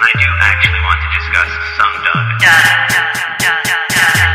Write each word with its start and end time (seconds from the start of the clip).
and 0.00 0.08
I 0.08 0.16
do 0.16 0.28
actually 0.40 0.80
want 0.80 0.96
to 0.96 1.08
discuss 1.12 1.50
some 1.76 1.92
Doug. 2.00 2.24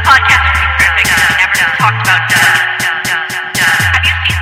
Podcast 0.06 0.46
would 0.46 0.62
be 0.62 0.70
perfect. 0.78 1.10
We 1.10 1.42
never 1.42 1.58
talked 1.82 2.06
about 2.06 2.22
Have 3.90 4.06
you 4.06 4.14
seen 4.30 4.38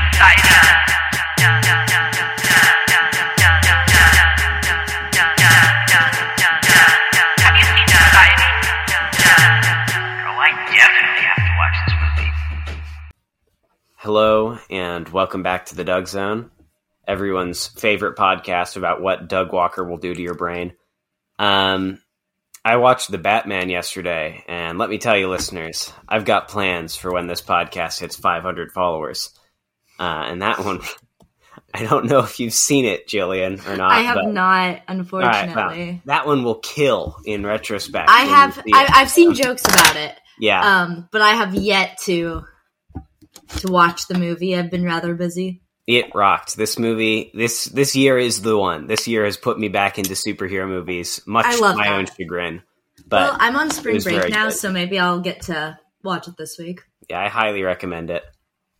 Have 7.39 7.55
you 7.55 7.63
seen 7.71 7.87
Society? 7.87 8.43
Oh, 10.27 10.43
I 10.43 10.51
definitely 10.75 11.23
have 11.23 11.39
to 11.39 11.53
watch 11.55 11.77
this 11.87 11.95
movie. 12.03 12.31
Hello, 13.95 14.59
and 14.69 15.07
welcome 15.07 15.41
back 15.41 15.67
to 15.67 15.75
the 15.75 15.85
Doug 15.85 16.07
Zone, 16.09 16.51
everyone's 17.07 17.67
favorite 17.67 18.17
podcast 18.17 18.75
about 18.75 19.01
what 19.01 19.29
Doug 19.29 19.53
Walker 19.53 19.85
will 19.85 19.95
do 19.95 20.13
to 20.13 20.21
your 20.21 20.35
brain. 20.35 20.73
Um, 21.39 21.99
I 22.65 22.77
watched 22.77 23.11
The 23.11 23.17
Batman 23.17 23.69
yesterday, 23.69 24.43
and 24.47 24.77
let 24.77 24.89
me 24.89 24.97
tell 24.97 25.17
you, 25.17 25.29
listeners, 25.29 25.91
I've 26.07 26.23
got 26.25 26.47
plans 26.47 26.95
for 26.95 27.11
when 27.11 27.27
this 27.27 27.41
podcast 27.41 27.99
hits 27.99 28.15
500 28.15 28.71
followers. 28.71 29.31
Uh, 29.99 30.23
and 30.27 30.41
that 30.41 30.63
one, 30.63 30.79
I 31.73 31.83
don't 31.83 32.05
know 32.05 32.19
if 32.19 32.39
you've 32.39 32.53
seen 32.53 32.85
it, 32.85 33.07
Jillian, 33.07 33.65
or 33.67 33.75
not. 33.75 33.91
I 33.91 34.01
have 34.01 34.15
but- 34.15 34.27
not, 34.27 34.43
All 34.43 34.49
right, 34.69 34.81
unfortunately. 34.87 35.53
well, 35.55 36.01
that 36.05 36.25
one 36.25 36.43
will 36.43 36.59
kill 36.59 37.17
in 37.25 37.45
retrospect. 37.45 38.09
I 38.09 38.21
have. 38.21 38.53
see 38.55 38.71
I. 38.73 38.89
I've 38.93 39.09
seen 39.09 39.33
jokes 39.33 39.65
about 39.65 39.95
it, 39.97 40.15
yeah. 40.39 40.83
um, 40.83 41.09
but 41.11 41.21
I 41.21 41.31
have 41.31 41.55
yet 41.55 41.97
to 42.03 42.45
to 43.57 43.71
watch 43.71 44.07
the 44.07 44.17
movie. 44.17 44.55
I've 44.55 44.71
been 44.71 44.85
rather 44.85 45.15
busy. 45.15 45.62
It 45.85 46.15
rocked. 46.15 46.55
This 46.55 46.79
movie, 46.79 47.31
this 47.33 47.65
this 47.65 47.95
year 47.95 48.17
is 48.17 48.41
the 48.41 48.57
one. 48.57 48.87
This 48.87 49.07
year 49.07 49.25
has 49.25 49.35
put 49.35 49.59
me 49.59 49.67
back 49.67 49.97
into 49.99 50.13
superhero 50.13 50.67
movies, 50.67 51.19
much 51.25 51.45
I 51.45 51.55
to 51.55 51.61
love 51.61 51.75
my 51.75 51.89
that. 51.89 51.93
own 51.93 52.05
chagrin. 52.05 52.63
But 53.05 53.21
well, 53.31 53.37
I'm 53.39 53.55
on 53.57 53.69
spring 53.69 53.99
break 54.01 54.29
now, 54.29 54.47
good. 54.47 54.55
so 54.55 54.71
maybe 54.71 54.97
I'll 54.97 55.19
get 55.19 55.41
to 55.43 55.77
watch 56.03 56.27
it 56.27 56.37
this 56.37 56.57
week. 56.57 56.81
yeah, 57.09 57.19
I 57.19 57.27
highly 57.27 57.63
recommend 57.63 58.09
it. 58.11 58.23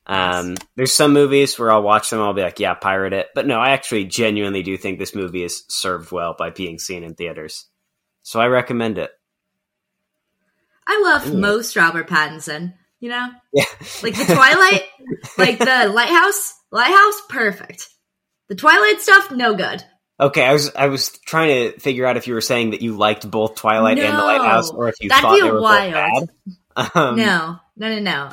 Um, 0.06 0.56
there's 0.76 0.92
some 0.94 1.14
movies 1.14 1.58
where 1.58 1.72
I'll 1.72 1.81
watch 1.84 2.09
them, 2.09 2.20
I'll 2.22 2.34
be 2.34 2.42
like, 2.42 2.59
yeah, 2.59 2.74
pirate 2.74 3.14
it. 3.14 3.28
But 3.36 3.48
no, 3.48 3.59
I 3.59 3.70
actually 3.72 4.06
genuinely 4.06 4.62
do 4.64 4.76
think 4.78 5.00
this 5.00 5.16
movie 5.16 5.44
is 5.44 5.64
served 5.70 6.12
well 6.12 6.36
by 6.38 6.50
being 6.50 6.78
seen 6.80 7.04
in 7.04 7.16
theaters. 7.16 7.66
So 8.22 8.40
I 8.40 8.48
recommend 8.48 8.98
it. 8.98 9.12
I 10.88 11.02
love 11.02 11.28
Ooh. 11.28 11.38
most 11.38 11.76
Robert 11.76 12.08
Pattinson. 12.08 12.74
You 13.00 13.09
know, 13.09 13.30
Yeah, 13.52 13.66
like 14.02 14.16
the 14.16 14.24
Twilight, 14.34 14.84
like 15.38 15.59
the 15.59 15.92
Lighthouse. 15.94 16.54
Lighthouse, 16.74 17.22
perfect. 17.30 17.88
The 18.50 18.56
Twilight 18.56 19.00
stuff, 19.00 19.32
no 19.32 19.56
good. 19.56 19.84
Okay, 20.20 20.44
I 20.46 20.54
was 20.54 20.74
I 20.76 20.88
was 20.88 21.10
trying 21.26 21.72
to 21.72 21.80
figure 21.80 22.06
out 22.06 22.18
if 22.18 22.28
you 22.28 22.34
were 22.34 22.42
saying 22.42 22.72
that 22.72 22.82
you 22.82 22.98
liked 22.98 23.30
both 23.30 23.56
Twilight 23.56 23.98
and 24.00 24.18
The 24.18 24.22
Lighthouse, 24.24 24.70
or 24.72 24.90
if 24.90 24.96
you 25.02 25.10
That'd 25.10 25.22
thought 25.24 25.36
be 25.36 25.42
they 25.42 25.52
were 25.52 25.62
wild. 25.62 25.94
both 25.94 26.30
bad. 26.76 26.90
Um, 26.96 27.16
no, 27.18 27.58
no, 27.78 27.90
no, 27.90 28.00
no. 28.00 28.30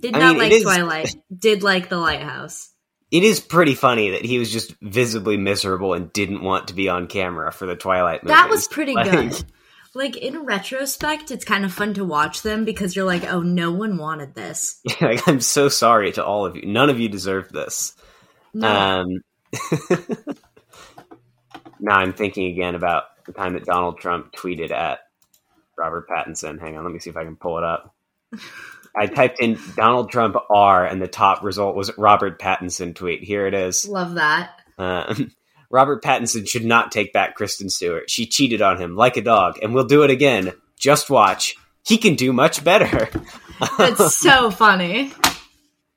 Did 0.00 0.16
I 0.16 0.18
not 0.18 0.28
mean, 0.30 0.38
like 0.42 0.52
is- 0.52 0.62
Twilight. 0.64 1.14
Did 1.38 1.62
like 1.62 1.88
the 1.88 1.96
Lighthouse. 1.98 2.70
it 3.12 3.22
is 3.22 3.38
pretty 3.40 3.74
funny 3.76 4.10
that 4.10 4.24
he 4.24 4.38
was 4.40 4.50
just 4.52 4.74
visibly 4.82 5.36
miserable 5.36 5.94
and 5.94 6.12
didn't 6.12 6.42
want 6.42 6.68
to 6.68 6.74
be 6.74 6.88
on 6.88 7.06
camera 7.06 7.52
for 7.52 7.66
the 7.66 7.76
Twilight 7.76 8.24
movies. 8.24 8.36
That 8.36 8.50
was 8.50 8.66
pretty 8.68 8.94
Like, 8.96 9.10
good. 9.10 9.44
Like 9.98 10.16
in 10.16 10.44
retrospect, 10.44 11.32
it's 11.32 11.44
kind 11.44 11.64
of 11.64 11.72
fun 11.72 11.94
to 11.94 12.04
watch 12.04 12.42
them 12.42 12.64
because 12.64 12.94
you're 12.94 13.04
like, 13.04 13.24
oh, 13.24 13.42
no 13.42 13.72
one 13.72 13.98
wanted 13.98 14.32
this. 14.32 14.80
like, 15.00 15.26
I'm 15.26 15.40
so 15.40 15.68
sorry 15.68 16.12
to 16.12 16.24
all 16.24 16.46
of 16.46 16.54
you. 16.54 16.66
None 16.66 16.88
of 16.88 17.00
you 17.00 17.08
deserved 17.08 17.52
this. 17.52 17.96
No, 18.54 18.68
Um, 18.68 19.06
now 21.80 21.96
I'm 21.96 22.12
thinking 22.12 22.46
again 22.52 22.76
about 22.76 23.06
the 23.26 23.32
time 23.32 23.54
that 23.54 23.64
Donald 23.64 23.98
Trump 23.98 24.32
tweeted 24.32 24.70
at 24.70 25.00
Robert 25.76 26.08
Pattinson. 26.08 26.60
Hang 26.60 26.76
on, 26.76 26.84
let 26.84 26.92
me 26.92 27.00
see 27.00 27.10
if 27.10 27.16
I 27.16 27.24
can 27.24 27.34
pull 27.34 27.58
it 27.58 27.64
up. 27.64 27.92
I 28.96 29.06
typed 29.06 29.40
in 29.40 29.58
Donald 29.74 30.12
Trump 30.12 30.36
R, 30.48 30.86
and 30.86 31.02
the 31.02 31.08
top 31.08 31.42
result 31.42 31.74
was 31.74 31.90
Robert 31.98 32.40
Pattinson 32.40 32.94
tweet. 32.94 33.24
Here 33.24 33.48
it 33.48 33.54
is. 33.54 33.84
love 33.84 34.14
that. 34.14 34.60
Um, 34.78 35.32
Robert 35.70 36.02
Pattinson 36.02 36.48
should 36.48 36.64
not 36.64 36.92
take 36.92 37.12
back 37.12 37.34
Kristen 37.34 37.68
Stewart. 37.68 38.10
She 38.10 38.26
cheated 38.26 38.62
on 38.62 38.80
him 38.80 38.96
like 38.96 39.16
a 39.16 39.22
dog, 39.22 39.58
and 39.62 39.74
we'll 39.74 39.84
do 39.84 40.02
it 40.02 40.10
again. 40.10 40.52
Just 40.78 41.10
watch. 41.10 41.56
He 41.84 41.98
can 41.98 42.14
do 42.14 42.32
much 42.32 42.64
better. 42.64 43.08
That's 43.78 44.16
so 44.16 44.50
funny. 44.50 45.12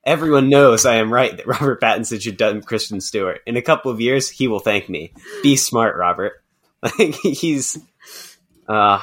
Everyone 0.04 0.48
knows 0.48 0.84
I 0.84 0.96
am 0.96 1.12
right 1.12 1.36
that 1.36 1.46
Robert 1.46 1.80
Pattinson 1.80 2.20
should 2.20 2.36
dump 2.36 2.66
Kristen 2.66 3.00
Stewart. 3.00 3.40
In 3.46 3.56
a 3.56 3.62
couple 3.62 3.92
of 3.92 4.00
years, 4.00 4.28
he 4.28 4.48
will 4.48 4.58
thank 4.58 4.88
me. 4.88 5.12
Be 5.42 5.56
smart, 5.56 5.96
Robert. 5.96 6.34
Like 6.98 7.14
he's, 7.14 7.78
uh, 8.68 9.00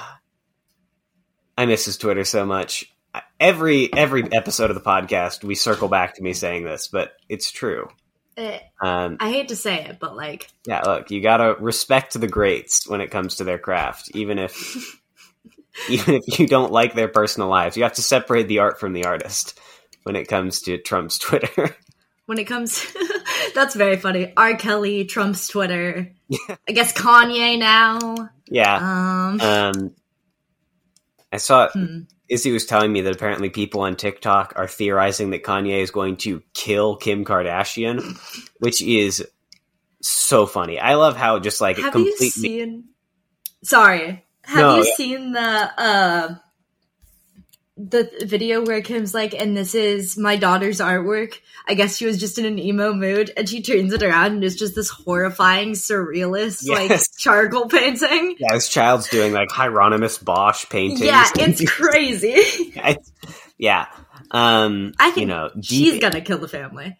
I 1.57 1.65
miss 1.65 1.85
his 1.85 1.97
Twitter 1.97 2.25
so 2.25 2.45
much. 2.45 2.93
Every 3.39 3.89
every 3.93 4.29
episode 4.33 4.69
of 4.69 4.75
the 4.75 4.81
podcast, 4.81 5.45
we 5.45 5.55
circle 5.55 5.87
back 5.87 6.15
to 6.15 6.21
me 6.21 6.33
saying 6.33 6.65
this, 6.65 6.89
but 6.89 7.13
it's 7.29 7.51
true. 7.51 7.87
Um, 8.81 9.17
I 9.19 9.29
hate 9.29 9.49
to 9.49 9.55
say 9.55 9.85
it, 9.85 9.97
but 9.99 10.15
like, 10.15 10.49
yeah, 10.65 10.81
look, 10.81 11.11
you 11.11 11.21
gotta 11.21 11.55
respect 11.59 12.19
the 12.19 12.27
greats 12.27 12.87
when 12.87 13.01
it 13.01 13.11
comes 13.11 13.35
to 13.35 13.43
their 13.43 13.59
craft, 13.59 14.11
even 14.13 14.39
if 14.39 15.01
even 15.89 16.15
if 16.15 16.39
you 16.39 16.47
don't 16.47 16.71
like 16.71 16.93
their 16.93 17.07
personal 17.07 17.49
lives. 17.49 17.77
You 17.77 17.83
have 17.83 17.93
to 17.93 18.01
separate 18.01 18.47
the 18.47 18.59
art 18.59 18.79
from 18.79 18.93
the 18.93 19.05
artist 19.05 19.59
when 20.03 20.15
it 20.15 20.27
comes 20.27 20.61
to 20.61 20.77
Trump's 20.77 21.17
Twitter. 21.17 21.75
when 22.25 22.37
it 22.39 22.45
comes, 22.45 22.85
that's 23.55 23.75
very 23.75 23.97
funny. 23.97 24.33
R. 24.35 24.55
Kelly, 24.55 25.05
Trump's 25.05 25.47
Twitter. 25.47 26.13
I 26.67 26.71
guess 26.71 26.93
Kanye 26.93 27.57
now. 27.59 28.29
yeah. 28.47 28.75
Um, 28.75 29.41
Um, 29.41 29.95
I 31.31 31.37
saw 31.37 31.69
hmm. 31.69 32.01
Izzy 32.29 32.51
was 32.51 32.65
telling 32.65 32.91
me 32.91 33.01
that 33.01 33.15
apparently 33.15 33.49
people 33.49 33.81
on 33.81 33.95
TikTok 33.95 34.53
are 34.55 34.67
theorizing 34.67 35.31
that 35.31 35.43
Kanye 35.43 35.81
is 35.81 35.91
going 35.91 36.17
to 36.17 36.41
kill 36.53 36.95
Kim 36.95 37.25
Kardashian, 37.25 38.17
which 38.59 38.81
is 38.81 39.25
so 40.01 40.45
funny. 40.45 40.79
I 40.79 40.95
love 40.95 41.17
how 41.17 41.39
just 41.39 41.61
like 41.61 41.77
it 41.79 41.83
have 41.83 41.95
you 41.95 42.05
completely. 42.05 42.29
seen? 42.29 42.85
Sorry, 43.63 44.23
have 44.43 44.57
No, 44.57 44.77
you 44.77 44.85
yeah. 44.87 44.95
seen 44.95 45.31
the 45.33 45.41
uh 45.81 46.35
the 47.81 48.09
video 48.25 48.63
where 48.65 48.81
Kim's 48.81 49.13
like, 49.13 49.33
"And 49.33 49.55
this 49.55 49.73
is 49.73 50.17
my 50.17 50.35
daughter's 50.35 50.79
artwork." 50.79 51.39
I 51.67 51.75
guess 51.75 51.95
she 51.95 52.05
was 52.05 52.19
just 52.19 52.37
in 52.37 52.45
an 52.45 52.59
emo 52.59 52.93
mood, 52.93 53.31
and 53.37 53.47
she 53.47 53.61
turns 53.61 53.93
it 53.93 54.03
around, 54.03 54.33
and 54.33 54.43
it's 54.43 54.55
just 54.55 54.75
this 54.75 54.89
horrifying, 54.89 55.71
surrealist, 55.71 56.67
like 56.67 56.99
charcoal 57.17 57.67
painting. 57.67 58.35
yeah, 58.39 58.53
this 58.53 58.67
child's 58.69 59.07
doing 59.09 59.31
like 59.33 59.49
Hieronymus 59.51 60.17
Bosch 60.17 60.67
paintings. 60.69 61.01
Yeah, 61.01 61.25
it's 61.35 61.69
crazy. 61.69 62.27
It's- 62.75 63.11
yeah. 63.57 63.85
Um, 64.31 64.93
I 64.99 65.11
think 65.11 65.21
you 65.21 65.25
know, 65.27 65.49
She's 65.61 65.93
deep- 65.93 66.01
gonna 66.01 66.21
kill 66.21 66.37
the 66.37 66.47
family. 66.47 66.97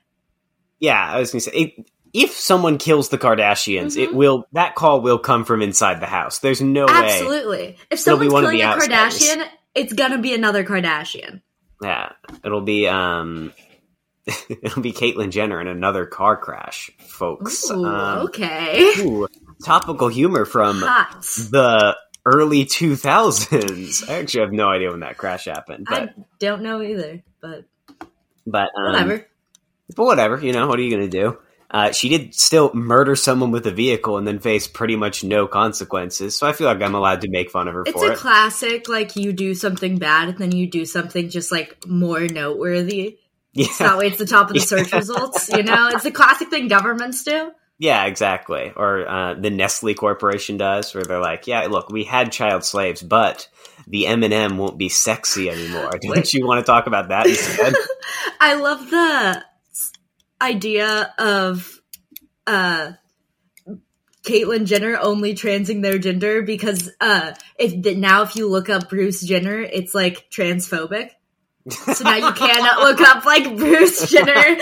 yeah. 0.79 0.99
I 1.13 1.19
was 1.19 1.31
gonna 1.31 1.41
say, 1.41 1.51
it, 1.51 1.85
if 2.13 2.31
someone 2.31 2.77
kills 2.79 3.09
the 3.09 3.17
Kardashians, 3.17 3.95
it 3.95 4.09
Mhm. 4.09 4.13
will 4.13 4.45
that 4.53 4.75
call 4.75 5.01
will 5.01 5.19
come 5.19 5.45
from 5.45 5.61
inside 5.61 5.99
the 6.01 6.07
house. 6.07 6.39
There's 6.39 6.59
no 6.61 6.85
way. 6.85 6.91
Absolutely. 6.93 7.77
If 7.91 7.99
someone's 7.99 8.31
killing 8.33 8.57
the 8.57 8.63
a. 8.63 8.75
Kardashian, 8.77 9.45
it's 9.75 9.93
gonna 9.93 10.17
be 10.19 10.33
another 10.33 10.63
Kardashian. 10.63 11.41
Yeah, 11.81 12.11
it'll 12.43 12.61
be 12.61 12.87
um, 12.87 13.53
it'll 14.49 14.81
be 14.81 14.91
Caitlyn 14.91 15.31
Jenner 15.31 15.59
in 15.61 15.67
another 15.67 16.05
car 16.05 16.37
crash, 16.37 16.91
folks. 16.99 17.69
Ooh, 17.71 17.85
Um, 17.85 18.17
okay. 18.27 18.91
ooh, 18.99 19.27
topical 19.63 20.07
humor 20.07 20.45
from 20.45 20.81
Hot. 20.81 21.21
the 21.51 21.95
early 22.25 22.65
2000s. 22.65 24.09
I 24.09 24.15
actually 24.19 24.41
have 24.41 24.51
no 24.53 24.69
idea 24.69 24.91
when 24.91 24.99
that 25.01 25.17
crash 25.17 25.45
happened, 25.45 25.87
but 25.89 26.09
I 26.09 26.13
don't 26.39 26.61
know 26.63 26.81
either, 26.81 27.23
but 27.41 27.65
but 28.45 28.69
um, 28.77 28.85
whatever. 28.91 29.25
But 29.95 30.03
whatever, 30.05 30.39
you 30.39 30.51
know, 30.53 30.67
what 30.67 30.77
are 30.79 30.83
you 30.83 30.91
gonna 30.91 31.07
do? 31.07 31.37
Uh, 31.71 31.91
she 31.91 32.09
did 32.09 32.33
still 32.33 32.73
murder 32.73 33.15
someone 33.15 33.51
with 33.51 33.67
a 33.67 33.71
vehicle 33.71 34.17
and 34.17 34.25
then 34.27 34.39
face 34.39 34.67
pretty 34.67 34.95
much 34.95 35.23
no 35.23 35.45
consequences. 35.47 36.35
So 36.35 36.47
I 36.47 36.53
feel 36.53 36.65
like 36.67 36.81
I'm 36.81 36.95
allowed 36.95 37.21
to 37.21 37.29
make 37.29 37.51
fun 37.51 37.67
of 37.67 37.75
her 37.75 37.83
It's 37.85 37.91
for 37.91 38.09
a 38.09 38.13
it. 38.13 38.17
classic, 38.17 38.89
like 38.89 39.15
you 39.15 39.33
do 39.33 39.53
something 39.53 39.99
bad 39.99 40.29
and 40.29 40.37
then 40.39 40.51
you 40.51 40.67
do 40.67 40.85
something 40.85 41.29
just 41.29 41.51
like 41.51 41.77
more 41.87 42.21
noteworthy. 42.21 43.19
yeah, 43.53 43.67
So 43.67 43.83
that 43.83 43.97
way 43.99 44.07
it's 44.07 44.17
the 44.17 44.25
top 44.25 44.47
of 44.49 44.55
the 44.55 44.59
search 44.73 44.91
results. 44.91 45.49
You 45.49 45.61
know, 45.63 45.89
it's 45.89 46.03
the 46.03 46.11
classic 46.11 46.49
thing 46.49 46.67
governments 46.69 47.23
do. 47.23 47.51
yeah, 47.77 48.05
exactly. 48.05 48.73
Or 48.75 49.07
uh, 49.07 49.33
the 49.35 49.51
Nestle 49.51 49.93
Corporation 49.93 50.57
does, 50.57 50.93
where 50.95 51.03
they're 51.03 51.21
like, 51.21 51.45
"Yeah, 51.47 51.67
look, 51.67 51.89
we 51.89 52.03
had 52.03 52.31
child 52.31 52.63
slaves, 52.65 53.01
but 53.03 53.47
the 53.87 54.07
M 54.07 54.23
and 54.23 54.33
M 54.33 54.57
won't 54.57 54.77
be 54.79 54.89
sexy 54.89 55.49
anymore." 55.49 55.91
Don't 56.01 56.33
you 56.33 56.45
want 56.47 56.65
to 56.65 56.69
talk 56.69 56.87
about 56.87 57.09
that 57.09 57.27
instead? 57.27 57.73
I 58.41 58.55
love 58.55 58.89
the 58.89 59.43
idea 60.41 61.13
of 61.17 61.79
uh 62.47 62.93
Caitlyn 64.23 64.65
Jenner 64.65 64.97
only 65.01 65.33
transing 65.33 65.81
their 65.81 65.97
gender 65.97 66.41
because 66.41 66.89
uh 66.99 67.33
if 67.57 67.73
now 67.97 68.23
if 68.23 68.35
you 68.35 68.49
look 68.49 68.69
up 68.69 68.89
Bruce 68.89 69.21
Jenner, 69.21 69.59
it's 69.61 69.95
like 69.95 70.29
transphobic. 70.29 71.11
So 71.69 72.03
now 72.03 72.15
you 72.15 72.31
cannot 72.31 72.79
look 72.83 73.01
up 73.01 73.25
like 73.25 73.57
Bruce 73.57 74.09
Jenner 74.09 74.57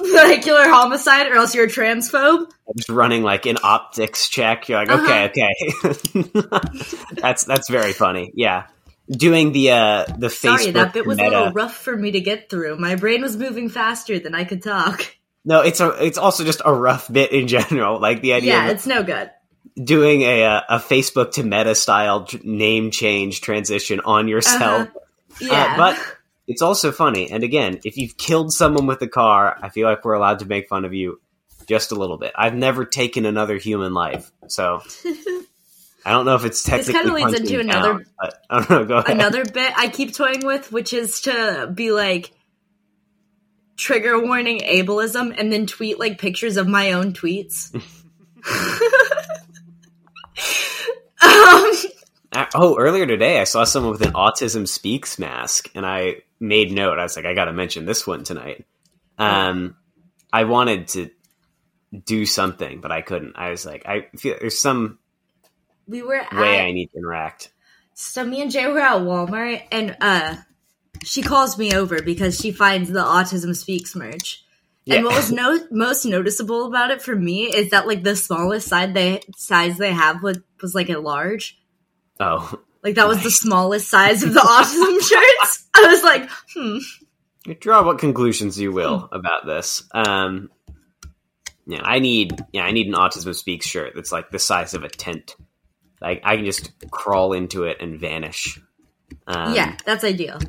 vehicular 0.00 0.68
homicide, 0.68 1.28
or 1.28 1.36
else 1.36 1.54
you're 1.54 1.66
a 1.66 1.68
transphobe. 1.68 2.40
I'm 2.40 2.76
just 2.76 2.88
running 2.88 3.22
like 3.22 3.46
an 3.46 3.58
optics 3.62 4.28
check. 4.28 4.68
You're 4.68 4.84
like, 4.84 4.90
Uh-huh. 4.90 5.28
okay, 5.30 5.48
okay. 5.84 6.30
that's 7.20 7.44
that's 7.44 7.68
very 7.70 7.92
funny. 7.92 8.32
Yeah, 8.34 8.66
doing 9.08 9.52
the 9.52 9.70
uh 9.70 10.04
the 10.18 10.28
Facebook 10.28 10.58
Sorry, 10.58 10.70
that 10.72 10.92
bit 10.92 11.06
was 11.06 11.18
a 11.18 11.24
little 11.24 11.52
rough 11.52 11.76
for 11.76 11.96
me 11.96 12.12
to 12.12 12.20
get 12.20 12.50
through. 12.50 12.78
My 12.78 12.96
brain 12.96 13.22
was 13.22 13.36
moving 13.36 13.68
faster 13.68 14.18
than 14.18 14.34
I 14.34 14.44
could 14.44 14.62
talk. 14.62 15.16
No, 15.44 15.60
it's 15.62 15.80
a 15.80 16.04
it's 16.04 16.18
also 16.18 16.44
just 16.44 16.60
a 16.64 16.72
rough 16.74 17.10
bit 17.10 17.32
in 17.32 17.48
general. 17.48 17.98
Like 18.00 18.20
the 18.22 18.34
idea 18.34 18.52
Yeah, 18.54 18.64
of 18.66 18.70
it's 18.76 18.86
no 18.86 19.02
good. 19.02 19.30
doing 19.82 20.22
a 20.22 20.44
uh, 20.44 20.60
a 20.68 20.78
Facebook 20.78 21.32
to 21.32 21.42
Meta 21.42 21.74
style 21.74 22.28
name 22.44 22.90
change 22.90 23.40
transition 23.40 24.00
on 24.00 24.28
yourself. 24.28 24.88
Uh-huh. 24.88 24.98
Yeah, 25.40 25.74
Uh, 25.74 25.76
but 25.76 26.16
it's 26.46 26.60
also 26.62 26.92
funny. 26.92 27.30
And 27.30 27.42
again, 27.44 27.80
if 27.84 27.96
you've 27.96 28.16
killed 28.18 28.52
someone 28.52 28.86
with 28.86 29.00
a 29.02 29.08
car, 29.08 29.56
I 29.62 29.68
feel 29.70 29.88
like 29.88 30.04
we're 30.04 30.14
allowed 30.14 30.40
to 30.40 30.46
make 30.46 30.68
fun 30.68 30.84
of 30.84 30.92
you 30.92 31.20
just 31.66 31.92
a 31.92 31.94
little 31.94 32.18
bit. 32.18 32.32
I've 32.34 32.54
never 32.54 32.84
taken 32.84 33.24
another 33.24 33.56
human 33.56 33.94
life, 33.94 34.30
so 34.48 34.82
I 36.04 36.12
don't 36.12 36.24
know 36.26 36.34
if 36.34 36.44
it's 36.44 36.62
technically. 36.62 36.92
This 36.92 37.02
kinda 37.02 37.14
leads 37.14 37.40
into 37.40 37.60
another- 37.60 37.92
down, 37.92 38.06
I 38.50 38.58
don't 38.58 38.70
know. 38.70 38.84
Go 38.84 38.96
ahead. 38.98 39.16
another 39.16 39.44
bit 39.44 39.72
I 39.76 39.88
keep 39.88 40.14
toying 40.14 40.44
with, 40.44 40.72
which 40.72 40.92
is 40.92 41.20
to 41.22 41.70
be 41.72 41.92
like 41.92 42.32
trigger 43.80 44.20
warning 44.20 44.60
ableism 44.60 45.34
and 45.36 45.52
then 45.52 45.66
tweet 45.66 45.98
like 45.98 46.18
pictures 46.18 46.56
of 46.56 46.68
my 46.68 46.92
own 46.92 47.12
tweets. 47.12 47.74
um, 51.22 51.90
Uh, 52.32 52.46
Oh, 52.54 52.78
earlier 52.78 53.06
today, 53.06 53.40
I 53.40 53.44
saw 53.44 53.64
someone 53.64 53.92
with 53.92 54.02
an 54.02 54.12
Autism 54.12 54.68
Speaks 54.68 55.18
mask, 55.18 55.70
and 55.74 55.84
I 55.84 56.22
made 56.38 56.70
note. 56.70 56.98
I 56.98 57.02
was 57.02 57.16
like, 57.16 57.26
I 57.26 57.34
got 57.34 57.46
to 57.46 57.52
mention 57.52 57.86
this 57.86 58.06
one 58.06 58.22
tonight. 58.22 58.64
Um, 59.18 59.76
I 60.32 60.44
wanted 60.44 60.88
to 60.88 61.10
do 62.06 62.24
something, 62.24 62.80
but 62.80 62.92
I 62.92 63.02
couldn't. 63.02 63.34
I 63.36 63.50
was 63.50 63.66
like, 63.66 63.84
I 63.86 64.06
feel 64.16 64.36
there's 64.40 64.58
some 64.58 64.98
we 65.88 66.02
were 66.02 66.14
at 66.14 66.32
way 66.32 66.60
I 66.60 66.70
need 66.70 66.86
to 66.92 66.98
interact. 66.98 67.52
So 67.94 68.24
me 68.24 68.40
and 68.40 68.50
Jay 68.50 68.66
were 68.68 68.78
at 68.78 69.02
Walmart, 69.02 69.62
and 69.72 69.96
uh, 70.00 70.36
she 71.04 71.22
calls 71.22 71.58
me 71.58 71.74
over 71.74 72.02
because 72.02 72.38
she 72.38 72.52
finds 72.52 72.90
the 72.90 73.00
Autism 73.02 73.56
Speaks 73.56 73.94
merch. 73.94 74.44
And 74.88 75.04
what 75.04 75.14
was 75.14 75.30
no- 75.30 75.66
most 75.70 76.04
noticeable 76.04 76.66
about 76.66 76.90
it 76.90 77.00
for 77.00 77.14
me 77.14 77.44
is 77.44 77.70
that 77.70 77.86
like 77.86 78.02
the 78.02 78.16
smallest 78.16 78.66
size 78.66 78.92
they 78.92 79.20
size 79.36 79.78
they 79.78 79.92
have 79.92 80.22
was, 80.22 80.40
was 80.60 80.74
like 80.74 80.88
a 80.88 80.98
large. 80.98 81.58
Oh, 82.18 82.60
Like 82.82 82.94
that 82.94 83.06
was 83.06 83.22
the 83.22 83.30
smallest 83.30 83.88
size 83.88 84.22
of 84.22 84.34
the 84.34 84.40
autism 84.40 85.00
shirts. 85.08 85.68
I 85.74 85.86
was 85.86 86.02
like, 86.02 86.28
hmm. 86.54 87.54
draw 87.60 87.84
what 87.84 87.98
conclusions 87.98 88.58
you 88.58 88.72
will 88.72 89.08
about 89.12 89.46
this. 89.46 89.84
Um, 89.92 90.50
yeah, 91.66 91.82
I 91.84 91.98
need 91.98 92.32
yeah, 92.52 92.64
I 92.64 92.72
need 92.72 92.88
an 92.88 92.94
Autism 92.94 93.34
Speaks 93.34 93.66
shirt 93.66 93.92
that's 93.94 94.10
like 94.10 94.30
the 94.30 94.38
size 94.38 94.74
of 94.74 94.82
a 94.82 94.88
tent. 94.88 95.36
Like 96.00 96.22
I 96.24 96.36
can 96.36 96.46
just 96.46 96.72
crawl 96.90 97.32
into 97.32 97.64
it 97.64 97.76
and 97.80 98.00
vanish. 98.00 98.60
Um, 99.26 99.54
yeah, 99.54 99.76
that's 99.84 100.02
ideal. 100.02 100.40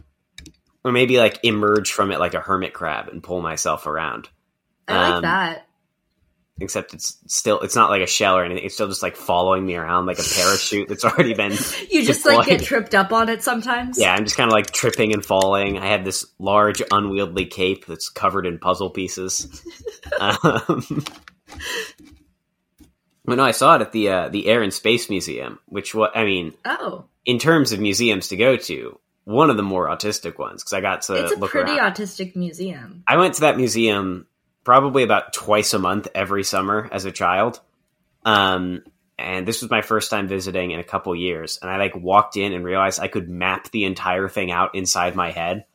Or 0.83 0.91
maybe 0.91 1.17
like 1.17 1.39
emerge 1.43 1.91
from 1.91 2.11
it 2.11 2.19
like 2.19 2.33
a 2.33 2.39
hermit 2.39 2.73
crab 2.73 3.09
and 3.09 3.23
pull 3.23 3.41
myself 3.41 3.85
around. 3.87 4.29
I 4.87 4.97
like 4.97 5.13
um, 5.15 5.21
that. 5.23 5.67
Except 6.59 6.93
it's 6.93 7.17
still 7.25 7.59
it's 7.61 7.75
not 7.75 7.89
like 7.89 8.03
a 8.03 8.07
shell 8.07 8.37
or 8.37 8.45
anything. 8.45 8.63
It's 8.65 8.75
still 8.75 8.87
just 8.87 9.01
like 9.01 9.15
following 9.15 9.65
me 9.65 9.75
around 9.75 10.05
like 10.05 10.19
a 10.19 10.23
parachute 10.23 10.87
that's 10.89 11.03
already 11.03 11.33
been. 11.33 11.53
You 11.89 12.05
just 12.05 12.25
like 12.25 12.47
get 12.47 12.61
tripped 12.63 12.93
up 12.93 13.11
on 13.11 13.29
it 13.29 13.41
sometimes. 13.41 13.97
Yeah, 13.97 14.13
I'm 14.13 14.23
just 14.25 14.37
kind 14.37 14.49
of 14.49 14.53
like 14.53 14.71
tripping 14.71 15.13
and 15.13 15.25
falling. 15.25 15.77
I 15.77 15.87
have 15.87 16.05
this 16.05 16.25
large 16.39 16.81
unwieldy 16.91 17.47
cape 17.47 17.85
that's 17.85 18.09
covered 18.09 18.45
in 18.45 18.59
puzzle 18.59 18.91
pieces. 18.91 19.63
um, 20.19 21.03
no, 23.25 23.43
I 23.43 23.51
saw 23.51 23.75
it 23.75 23.81
at 23.81 23.91
the 23.91 24.09
uh, 24.09 24.29
the 24.29 24.47
Air 24.47 24.61
and 24.61 24.73
Space 24.73 25.09
Museum, 25.09 25.59
which 25.65 25.95
what 25.95 26.15
I 26.15 26.25
mean 26.25 26.53
Oh, 26.63 27.05
in 27.25 27.39
terms 27.39 27.71
of 27.71 27.79
museums 27.79 28.29
to 28.29 28.37
go 28.37 28.57
to, 28.57 28.99
one 29.23 29.49
of 29.49 29.57
the 29.57 29.63
more 29.63 29.87
autistic 29.87 30.37
ones 30.39 30.63
because 30.63 30.73
I 30.73 30.81
got 30.81 31.03
to 31.03 31.13
it's 31.25 31.31
a 31.31 31.37
pretty 31.37 31.71
around. 31.71 31.93
autistic 31.93 32.35
museum. 32.35 33.03
I 33.07 33.17
went 33.17 33.35
to 33.35 33.41
that 33.41 33.57
museum 33.57 34.25
probably 34.63 35.03
about 35.03 35.33
twice 35.33 35.73
a 35.73 35.79
month 35.79 36.07
every 36.15 36.43
summer 36.43 36.87
as 36.91 37.05
a 37.05 37.11
child. 37.11 37.59
Um, 38.25 38.83
and 39.17 39.47
this 39.47 39.61
was 39.61 39.69
my 39.69 39.81
first 39.81 40.09
time 40.09 40.27
visiting 40.27 40.71
in 40.71 40.79
a 40.79 40.83
couple 40.83 41.15
years. 41.15 41.59
And 41.61 41.69
I 41.69 41.77
like 41.77 41.95
walked 41.95 42.37
in 42.37 42.53
and 42.53 42.63
realized 42.65 42.99
I 42.99 43.07
could 43.07 43.29
map 43.29 43.69
the 43.71 43.85
entire 43.85 44.27
thing 44.27 44.51
out 44.51 44.73
inside 44.75 45.15
my 45.15 45.31
head. 45.31 45.65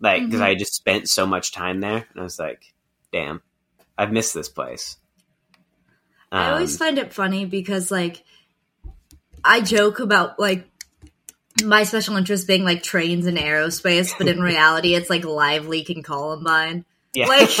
Like, 0.00 0.24
because 0.24 0.40
Mhm. 0.40 0.44
I 0.44 0.48
had 0.50 0.58
just 0.58 0.74
spent 0.74 1.08
so 1.08 1.26
much 1.26 1.52
time 1.52 1.80
there. 1.80 2.06
And 2.10 2.20
I 2.20 2.22
was 2.22 2.38
like, 2.38 2.72
damn, 3.12 3.42
I've 3.96 4.12
missed 4.12 4.34
this 4.34 4.48
place. 4.48 4.96
I 6.32 6.50
always 6.50 6.74
Um, 6.74 6.78
find 6.86 6.98
it 6.98 7.12
funny 7.12 7.44
because 7.46 7.90
like 7.90 8.24
I 9.44 9.60
joke 9.60 10.00
about 10.00 10.38
like 10.40 10.66
my 11.62 11.84
special 11.84 12.16
interest 12.16 12.46
being 12.46 12.64
like 12.64 12.82
trains 12.82 13.26
and 13.26 13.38
aerospace, 13.38 14.12
but 14.18 14.28
in 14.28 14.40
reality 14.40 14.94
it's 14.94 15.10
like 15.10 15.24
live 15.24 15.68
leak 15.68 15.90
and 15.90 16.04
Columbine. 16.04 16.84
yeah. 17.14 17.26
Like 17.26 17.50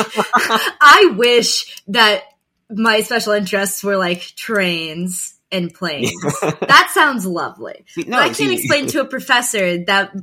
I 0.80 1.14
wish 1.16 1.82
that 1.88 2.22
my 2.70 3.02
special 3.02 3.32
interests 3.34 3.84
were 3.84 3.96
like 3.96 4.20
trains 4.36 5.34
and 5.52 5.72
planes. 5.72 6.10
that 6.40 6.90
sounds 6.92 7.24
lovely. 7.26 7.84
No, 8.06 8.18
I 8.18 8.30
can't 8.30 8.52
explain 8.52 8.88
to 8.88 9.00
a 9.02 9.04
professor 9.04 9.84
that 9.84 10.14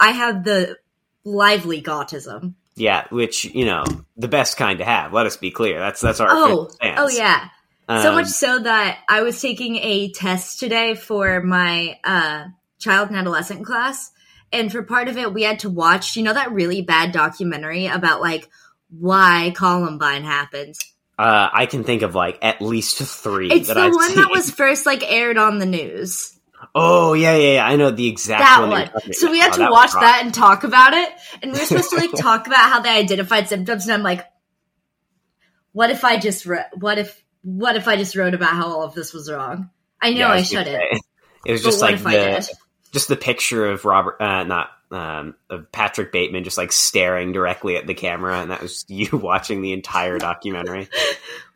I 0.00 0.10
have 0.12 0.44
the 0.44 0.78
live 1.24 1.66
leak 1.66 1.86
autism. 1.86 2.54
Yeah, 2.76 3.06
which, 3.10 3.44
you 3.44 3.64
know, 3.64 3.84
the 4.16 4.28
best 4.28 4.56
kind 4.56 4.78
to 4.78 4.84
have. 4.84 5.12
Let 5.12 5.26
us 5.26 5.36
be 5.36 5.50
clear. 5.50 5.78
That's, 5.78 6.00
that's 6.00 6.20
our 6.20 6.28
Oh, 6.30 6.70
oh 6.82 7.08
yeah. 7.08 7.48
so 7.88 8.08
Um, 8.10 8.14
much 8.14 8.26
so 8.28 8.58
that 8.60 8.98
I 9.08 9.22
was 9.22 9.40
taking 9.40 9.76
a 9.76 10.10
test 10.12 10.60
today 10.60 10.94
for 10.94 11.42
my 11.42 11.98
uh, 12.04 12.44
child 12.86 13.08
and 13.08 13.18
adolescent 13.18 13.66
class, 13.66 14.10
and 14.52 14.70
for 14.72 14.82
part 14.82 15.08
of 15.08 15.18
it, 15.18 15.34
we 15.34 15.42
had 15.42 15.60
to 15.60 15.70
watch. 15.70 16.16
You 16.16 16.22
know 16.22 16.32
that 16.34 16.52
really 16.52 16.82
bad 16.82 17.12
documentary 17.12 17.86
about 17.86 18.20
like 18.20 18.48
why 18.90 19.52
Columbine 19.56 20.24
happened. 20.24 20.76
Uh, 21.18 21.48
I 21.52 21.66
can 21.66 21.82
think 21.84 22.02
of 22.02 22.14
like 22.14 22.38
at 22.42 22.60
least 22.62 22.98
three. 22.98 23.50
It's 23.50 23.68
that 23.68 23.74
the 23.74 23.80
I've 23.80 23.94
one 23.94 24.08
seen. 24.08 24.16
that 24.16 24.30
was 24.30 24.50
first 24.62 24.86
like 24.86 25.02
aired 25.10 25.38
on 25.38 25.58
the 25.58 25.66
news. 25.66 26.32
Oh 26.74 27.14
yeah, 27.14 27.36
yeah, 27.36 27.52
yeah. 27.54 27.66
I 27.66 27.76
know 27.76 27.90
the 27.90 28.06
exact 28.08 28.40
that 28.40 28.60
one. 28.60 28.70
one. 28.70 29.12
So 29.12 29.30
we 29.30 29.38
had 29.40 29.52
Oh, 29.52 29.56
to 29.56 29.62
was 29.62 29.70
watch 29.70 29.92
that 29.92 30.20
and 30.24 30.32
talk 30.34 30.64
about 30.64 30.92
it, 30.94 31.08
and 31.42 31.52
we 31.52 31.58
were 31.58 31.64
supposed 31.64 31.90
to 31.90 31.96
like 31.96 32.14
talk 32.16 32.46
about 32.46 32.70
how 32.70 32.80
they 32.80 32.90
identified 32.90 33.48
symptoms. 33.48 33.84
And 33.84 33.94
I'm 33.94 34.02
like, 34.02 34.24
what 35.72 35.90
if 35.90 36.04
I 36.04 36.18
just 36.18 36.46
wrote? 36.46 36.64
What 36.74 36.98
if? 36.98 37.22
What 37.42 37.76
if 37.76 37.88
I 37.88 37.96
just 37.96 38.16
wrote 38.16 38.34
about 38.34 38.50
how 38.54 38.66
all 38.68 38.82
of 38.82 38.94
this 38.94 39.12
was 39.12 39.30
wrong? 39.30 39.70
I 40.00 40.12
know 40.12 40.18
Yeah, 40.20 40.28
I 40.28 40.42
gonna 40.42 40.44
shouldn't. 40.44 40.82
It 41.46 41.52
was 41.52 41.62
just 41.62 41.80
what 41.80 41.92
like 41.92 42.00
if 42.00 42.06
I 42.06 42.12
the? 42.16 42.48
Just 42.96 43.08
the 43.08 43.16
picture 43.16 43.66
of 43.66 43.84
Robert, 43.84 44.16
uh, 44.22 44.42
not 44.44 44.70
um, 44.90 45.34
of 45.50 45.70
Patrick 45.70 46.12
Bateman, 46.12 46.44
just 46.44 46.56
like 46.56 46.72
staring 46.72 47.32
directly 47.32 47.76
at 47.76 47.86
the 47.86 47.92
camera, 47.92 48.40
and 48.40 48.50
that 48.50 48.62
was 48.62 48.86
you 48.88 49.10
watching 49.12 49.60
the 49.60 49.72
entire 49.74 50.18
documentary. 50.18 50.88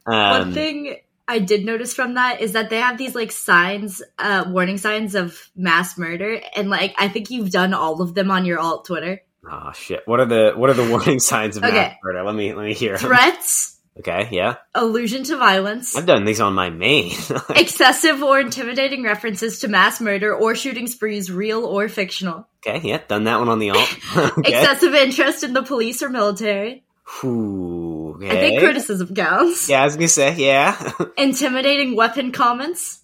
One 0.04 0.42
Um, 0.42 0.52
thing 0.52 0.96
I 1.26 1.38
did 1.38 1.64
notice 1.64 1.94
from 1.94 2.14
that 2.14 2.42
is 2.42 2.52
that 2.52 2.68
they 2.68 2.78
have 2.80 2.98
these 2.98 3.14
like 3.14 3.32
signs, 3.32 4.02
uh, 4.18 4.44
warning 4.48 4.76
signs 4.76 5.14
of 5.14 5.38
mass 5.56 5.96
murder, 5.96 6.40
and 6.54 6.68
like 6.68 6.94
I 6.98 7.08
think 7.08 7.30
you've 7.30 7.50
done 7.50 7.72
all 7.72 8.02
of 8.02 8.14
them 8.14 8.30
on 8.30 8.44
your 8.44 8.58
alt 8.58 8.84
Twitter. 8.84 9.22
oh 9.50 9.72
shit! 9.72 10.02
What 10.06 10.20
are 10.20 10.26
the 10.26 10.52
what 10.56 10.68
are 10.68 10.74
the 10.74 10.90
warning 10.90 11.20
signs 11.20 11.56
of 11.56 11.64
Okay. 11.64 11.72
mass 11.74 11.94
murder? 12.04 12.22
Let 12.24 12.34
me 12.34 12.52
let 12.52 12.66
me 12.66 12.74
hear. 12.74 12.98
Threats, 12.98 13.79
Okay, 14.00 14.28
yeah, 14.30 14.56
allusion 14.74 15.24
to 15.24 15.36
violence, 15.36 15.96
I've 15.96 16.06
done 16.06 16.24
these 16.24 16.40
on 16.40 16.54
my 16.54 16.70
main. 16.70 17.12
excessive 17.50 18.22
or 18.22 18.40
intimidating 18.40 19.02
references 19.02 19.60
to 19.60 19.68
mass 19.68 20.00
murder 20.00 20.34
or 20.34 20.54
shooting 20.54 20.86
sprees, 20.86 21.30
real 21.30 21.64
or 21.64 21.88
fictional, 21.88 22.48
okay, 22.66 22.86
yeah, 22.86 23.00
done 23.06 23.24
that 23.24 23.38
one 23.38 23.48
on 23.48 23.58
the 23.58 23.70
alt. 23.70 23.96
okay. 24.16 24.50
excessive 24.52 24.94
interest 24.94 25.44
in 25.44 25.52
the 25.52 25.62
police 25.62 26.02
or 26.02 26.08
military. 26.08 26.84
Ooh, 27.24 28.14
okay. 28.16 28.28
I 28.28 28.34
think 28.34 28.60
criticism 28.60 29.14
counts. 29.14 29.68
Yeah, 29.68 29.82
I 29.82 29.84
was 29.84 29.96
gonna 29.96 30.08
say 30.08 30.36
yeah. 30.36 30.92
Intimidating 31.18 31.96
weapon 31.96 32.32
comments. 32.32 33.00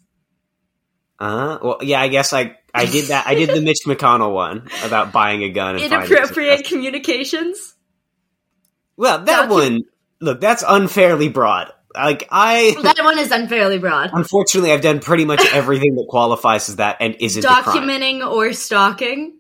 Uh, 1.19 1.59
well, 1.63 1.79
yeah, 1.83 2.01
I 2.01 2.09
guess 2.09 2.33
I 2.33 2.57
I 2.77 2.87
did 2.87 3.07
that. 3.07 3.27
I 3.27 3.35
did 3.35 3.51
the 3.51 3.63
Mitch 3.63 3.81
McConnell 3.87 4.35
one 4.35 4.69
about 4.85 5.13
buying 5.13 5.43
a 5.43 5.49
gun 5.49 5.77
and 5.77 5.85
Inappropriate 5.85 6.67
communications. 6.67 7.75
Well, 8.97 9.25
that 9.25 9.49
Docu- 9.49 9.53
one, 9.53 9.81
look, 10.21 10.41
that's 10.41 10.65
unfairly 10.67 11.29
broad. 11.29 11.73
Like 11.95 12.29
I, 12.31 12.77
That 12.83 13.03
one 13.03 13.19
is 13.19 13.31
unfairly 13.31 13.79
broad. 13.79 14.11
unfortunately, 14.13 14.73
I've 14.73 14.83
done 14.83 15.01
pretty 15.01 15.25
much 15.25 15.43
everything 15.55 15.95
that 15.97 16.07
qualifies 16.09 16.69
as 16.69 16.77
that 16.77 16.99
and 17.01 17.17
isn't. 17.21 17.43
Documenting 17.45 18.27
or 18.27 18.53
stalking. 18.53 19.39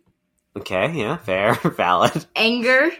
Okay, 0.56 0.92
yeah, 0.94 1.18
fair, 1.18 1.54
valid. 1.76 2.24
anger, 2.34 2.90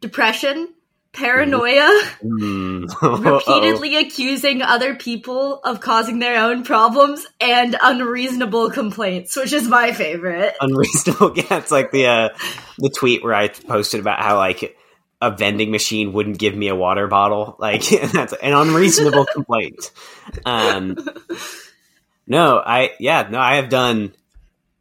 depression, 0.00 0.68
paranoia, 1.12 1.88
Hmm. 2.22 2.84
repeatedly 3.02 3.96
accusing 3.96 4.62
other 4.62 4.94
people 4.94 5.58
of 5.64 5.80
causing 5.80 6.20
their 6.20 6.40
own 6.44 6.62
problems, 6.62 7.26
and 7.40 7.76
unreasonable 7.82 8.70
complaints, 8.70 9.34
which 9.34 9.52
is 9.52 9.66
my 9.66 9.92
favorite. 9.92 10.54
unreasonable. 10.60 11.32
Yeah, 11.36 11.56
it's 11.58 11.72
like 11.72 11.90
the 11.90 12.06
uh, 12.06 12.28
the 12.78 12.90
tweet 12.90 13.24
where 13.24 13.34
I 13.34 13.48
posted 13.48 13.98
about 13.98 14.20
how 14.20 14.36
like 14.36 14.76
a 15.20 15.30
vending 15.30 15.70
machine 15.70 16.12
wouldn't 16.12 16.38
give 16.38 16.54
me 16.54 16.68
a 16.68 16.74
water 16.74 17.06
bottle. 17.06 17.56
Like 17.58 17.88
that's 18.12 18.32
an 18.32 18.52
unreasonable 18.52 19.26
complaint. 19.32 19.90
Um, 20.44 20.96
no, 22.26 22.58
I 22.64 22.92
yeah, 22.98 23.28
no, 23.30 23.38
I 23.38 23.56
have 23.56 23.68
done 23.68 24.12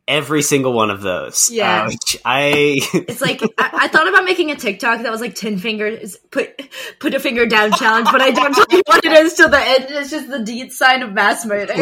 every 0.07 0.41
single 0.41 0.73
one 0.73 0.89
of 0.89 1.01
those. 1.01 1.49
Yeah. 1.51 1.87
Uh, 1.87 1.91
I 2.25 2.79
It's 2.93 3.21
like 3.21 3.41
I, 3.57 3.69
I 3.73 3.87
thought 3.89 4.07
about 4.07 4.25
making 4.25 4.51
a 4.51 4.55
TikTok 4.55 5.03
that 5.03 5.11
was 5.11 5.21
like 5.21 5.35
ten 5.35 5.57
fingers 5.57 6.17
put 6.31 6.61
put 6.99 7.13
a 7.13 7.19
finger 7.19 7.45
down 7.45 7.71
challenge, 7.73 8.07
but 8.11 8.21
I 8.21 8.31
don't 8.31 8.53
tell 8.53 8.65
you 8.71 8.81
what 8.85 9.05
it 9.05 9.11
is 9.11 9.33
till 9.33 9.49
the 9.49 9.59
end. 9.59 9.85
It's 9.89 10.09
just 10.09 10.29
the 10.29 10.39
deed 10.39 10.71
sign 10.71 11.03
of 11.03 11.13
mass 11.13 11.45
murder. 11.45 11.75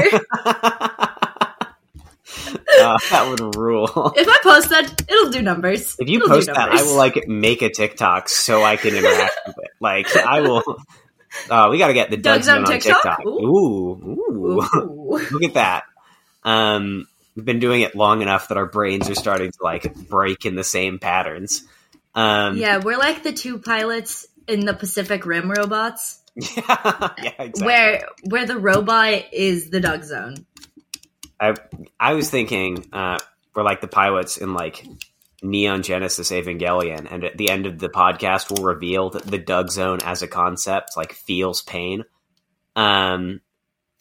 uh, 2.79 2.97
that 3.11 3.27
would 3.29 3.55
rule. 3.55 4.13
if 4.15 4.27
I 4.27 4.39
post 4.43 4.69
that, 4.69 5.01
it'll 5.09 5.31
do 5.31 5.41
numbers. 5.41 5.95
If 5.99 6.09
you 6.09 6.17
It'll 6.17 6.29
post 6.29 6.47
that, 6.47 6.57
I 6.57 6.83
will 6.83 6.95
like 6.97 7.27
make 7.27 7.61
a 7.61 7.69
TikTok 7.69 8.29
so 8.29 8.63
I 8.63 8.75
can 8.75 8.95
interact 8.95 9.39
with 9.47 9.55
it. 9.59 9.71
Like 9.79 10.15
I 10.15 10.41
will. 10.41 10.63
Uh, 11.49 11.67
we 11.71 11.77
got 11.77 11.87
to 11.87 11.93
get 11.93 12.09
the 12.09 12.17
Doug's 12.17 12.47
Doug's 12.47 12.49
on 12.49 12.65
on 12.65 12.71
TikTok? 12.71 13.03
TikTok. 13.03 13.25
Ooh. 13.25 13.37
Ooh, 13.93 14.61
ooh. 14.61 14.61
Ooh. 14.61 15.19
Look 15.31 15.43
at 15.43 15.53
that. 15.53 15.83
Um, 16.43 17.07
we've 17.35 17.45
been 17.45 17.59
doing 17.59 17.81
it 17.81 17.95
long 17.95 18.21
enough 18.21 18.47
that 18.49 18.57
our 18.57 18.65
brains 18.65 19.09
are 19.09 19.15
starting 19.15 19.51
to 19.51 19.57
like 19.61 19.93
break 20.07 20.45
in 20.45 20.55
the 20.55 20.63
same 20.63 20.99
patterns. 20.99 21.63
Um, 22.15 22.57
Yeah, 22.57 22.77
we're 22.77 22.97
like 22.97 23.23
the 23.23 23.33
two 23.33 23.59
pilots 23.59 24.25
in 24.47 24.65
the 24.65 24.73
Pacific 24.73 25.25
Rim 25.25 25.51
robots, 25.51 26.19
yeah, 26.35 26.49
yeah, 27.21 27.33
exactly. 27.39 27.65
where 27.65 28.09
where 28.23 28.45
the 28.45 28.57
robot 28.57 29.25
is 29.33 29.69
the 29.69 29.79
Doug 29.79 30.03
Zone. 30.03 30.45
I 31.39 31.55
I 31.99 32.13
was 32.13 32.29
thinking 32.29 32.85
uh, 32.93 33.19
we're 33.55 33.63
like 33.63 33.81
the 33.81 33.87
pilots 33.87 34.37
in 34.37 34.53
like 34.53 34.85
Neon 35.41 35.83
Genesis 35.83 36.31
Evangelion, 36.31 37.07
and 37.11 37.23
at 37.23 37.37
the 37.37 37.49
end 37.49 37.65
of 37.65 37.79
the 37.79 37.89
podcast, 37.89 38.51
we'll 38.51 38.65
reveal 38.65 39.11
that 39.11 39.23
the 39.23 39.37
Doug 39.37 39.69
Zone 39.69 39.99
as 40.03 40.21
a 40.21 40.27
concept 40.27 40.97
like 40.97 41.13
feels 41.13 41.61
pain. 41.61 42.03
Um, 42.75 43.41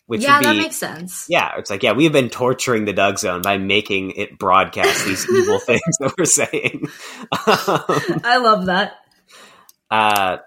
which 0.07 0.23
yeah, 0.23 0.37
would 0.37 0.41
be 0.41 0.47
that 0.47 0.57
makes 0.57 0.77
sense. 0.77 1.27
yeah, 1.29 1.53
it's 1.59 1.69
like 1.69 1.83
yeah, 1.83 1.93
we 1.93 2.05
have 2.05 2.13
been 2.13 2.31
torturing 2.31 2.85
the 2.85 2.93
Doug 2.93 3.19
Zone 3.19 3.43
by 3.43 3.59
making 3.59 4.13
it 4.13 4.39
broadcast 4.39 5.05
these 5.05 5.29
evil 5.35 5.59
things 5.59 5.83
that 5.99 6.15
we're 6.17 6.25
saying. 6.25 6.89
Um, 7.33 8.21
I 8.25 8.39
love 8.39 8.67
that. 8.67 8.95
Uh, 9.91 10.39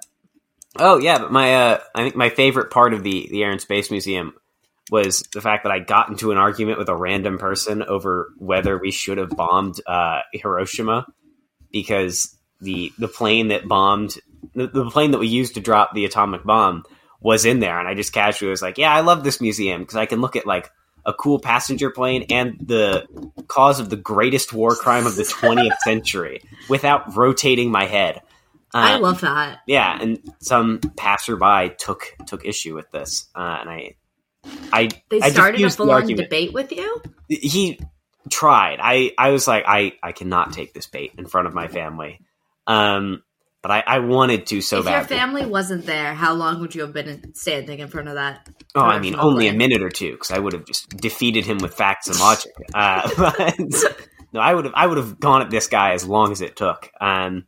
oh 0.78 0.98
yeah, 0.98 1.20
but 1.20 1.32
my 1.32 1.54
uh, 1.56 1.80
I 1.94 2.04
think 2.04 2.16
my 2.16 2.30
favorite 2.30 2.72
part 2.72 2.94
of 2.94 3.04
the 3.04 3.28
the 3.30 3.44
Air 3.44 3.52
and 3.52 3.62
Space 3.62 3.92
Museum 3.92 4.34
was 4.92 5.24
the 5.34 5.42
fact 5.42 5.64
that 5.64 5.72
I 5.72 5.80
got 5.80 6.10
into 6.10 6.32
an 6.32 6.38
argument 6.38 6.80
with 6.80 6.90
a 6.90 6.96
random 6.96 7.38
person 7.38 7.84
over 7.84 8.30
whether 8.38 8.78
we 8.78 8.92
should 8.92 9.18
have 9.18 9.30
bombed 9.30 9.80
uh, 9.86 10.22
Hiroshima 10.34 11.06
because 11.72 12.36
the 12.62 12.92
the 12.98 13.08
plane 13.08 13.50
that 13.50 13.68
bombed 13.68 14.16
the, 14.56 14.68
the 14.68 14.90
plane 14.90 15.12
that 15.12 15.20
we 15.20 15.28
used 15.28 15.56
to 15.56 15.62
drop 15.62 15.94
the 15.94 16.06
atomic 16.06 16.44
bomb 16.44 16.84
was 17.22 17.46
in 17.46 17.60
there, 17.60 17.78
and 17.78 17.88
I 17.88 17.94
just 17.94 18.14
casually 18.14 18.50
was 18.50 18.62
like, 18.62 18.78
"Yeah, 18.78 18.94
I 18.94 19.02
love 19.02 19.24
this 19.24 19.42
museum 19.42 19.82
because 19.82 19.96
I 19.98 20.06
can 20.06 20.22
look 20.22 20.36
at 20.36 20.46
like." 20.46 20.70
A 21.06 21.14
cool 21.14 21.40
passenger 21.40 21.90
plane 21.90 22.26
and 22.30 22.58
the 22.62 23.08
cause 23.48 23.80
of 23.80 23.90
the 23.90 23.96
greatest 23.96 24.52
war 24.52 24.76
crime 24.76 25.08
of 25.08 25.16
the 25.16 25.24
20th 25.24 25.78
century 25.84 26.42
without 26.68 27.16
rotating 27.16 27.72
my 27.72 27.86
head. 27.86 28.22
I 28.74 28.96
Uh, 28.96 29.00
love 29.00 29.22
that. 29.22 29.60
yeah, 29.66 29.98
and 30.00 30.20
some 30.40 30.80
passerby 30.98 31.74
took 31.80 32.04
took 32.28 32.46
issue 32.46 32.76
with 32.76 32.92
this, 32.92 33.28
uh, 33.34 33.58
and 33.62 33.70
I, 33.70 33.96
I, 34.72 34.90
They 35.10 35.22
I 35.22 35.30
started 35.30 35.62
a 35.62 35.70
full 35.70 35.92
on 35.92 36.08
debate 36.08 36.54
with 36.54 36.72
you. 36.72 37.02
He 37.28 37.80
tried. 38.30 38.80
I, 38.82 39.12
I 39.18 39.32
was 39.32 39.48
like, 39.48 39.64
I, 39.68 39.94
I 40.02 40.12
cannot 40.12 40.54
take 40.54 40.74
this 40.74 40.88
bait 40.88 41.14
in 41.18 41.26
front 41.26 41.48
of 41.48 41.54
my 41.54 41.68
family, 41.68 42.20
um, 42.68 43.24
but 43.62 43.72
I, 43.72 43.84
I 43.86 44.00
wanted 44.00 44.46
to 44.48 44.62
so 44.62 44.80
if 44.80 44.86
your 44.86 45.04
family 45.04 45.46
wasn't 45.46 45.86
there, 45.86 46.14
how 46.14 46.34
long 46.34 46.62
would 46.62 46.74
you 46.74 46.82
have 46.82 46.94
been 46.94 47.34
standing 47.36 47.80
in 47.80 47.90
front 47.90 48.08
of 48.08 48.16
that? 48.16 48.48
oh, 48.76 48.82
I 48.82 49.00
mean, 49.00 49.16
only 49.18 49.48
a 49.48 49.54
minute 49.54 49.82
or 49.82 49.90
two 49.90 50.12
because 50.12 50.32
I 50.32 50.40
would 50.40 50.54
have 50.54 50.66
just 50.66 50.90
defeated 50.96 51.46
him 51.46 51.58
with 51.58 51.74
facts 51.74 52.08
and 52.08 52.18
logic. 52.20 52.54
Uh, 52.74 53.10
but 53.18 54.08
no, 54.32 54.40
I 54.40 54.54
would 54.54 54.66
have, 54.66 54.74
I 54.76 54.88
would 54.88 54.98
have 54.98 55.20
gone 55.20 55.42
at 55.42 55.50
this 55.50 55.68
guy 55.68 55.92
as 55.94 56.06
long 56.06 56.32
as 56.32 56.42
it 56.42 56.56
took. 56.56 56.90
Um, 57.02 57.48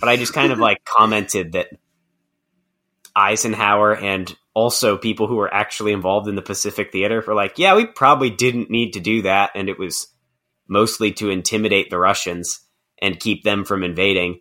but 0.00 0.08
I 0.08 0.16
just 0.16 0.32
kind 0.32 0.52
of 0.52 0.58
like 0.58 0.84
commented 0.84 1.52
that 1.52 1.68
Eisenhower 3.14 3.94
and 3.96 4.34
also 4.54 4.96
people 4.96 5.26
who 5.26 5.36
were 5.36 5.52
actually 5.52 5.92
involved 5.92 6.28
in 6.28 6.34
the 6.34 6.42
Pacific 6.42 6.92
Theater 6.92 7.22
were 7.26 7.34
like, 7.34 7.58
yeah, 7.58 7.74
we 7.74 7.86
probably 7.86 8.30
didn't 8.30 8.70
need 8.70 8.92
to 8.92 9.00
do 9.00 9.22
that, 9.22 9.50
and 9.54 9.68
it 9.68 9.78
was 9.78 10.08
mostly 10.68 11.12
to 11.12 11.30
intimidate 11.30 11.90
the 11.90 11.98
Russians 11.98 12.60
and 13.00 13.18
keep 13.18 13.42
them 13.42 13.64
from 13.64 13.82
invading. 13.82 14.40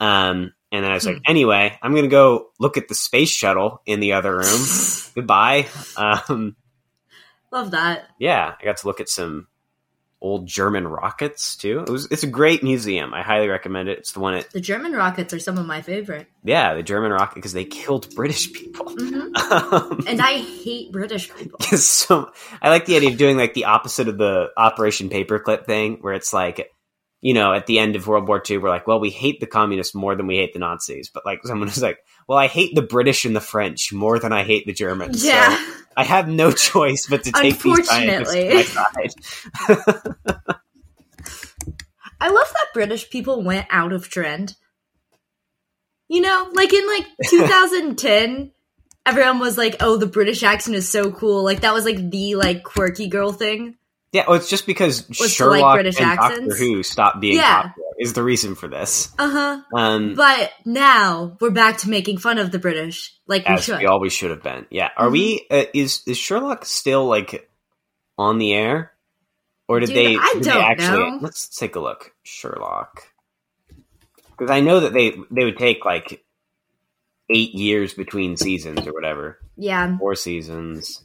Um, 0.00 0.52
and 0.70 0.84
then 0.84 0.90
I 0.90 0.94
was 0.94 1.06
like, 1.06 1.22
anyway, 1.26 1.78
I'm 1.82 1.94
gonna 1.94 2.08
go 2.08 2.48
look 2.58 2.76
at 2.76 2.88
the 2.88 2.94
space 2.94 3.30
shuttle 3.30 3.80
in 3.86 4.00
the 4.00 4.14
other 4.14 4.36
room. 4.36 4.60
Goodbye. 5.14 5.66
Um, 5.96 6.56
Love 7.52 7.70
that. 7.70 8.08
yeah, 8.18 8.54
I 8.60 8.64
got 8.64 8.78
to 8.78 8.86
look 8.88 9.00
at 9.00 9.08
some 9.08 9.46
old 10.24 10.46
German 10.46 10.88
rockets 10.88 11.54
too. 11.56 11.80
It 11.86 11.90
was 11.90 12.06
it's 12.10 12.22
a 12.22 12.26
great 12.26 12.62
museum. 12.62 13.12
I 13.12 13.22
highly 13.22 13.48
recommend 13.48 13.88
it. 13.90 13.98
It's 13.98 14.12
the 14.12 14.20
one 14.20 14.34
at 14.34 14.50
The 14.50 14.60
German 14.60 14.92
rockets 14.92 15.34
are 15.34 15.38
some 15.38 15.58
of 15.58 15.66
my 15.66 15.82
favorite. 15.82 16.26
yeah, 16.42 16.74
the 16.74 16.82
German 16.82 17.12
rocket 17.12 17.34
because 17.34 17.52
they 17.52 17.64
killed 17.66 18.12
British 18.14 18.52
people. 18.52 18.86
hmm 18.88 19.20
Um, 19.36 20.00
And 20.08 20.20
I 20.20 20.38
hate 20.38 20.92
British 20.92 21.32
people. 21.34 21.58
So 21.76 22.30
I 22.62 22.70
like 22.70 22.86
the 22.86 22.96
idea 22.96 23.10
of 23.10 23.18
doing 23.18 23.36
like 23.36 23.52
the 23.54 23.66
opposite 23.66 24.08
of 24.08 24.16
the 24.18 24.48
Operation 24.56 25.10
Paperclip 25.10 25.66
thing, 25.66 25.98
where 26.00 26.14
it's 26.14 26.32
like, 26.32 26.70
you 27.20 27.34
know, 27.34 27.52
at 27.52 27.66
the 27.66 27.78
end 27.78 27.96
of 27.96 28.06
World 28.06 28.26
War 28.28 28.42
II, 28.48 28.58
we're 28.58 28.68
like, 28.70 28.86
well, 28.86 29.00
we 29.00 29.10
hate 29.10 29.40
the 29.40 29.46
communists 29.46 29.94
more 29.94 30.14
than 30.16 30.26
we 30.26 30.36
hate 30.36 30.52
the 30.54 30.58
Nazis, 30.58 31.10
but 31.12 31.24
like 31.26 31.40
someone 31.44 31.68
was 31.68 31.82
like, 31.82 31.98
well, 32.26 32.38
I 32.38 32.46
hate 32.46 32.74
the 32.74 32.82
British 32.82 33.24
and 33.24 33.34
the 33.36 33.40
French 33.40 33.92
more 33.92 34.18
than 34.18 34.32
I 34.32 34.44
hate 34.44 34.66
the 34.66 34.72
Germans. 34.72 35.22
So 35.22 35.28
Yeah. 35.28 35.64
I 35.96 36.04
have 36.04 36.28
no 36.28 36.50
choice 36.70 37.06
but 37.08 37.24
to 37.24 37.32
take 37.32 37.60
these 37.60 37.86
scientists 37.86 38.32
to 38.34 38.54
my 38.54 38.62
side. 38.62 39.14
I 42.20 42.28
love 42.28 42.48
that 42.52 42.66
British 42.72 43.10
people 43.10 43.42
went 43.42 43.66
out 43.70 43.92
of 43.92 44.08
trend. 44.08 44.54
You 46.08 46.20
know, 46.20 46.50
like 46.52 46.72
in 46.72 46.86
like 46.86 47.06
2010, 47.28 48.52
everyone 49.06 49.38
was 49.38 49.58
like, 49.58 49.76
"Oh, 49.80 49.96
the 49.96 50.06
British 50.06 50.42
accent 50.42 50.76
is 50.76 50.88
so 50.88 51.10
cool." 51.12 51.42
Like 51.44 51.60
that 51.60 51.74
was 51.74 51.84
like 51.84 52.10
the 52.10 52.34
like 52.36 52.62
quirky 52.62 53.08
girl 53.08 53.32
thing. 53.32 53.76
Yeah, 54.14 54.26
well, 54.28 54.36
it's 54.36 54.48
just 54.48 54.64
because 54.64 55.10
like 55.20 55.28
Sherlock 55.28 55.74
British 55.74 56.00
and 56.00 56.16
Doctor? 56.16 56.54
Who 56.56 56.84
stopped 56.84 57.20
being 57.20 57.34
Yeah. 57.38 57.62
popular 57.62 57.88
is 57.98 58.12
the 58.12 58.22
reason 58.22 58.54
for 58.54 58.68
this. 58.68 59.12
Uh 59.18 59.28
huh. 59.28 59.60
Um, 59.76 60.14
But 60.14 60.52
now 60.64 61.36
we're 61.40 61.50
back 61.50 61.78
to 61.78 61.90
making 61.90 62.18
fun 62.18 62.38
of 62.38 62.52
the 62.52 62.60
British, 62.60 63.12
like 63.26 63.48
we 63.48 63.58
should. 63.58 63.80
we 63.80 63.86
always 63.86 64.12
should 64.12 64.30
have 64.30 64.42
been. 64.42 64.66
Yeah. 64.70 64.90
Are 64.96 65.10
we? 65.10 65.44
Uh, 65.50 65.64
is 65.74 66.02
is 66.06 66.16
Sherlock 66.16 66.64
still 66.64 67.06
like 67.06 67.50
on 68.16 68.38
the 68.38 68.52
air, 68.54 68.92
or 69.66 69.80
did 69.80 69.86
Dude, 69.88 69.96
they? 69.96 70.16
I 70.16 70.30
did 70.34 70.44
don't 70.44 70.62
actually, 70.62 71.10
know. 71.10 71.18
Let's 71.20 71.48
take 71.48 71.74
a 71.74 71.80
look. 71.80 72.12
Sherlock, 72.22 73.02
because 74.30 74.48
I 74.48 74.60
know 74.60 74.78
that 74.78 74.92
they 74.92 75.10
they 75.32 75.44
would 75.44 75.58
take 75.58 75.84
like 75.84 76.24
eight 77.28 77.52
years 77.54 77.94
between 77.94 78.36
seasons 78.36 78.86
or 78.86 78.92
whatever. 78.92 79.40
yeah, 79.56 79.98
Four 79.98 80.14
seasons. 80.14 81.02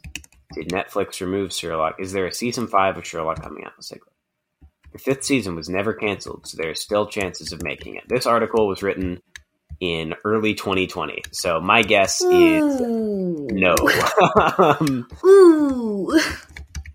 Did 0.54 0.70
Netflix 0.70 1.22
remove 1.22 1.54
Sherlock? 1.54 1.96
Is 2.00 2.12
there 2.12 2.26
a 2.26 2.34
season 2.34 2.68
five 2.68 2.98
of 2.98 3.06
Sherlock 3.06 3.42
coming 3.42 3.64
out? 3.66 3.74
Let's 3.78 3.90
take 3.90 4.02
a 4.02 4.06
look. 4.06 4.70
The 4.92 5.00
fifth 5.00 5.24
season 5.24 5.56
was 5.56 5.70
never 5.70 5.94
canceled, 5.94 6.48
so 6.48 6.58
there 6.58 6.72
are 6.72 6.76
still 6.76 7.06
chances 7.06 7.54
of 7.54 7.62
making 7.62 7.96
it. 7.96 8.04
This 8.08 8.26
article 8.26 8.68
was 8.68 8.82
written 8.82 9.22
in 9.80 10.16
early 10.26 10.56
2020, 10.56 11.24
so 11.32 11.62
my 11.62 11.84
guess 11.84 12.22
is 12.22 12.82
Ooh. 12.82 13.48
no. 13.52 13.76
um, 14.58 15.08
Ooh. 15.24 16.20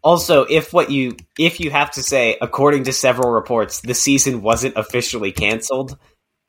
also, 0.03 0.43
if 0.43 0.73
what 0.73 0.91
you 0.91 1.17
if 1.39 1.61
you 1.61 1.71
have 1.71 1.93
to 1.93 2.03
say, 2.03 2.37
according 2.43 2.85
to 2.85 2.93
several 2.93 3.31
reports, 3.31 3.81
the 3.81 3.95
season 3.95 4.43
wasn't 4.43 4.77
officially 4.77 5.31
canceled, 5.31 5.97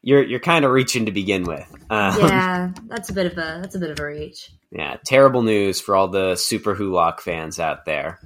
you're 0.01 0.23
you're 0.23 0.39
kind 0.39 0.65
of 0.65 0.71
reaching 0.71 1.05
to 1.05 1.11
begin 1.11 1.43
with. 1.43 1.67
Um, 1.91 2.19
Yeah, 2.19 2.71
that's 2.87 3.09
a 3.09 3.13
bit 3.13 3.27
of 3.27 3.33
a 3.33 3.59
that's 3.61 3.75
a 3.75 3.79
bit 3.79 3.91
of 3.91 3.99
a 3.99 4.05
reach. 4.05 4.51
Yeah, 4.77 4.97
terrible 5.05 5.41
news 5.41 5.79
for 5.79 5.95
all 5.95 6.09
the 6.09 6.33
Superwholock 6.33 7.21
fans 7.21 7.59
out 7.61 7.85
there. 7.85 8.19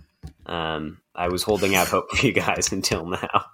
Um, 0.48 1.00
I 1.14 1.28
was 1.28 1.44
holding 1.44 1.76
out 1.76 1.88
hope 1.90 2.10
for 2.10 2.26
you 2.26 2.34
guys 2.34 2.72
until 2.72 3.06
now. 3.06 3.46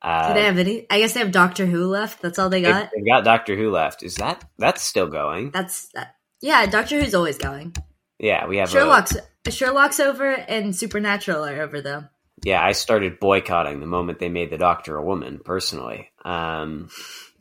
Uh, 0.00 0.28
Do 0.28 0.34
they 0.34 0.46
have 0.46 0.56
any? 0.56 0.86
I 0.88 0.98
guess 0.98 1.12
they 1.12 1.20
have 1.20 1.30
Doctor 1.30 1.66
Who 1.66 1.84
left. 1.86 2.22
That's 2.22 2.38
all 2.38 2.48
they 2.48 2.62
got. 2.62 2.88
they've 2.94 3.04
got 3.06 3.22
Doctor 3.24 3.54
Who 3.54 3.70
left. 3.70 4.02
Is 4.02 4.14
that 4.14 4.42
that's 4.56 4.80
still 4.80 5.08
going? 5.08 5.50
That's 5.50 5.88
that. 5.88 6.14
Yeah, 6.40 6.64
Doctor 6.64 6.98
Who's 6.98 7.14
always 7.14 7.36
going. 7.36 7.74
Yeah, 8.18 8.46
we 8.46 8.56
have 8.56 8.70
a- 8.70 8.72
Sherlock's 8.72 9.16
Sherlock's 9.50 10.00
over 10.00 10.30
and 10.30 10.74
Supernatural 10.74 11.44
are 11.44 11.60
over 11.60 11.82
though. 11.82 12.04
yeah, 12.44 12.64
I 12.64 12.72
started 12.72 13.20
boycotting 13.20 13.80
the 13.80 13.86
moment 13.86 14.20
they 14.20 14.30
made 14.30 14.48
the 14.50 14.56
Doctor 14.56 14.96
a 14.96 15.04
woman. 15.04 15.38
Personally, 15.44 16.08
um, 16.24 16.88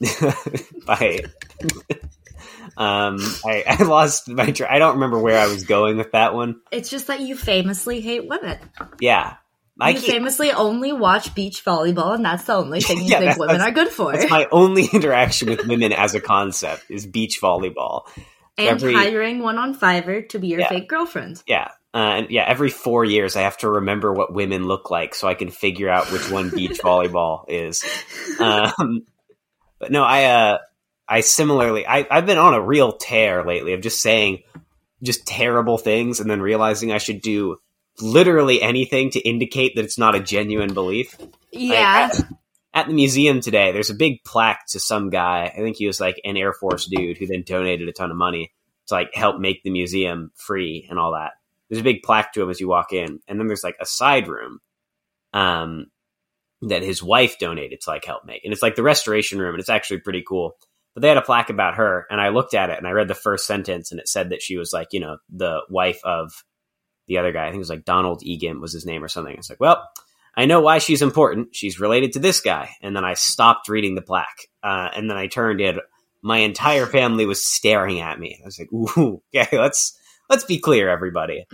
by 0.86 1.22
Um, 2.78 3.18
I, 3.46 3.64
I 3.80 3.84
lost 3.84 4.28
my. 4.28 4.52
Tra- 4.52 4.72
I 4.72 4.80
don't 4.80 4.96
remember 4.96 5.20
where 5.20 5.40
I 5.40 5.48
was 5.48 5.64
going 5.66 5.98
with 5.98 6.12
that 6.14 6.34
one. 6.34 6.62
It's 6.72 6.90
just 6.90 7.08
that 7.08 7.20
you 7.22 7.36
famously 7.36 8.02
hate 8.02 8.28
women. 8.28 8.58
Yeah, 9.00 9.36
I 9.80 9.92
you 9.92 10.00
famously 10.00 10.52
only 10.52 10.92
watch 10.94 11.34
beach 11.36 11.64
volleyball, 11.66 12.14
and 12.16 12.24
that's 12.26 12.44
the 12.46 12.54
only 12.56 12.82
thing 12.82 12.98
you 13.00 13.04
Yeah, 13.08 13.20
think 13.20 13.38
women 13.38 13.62
are 13.62 13.72
good 13.72 13.90
for. 13.90 14.12
that's 14.12 14.30
my 14.30 14.48
only 14.52 14.86
interaction 14.94 15.50
with 15.50 15.66
women 15.68 15.94
as 15.94 16.16
a 16.16 16.20
concept 16.22 16.86
is 16.90 17.06
beach 17.06 17.40
volleyball. 17.42 18.04
and 18.58 18.68
every- 18.70 18.94
hiring 18.94 19.40
one 19.40 19.58
on 19.58 19.74
Fiverr 19.78 20.28
to 20.30 20.40
be 20.40 20.48
your 20.48 20.60
Yeah. 20.62 20.70
fake 20.70 20.90
girlfriend. 20.90 21.42
Yeah. 21.48 21.70
Uh, 21.92 21.98
and 21.98 22.30
yeah, 22.30 22.44
every 22.48 22.70
four 22.70 23.04
years 23.04 23.36
I 23.36 23.42
have 23.42 23.58
to 23.60 23.70
remember 23.70 24.14
what 24.14 24.32
women 24.32 24.68
look 24.68 24.92
like 24.92 25.16
so 25.16 25.28
I 25.28 25.34
can 25.34 25.50
figure 25.50 25.90
out 25.90 26.12
which 26.12 26.30
one 26.30 26.50
beach 26.52 26.80
volleyball 26.84 27.46
is. 27.48 27.84
Um, 28.40 29.08
but 29.80 29.92
no, 29.92 30.04
I 30.04 30.26
uh, 30.26 30.58
I 31.10 31.22
similarly 31.22 31.88
I, 31.88 32.06
I've 32.10 32.28
been 32.28 32.38
on 32.38 32.54
a 32.54 32.62
real 32.62 32.94
tear 32.94 33.44
lately 33.44 33.74
of 33.74 33.82
just 33.82 34.02
saying 34.02 34.44
just 35.02 35.26
terrible 35.26 35.78
things 35.78 36.20
and 36.20 36.30
then 36.30 36.42
realizing 36.42 36.92
I 36.92 37.00
should 37.00 37.22
do 37.22 37.58
literally 38.00 38.62
anything 38.62 39.12
to 39.12 39.20
indicate 39.20 39.76
that 39.76 39.86
it's 39.86 39.98
not 39.98 40.16
a 40.16 40.20
genuine 40.20 40.74
belief. 40.74 41.18
Yeah. 41.52 42.12
at, 42.12 42.28
at 42.74 42.88
the 42.88 42.94
museum 42.94 43.42
today, 43.42 43.72
there's 43.72 43.90
a 43.90 43.96
big 43.96 44.24
plaque 44.24 44.66
to 44.70 44.80
some 44.80 45.10
guy. 45.10 45.52
I 45.54 45.58
think 45.58 45.78
he 45.78 45.88
was 45.88 46.00
like 46.00 46.22
an 46.24 46.38
Air 46.38 46.54
Force 46.54 46.86
dude 46.86 47.18
who 47.18 47.28
then 47.28 47.44
donated 47.46 47.90
a 47.90 47.94
ton 47.94 48.12
of 48.12 48.18
money 48.18 48.52
to 48.88 48.94
like 48.94 49.14
help 49.14 49.40
make 49.40 49.64
the 49.64 49.72
museum 49.72 50.32
free 50.36 50.86
and 50.90 51.00
all 51.00 51.14
that. 51.14 51.34
There's 51.70 51.82
a 51.82 51.84
big 51.84 52.04
plaque 52.04 52.34
to 52.34 52.42
him 52.42 52.50
as 52.50 52.60
you 52.60 52.68
walk 52.68 52.94
in, 52.94 53.20
and 53.28 53.40
then 53.40 53.48
there's 53.48 53.64
like 53.64 53.78
a 53.80 53.86
side 53.86 54.28
room, 54.28 54.60
um, 55.34 55.88
that 56.64 56.82
his 56.82 57.02
wife 57.02 57.38
donated 57.40 57.82
to 57.82 57.90
like 57.90 58.06
help 58.06 58.26
make, 58.26 58.44
and 58.44 58.52
it's 58.52 58.64
like 58.64 58.76
the 58.76 58.84
restoration 58.84 59.40
room, 59.40 59.54
and 59.54 59.60
it's 59.60 59.70
actually 59.70 60.00
pretty 60.00 60.24
cool. 60.28 60.56
But 61.00 61.04
they 61.04 61.08
had 61.10 61.18
a 61.18 61.22
plaque 61.22 61.50
about 61.50 61.76
her, 61.76 62.06
and 62.10 62.20
I 62.20 62.30
looked 62.30 62.54
at 62.54 62.70
it 62.70 62.78
and 62.78 62.86
I 62.86 62.92
read 62.92 63.08
the 63.08 63.16
first 63.16 63.48
sentence, 63.48 63.92
and 63.92 64.00
it 64.00 64.10
said 64.10 64.30
that 64.30 64.42
she 64.42 64.58
was 64.58 64.74
like, 64.74 64.90
you 64.92 65.00
know, 65.00 65.18
the 65.30 65.62
wife 65.70 66.00
of 66.04 66.32
the 67.08 67.18
other 67.18 67.32
guy. 67.32 67.44
I 67.44 67.48
think 67.48 67.56
it 67.56 67.60
was 67.60 67.70
like 67.70 67.86
Donald 67.86 68.22
Engen 68.26 68.60
was 68.60 68.74
his 68.74 68.86
name 68.86 69.04
or 69.04 69.08
something. 69.08 69.34
It's 69.34 69.50
like, 69.50 69.60
well, 69.60 69.88
I 70.36 70.46
know 70.46 70.62
why 70.62 70.78
she's 70.78 71.02
important. 71.02 71.56
She's 71.56 71.80
related 71.80 72.14
to 72.14 72.20
this 72.20 72.40
guy. 72.40 72.70
And 72.82 72.96
then 72.96 73.04
I 73.04 73.16
stopped 73.16 73.68
reading 73.68 73.96
the 73.96 74.02
plaque. 74.02 74.48
Uh, 74.64 74.90
and 74.96 75.10
then 75.10 75.18
I 75.18 75.28
turned 75.28 75.62
it. 75.62 75.78
My 76.22 76.38
entire 76.40 76.86
family 76.86 77.26
was 77.26 77.46
staring 77.46 78.00
at 78.00 78.20
me. 78.20 78.40
I 78.42 78.46
was 78.46 78.60
like, 78.60 78.72
ooh, 78.72 79.22
okay, 79.36 79.58
let's 79.58 79.98
let's 80.30 80.44
be 80.44 80.60
clear, 80.60 80.90
everybody. 80.90 81.46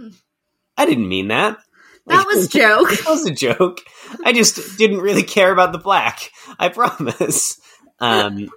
I 0.77 0.85
didn't 0.85 1.07
mean 1.07 1.29
that. 1.29 1.57
That 2.07 2.27
was 2.27 2.45
a 2.45 2.49
joke. 2.49 2.89
That 3.03 3.07
was 3.07 3.25
a 3.25 3.31
joke. 3.31 3.81
I 4.23 4.31
just 4.31 4.77
didn't 4.77 4.99
really 4.99 5.23
care 5.23 5.51
about 5.51 5.71
the 5.71 5.79
plaque. 5.79 6.29
I 6.59 6.69
promise. 6.69 7.59
Um, 7.99 8.49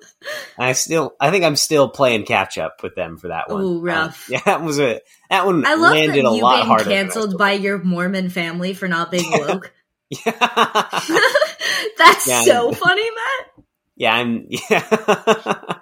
I 0.58 0.72
still, 0.72 1.14
I 1.20 1.30
think 1.30 1.44
I'm 1.44 1.54
still 1.56 1.88
playing 1.88 2.24
catch 2.24 2.58
up 2.58 2.82
with 2.82 2.94
them 2.96 3.16
for 3.18 3.28
that 3.28 3.48
one. 3.48 3.62
Ooh, 3.62 3.78
Um, 3.78 3.84
rough. 3.84 4.28
yeah, 4.28 4.40
that 4.46 4.62
was 4.62 4.80
a 4.80 5.00
that 5.30 5.46
one 5.46 5.64
I 5.64 5.74
love 5.74 5.92
that 5.92 6.06
landed 6.06 6.24
a 6.24 6.30
you 6.30 6.42
lot 6.42 6.56
being 6.56 6.66
harder. 6.66 6.84
canceled 6.84 7.38
by 7.38 7.52
your 7.52 7.78
Mormon 7.82 8.30
family 8.30 8.74
for 8.74 8.88
not 8.88 9.10
being 9.10 9.30
woke. 9.30 9.72
Yeah. 10.10 10.32
That's 11.98 12.26
Yeah. 12.26 12.42
so 12.42 12.72
funny, 12.72 13.02
Matt. 13.10 13.64
yeah, 13.96 14.14
I'm 14.14 14.46
yeah. 14.48 15.78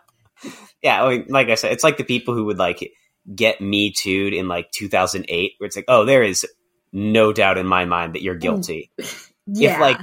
yeah, 0.82 1.02
I 1.04 1.08
mean, 1.10 1.26
like 1.28 1.48
I 1.48 1.54
said, 1.54 1.72
it's 1.72 1.84
like 1.84 1.96
the 1.96 2.04
people 2.04 2.34
who 2.34 2.44
would 2.46 2.58
like 2.58 2.92
get 3.34 3.60
me 3.60 3.92
too'd 3.92 4.34
in 4.34 4.48
like 4.48 4.70
2008 4.72 5.52
where 5.58 5.66
it's 5.66 5.76
like, 5.76 5.84
"Oh, 5.88 6.04
there 6.04 6.22
is 6.22 6.46
no 6.92 7.32
doubt 7.32 7.58
in 7.58 7.66
my 7.66 7.84
mind 7.84 8.14
that 8.14 8.22
you're 8.22 8.34
guilty." 8.36 8.90
Yeah. 9.46 9.74
If 9.74 9.80
like 9.80 9.98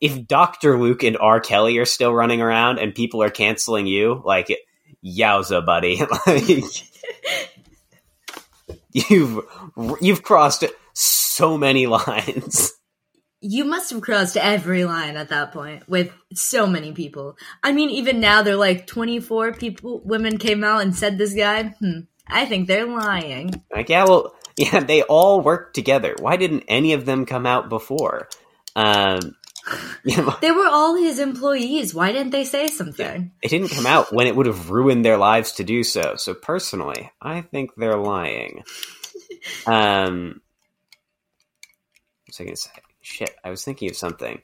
if 0.00 0.26
Dr. 0.26 0.78
Luke 0.78 1.02
and 1.02 1.16
R. 1.16 1.40
Kelly 1.40 1.78
are 1.78 1.84
still 1.84 2.12
running 2.12 2.40
around 2.40 2.78
and 2.78 2.94
people 2.94 3.22
are 3.22 3.30
canceling 3.30 3.86
you, 3.86 4.22
like 4.24 4.54
yowza, 5.04 5.64
buddy. 5.64 6.00
like 6.26 6.68
you've 8.92 9.40
you've 10.00 10.22
crossed 10.22 10.64
so 10.92 11.58
many 11.58 11.86
lines. 11.86 12.72
you 13.40 13.64
must 13.64 13.90
have 13.90 14.00
crossed 14.00 14.36
every 14.36 14.84
line 14.84 15.16
at 15.16 15.28
that 15.28 15.52
point 15.52 15.88
with 15.88 16.10
so 16.34 16.66
many 16.66 16.92
people. 16.92 17.36
I 17.62 17.72
mean, 17.72 17.90
even 17.90 18.20
now 18.20 18.42
they're 18.42 18.56
like 18.56 18.86
24 18.86 19.52
people, 19.54 20.00
women 20.04 20.38
came 20.38 20.64
out 20.64 20.82
and 20.82 20.94
said 20.94 21.18
this 21.18 21.34
guy. 21.34 21.74
Hmm. 21.78 22.00
I 22.28 22.44
think 22.44 22.66
they're 22.66 22.86
lying. 22.86 23.62
Like, 23.72 23.88
yeah, 23.88 24.04
well, 24.04 24.34
yeah, 24.56 24.80
they 24.80 25.02
all 25.02 25.40
work 25.42 25.74
together. 25.74 26.16
Why 26.18 26.36
didn't 26.36 26.64
any 26.66 26.92
of 26.92 27.04
them 27.04 27.24
come 27.24 27.46
out 27.46 27.68
before? 27.68 28.28
Um, 28.74 29.36
They 30.40 30.52
were 30.52 30.68
all 30.68 30.94
his 30.94 31.18
employees. 31.18 31.92
Why 31.94 32.12
didn't 32.12 32.30
they 32.30 32.44
say 32.44 32.68
something? 32.68 33.32
it 33.42 33.48
didn't 33.48 33.70
come 33.70 33.86
out 33.86 34.12
when 34.12 34.26
it 34.28 34.36
would 34.36 34.46
have 34.46 34.70
ruined 34.70 35.04
their 35.04 35.16
lives 35.18 35.52
to 35.52 35.64
do 35.64 35.82
so. 35.82 36.14
So 36.16 36.34
personally, 36.34 37.10
I 37.20 37.40
think 37.40 37.72
they're 37.76 37.98
lying. 37.98 38.62
Um, 39.66 40.40
what 42.26 42.38
was 42.38 42.40
I 42.40 42.44
to 42.50 42.56
say? 42.56 42.70
Shit, 43.02 43.34
I 43.44 43.50
was 43.50 43.64
thinking 43.64 43.90
of 43.90 43.96
something. 43.96 44.40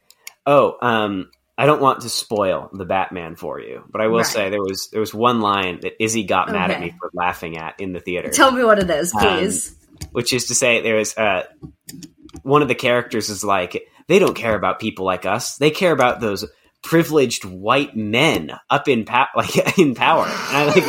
Oh, 0.47 0.77
um, 0.83 1.31
I 1.57 1.67
don't 1.67 1.81
want 1.81 2.01
to 2.01 2.09
spoil 2.09 2.71
the 2.73 2.85
Batman 2.85 3.37
for 3.37 3.61
you, 3.61 3.85
but 3.91 4.01
I 4.01 4.09
will 4.09 4.17
Right. 4.19 4.27
say 4.27 4.51
there 4.51 4.61
was 4.61 4.89
there 4.91 5.01
was 5.01 5.15
one 5.15 5.41
line 5.41 5.79
that 5.83 6.03
Izzy 6.03 6.25
got 6.25 6.51
mad 6.51 6.73
at 6.73 6.81
me 6.81 6.91
for 6.99 7.11
laughing 7.15 7.57
at 7.57 7.79
in 7.79 7.93
the 7.93 8.01
theater. 8.01 8.31
Tell 8.31 8.51
me 8.51 8.65
what 8.65 8.81
it 8.81 8.91
is, 8.91 9.13
Um, 9.13 9.21
please. 9.39 9.77
which 10.11 10.33
is 10.33 10.47
to 10.47 10.57
say 10.57 10.81
there 10.81 10.99
is 10.99 11.17
uh 11.17 11.45
one 12.43 12.63
of 12.63 12.69
the 12.69 12.75
characters 12.75 13.29
is 13.29 13.45
like 13.45 13.81
they 14.09 14.19
don't 14.19 14.35
care 14.37 14.55
about 14.55 14.81
people 14.81 15.05
like 15.05 15.27
us 15.27 15.57
they 15.57 15.71
care 15.71 15.93
about 15.93 16.21
those 16.21 16.45
privileged 16.83 17.45
white 17.45 17.97
men 17.97 18.53
up 18.69 18.89
in 18.89 19.05
power 19.05 19.29
like 19.37 19.79
in 19.79 19.95
power 19.95 20.25
and 20.25 20.57
i 20.57 20.65
like 20.67 20.85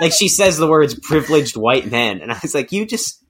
like 0.00 0.12
she 0.12 0.28
says 0.28 0.58
the 0.58 0.66
words 0.68 0.94
privileged 1.00 1.56
white 1.56 1.90
men 1.90 2.20
and 2.20 2.30
i 2.32 2.38
was 2.42 2.54
like 2.54 2.72
you 2.72 2.84
just 2.86 3.24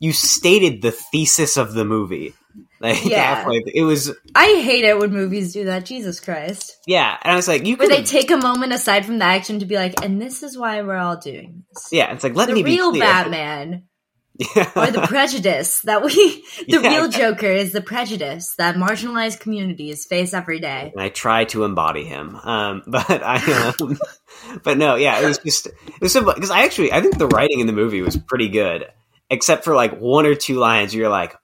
you 0.00 0.12
stated 0.12 0.82
the 0.82 0.90
thesis 0.92 1.56
of 1.56 1.72
the 1.74 1.84
movie 1.84 2.34
like 2.80 3.04
Yeah. 3.04 3.36
halfway 3.36 3.62
it 3.66 3.82
was 3.82 4.10
I 4.34 4.60
hate 4.64 4.84
it 4.84 4.98
when 4.98 5.12
movies 5.12 5.52
do 5.52 5.66
that. 5.66 5.84
Jesus 5.84 6.18
Christ. 6.18 6.76
yeah 6.86 7.16
and 7.22 7.32
i 7.32 7.36
was 7.36 7.46
like 7.46 7.64
you 7.64 7.76
Where 7.76 7.86
could 7.88 7.96
they 7.96 8.02
take 8.02 8.30
a 8.32 8.36
moment 8.38 8.72
aside 8.72 9.06
from 9.06 9.18
the 9.18 9.24
action 9.24 9.60
to 9.60 9.66
be 9.66 9.76
like, 9.76 10.02
and 10.04 10.20
this 10.20 10.42
is 10.42 10.58
why 10.58 10.82
we're 10.82 10.96
all 10.96 11.16
doing 11.16 11.62
this. 11.72 11.88
yeah 11.92 12.12
it's 12.12 12.24
like 12.24 12.34
let 12.34 12.48
the 12.48 12.54
me 12.54 12.62
be 12.64 12.70
real. 12.76 12.92
Batman 12.92 13.84
yeah. 14.56 14.70
or 14.74 14.90
the 14.90 15.02
prejudice 15.08 15.80
that 15.82 16.02
we 16.02 16.12
the 16.66 16.80
Yeah. 16.80 16.88
real 16.96 17.08
joker 17.08 17.46
is 17.46 17.72
the 17.72 17.80
prejudice 17.82 18.54
that 18.58 18.76
marginalized 18.76 19.40
communities 19.40 20.06
face 20.06 20.32
every 20.34 20.60
day 20.60 20.90
and 20.94 21.02
I 21.02 21.08
try 21.10 21.44
to 21.46 21.64
embody 21.64 22.04
him. 22.04 22.36
Um, 22.36 22.82
but 22.86 23.08
I, 23.10 23.72
um, 23.80 23.98
but 24.64 24.78
no, 24.78 24.94
yeah, 24.96 25.20
it 25.20 25.26
was 25.26 25.38
just 25.38 25.66
it 25.66 26.00
was 26.00 26.12
simple 26.12 26.32
because 26.34 26.50
I 26.50 26.62
actually 26.64 26.92
I 26.92 27.00
think 27.02 27.18
the 27.18 27.28
writing 27.28 27.60
in 27.60 27.66
the 27.66 27.72
movie 27.74 28.00
was 28.02 28.16
pretty 28.16 28.48
good, 28.48 28.86
except 29.28 29.64
for 29.64 29.74
like 29.74 29.98
one 29.98 30.24
or 30.26 30.34
two 30.34 30.56
lines. 30.58 30.94
You're 30.94 31.08
like, 31.10 31.34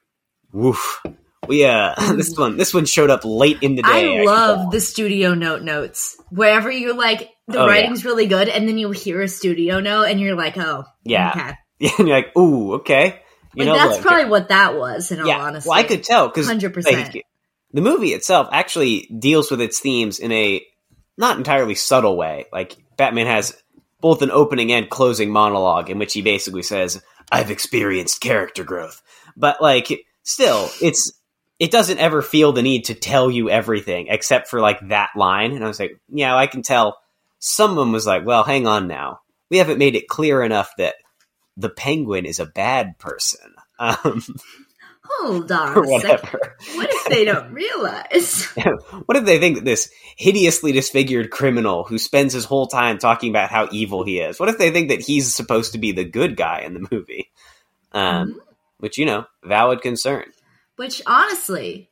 woof. 0.52 1.02
We 1.48 1.64
uh, 1.64 1.94
this 2.14 2.36
one 2.36 2.56
this 2.56 2.72
one 2.74 2.86
showed 2.86 3.10
up 3.10 3.20
late 3.24 3.58
in 3.62 3.76
the 3.76 3.82
day. 3.82 4.20
i 4.20 4.24
love 4.24 4.70
the 4.72 4.80
studio 4.80 5.34
note 5.34 5.62
notes 5.62 6.16
wherever 6.30 6.70
you're 6.70 6.94
like 6.96 7.30
the 7.46 7.58
Oh, 7.60 7.66
yeah. 7.66 7.70
writing's 7.70 8.04
really 8.04 8.26
good 8.26 8.48
and 8.48 8.68
then 8.68 8.78
you 8.78 8.90
hear 8.90 9.22
a 9.22 9.28
studio 9.28 9.78
note 9.78 10.04
and 10.04 10.18
you're 10.20 10.34
like 10.34 10.56
oh 10.58 10.84
Yeah. 11.04 11.30
okay 11.30 11.52
and 11.98 12.08
you're 12.08 12.16
like, 12.16 12.36
ooh, 12.36 12.74
okay. 12.74 13.20
You 13.54 13.64
like 13.64 13.66
know, 13.66 13.74
that's 13.74 13.98
like- 13.98 14.06
probably 14.06 14.30
what 14.30 14.48
that 14.48 14.76
was 14.76 15.10
in 15.10 15.20
all 15.20 15.26
yeah. 15.26 15.38
honesty 15.38 15.68
Well, 15.68 15.78
I 15.78 15.82
could 15.82 16.04
tell 16.04 16.28
because 16.28 16.48
100%. 16.48 17.22
the 17.72 17.80
movie 17.80 18.12
itself 18.12 18.48
actually 18.52 19.08
deals 19.18 19.50
with 19.50 19.60
its 19.60 19.80
themes 19.80 20.18
in 20.18 20.32
a 20.32 20.64
not 21.16 21.38
entirely 21.38 21.74
subtle 21.74 22.16
way. 22.16 22.46
Like 22.52 22.76
Batman 22.96 23.26
has 23.26 23.56
both 24.00 24.22
an 24.22 24.30
opening 24.30 24.72
and 24.72 24.90
closing 24.90 25.30
monologue 25.30 25.90
in 25.90 25.98
which 25.98 26.12
he 26.12 26.22
basically 26.22 26.62
says, 26.62 27.02
"I've 27.32 27.50
experienced 27.50 28.20
character 28.20 28.62
growth," 28.62 29.02
but 29.36 29.62
like 29.62 30.04
still, 30.22 30.68
it's 30.82 31.12
it 31.58 31.70
doesn't 31.70 31.98
ever 31.98 32.20
feel 32.20 32.52
the 32.52 32.62
need 32.62 32.86
to 32.86 32.94
tell 32.94 33.30
you 33.30 33.48
everything 33.48 34.08
except 34.10 34.48
for 34.48 34.60
like 34.60 34.86
that 34.88 35.10
line. 35.16 35.52
And 35.52 35.64
I 35.64 35.68
was 35.68 35.80
like, 35.80 35.98
yeah, 36.08 36.36
I 36.36 36.46
can 36.46 36.62
tell. 36.62 36.98
Someone 37.38 37.92
was 37.92 38.06
like, 38.06 38.24
well, 38.26 38.44
hang 38.44 38.66
on 38.66 38.88
now, 38.88 39.20
we 39.50 39.58
haven't 39.58 39.78
made 39.78 39.94
it 39.94 40.08
clear 40.08 40.42
enough 40.42 40.70
that 40.78 40.96
the 41.56 41.68
Penguin 41.70 42.26
is 42.26 42.38
a 42.40 42.46
bad 42.46 42.98
person. 42.98 43.54
Um, 43.78 44.22
hold 45.04 45.52
on 45.52 45.76
or 45.76 45.84
a 45.96 46.00
second 46.00 46.10
whatever. 46.30 46.56
what 46.74 46.88
if 46.90 47.04
they 47.06 47.24
don't 47.24 47.52
realize 47.52 48.44
what 49.06 49.16
if 49.16 49.24
they 49.24 49.38
think 49.38 49.56
that 49.56 49.64
this 49.64 49.88
hideously 50.16 50.72
disfigured 50.72 51.30
criminal 51.30 51.84
who 51.84 51.96
spends 51.98 52.32
his 52.32 52.44
whole 52.44 52.66
time 52.66 52.98
talking 52.98 53.30
about 53.30 53.50
how 53.50 53.68
evil 53.70 54.02
he 54.04 54.18
is, 54.18 54.40
what 54.40 54.48
if 54.48 54.58
they 54.58 54.70
think 54.70 54.88
that 54.88 55.00
he's 55.02 55.32
supposed 55.34 55.72
to 55.72 55.78
be 55.78 55.92
the 55.92 56.04
good 56.04 56.36
guy 56.36 56.60
in 56.60 56.74
the 56.74 56.88
movie? 56.90 57.30
Um, 57.92 58.28
Mm-hmm. 58.30 58.38
Which, 58.78 58.98
you 58.98 59.06
know, 59.06 59.24
valid 59.42 59.80
concern. 59.80 60.24
which 60.76 61.00
honestly 61.06 61.88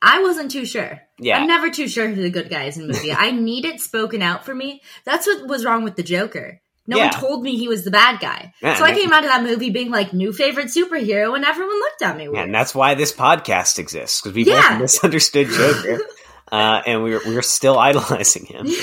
i 0.00 0.22
wasn't 0.22 0.52
too 0.52 0.64
sure 0.64 1.00
Yeah. 1.18 1.38
I'm 1.38 1.48
never 1.48 1.68
too 1.70 1.88
sure 1.88 2.06
who 2.08 2.22
the 2.22 2.30
good 2.30 2.48
guy 2.48 2.64
is 2.66 2.76
in 2.78 2.86
the 2.86 2.92
movie. 2.94 3.12
I 3.12 3.32
need 3.32 3.64
it 3.64 3.80
spoken 3.80 4.22
out 4.22 4.44
for 4.44 4.54
me. 4.54 4.80
That's 5.04 5.26
what 5.26 5.48
was 5.48 5.64
wrong 5.64 5.82
with 5.82 5.96
the 5.96 6.04
Joker. 6.04 6.60
No 6.88 6.96
Yeah. 6.96 7.10
one 7.10 7.20
told 7.20 7.42
me 7.42 7.56
he 7.56 7.68
was 7.68 7.84
the 7.84 7.90
bad 7.90 8.18
guy. 8.18 8.52
Yeah, 8.62 8.74
so 8.76 8.84
I 8.84 8.94
came 8.94 9.12
out 9.12 9.22
of 9.22 9.28
that 9.30 9.42
movie 9.44 9.68
being 9.70 9.90
like 9.90 10.12
new 10.14 10.32
favorite 10.32 10.68
superhero, 10.68 11.36
and 11.36 11.44
everyone 11.44 11.78
looked 11.78 12.02
at 12.02 12.16
me 12.16 12.28
weird. 12.28 12.46
And 12.46 12.54
that's 12.54 12.74
why 12.74 12.94
this 12.94 13.12
podcast 13.12 13.78
exists, 13.78 14.20
because 14.22 14.34
we 14.34 14.44
both 14.44 14.78
misunderstood 14.80 15.48
Joker. 15.48 16.00
Uh, 16.50 16.80
and 16.86 17.02
we 17.04 17.12
were, 17.12 17.20
we 17.26 17.34
were 17.34 17.42
still 17.42 17.78
idolizing 17.78 18.46
him. 18.46 18.66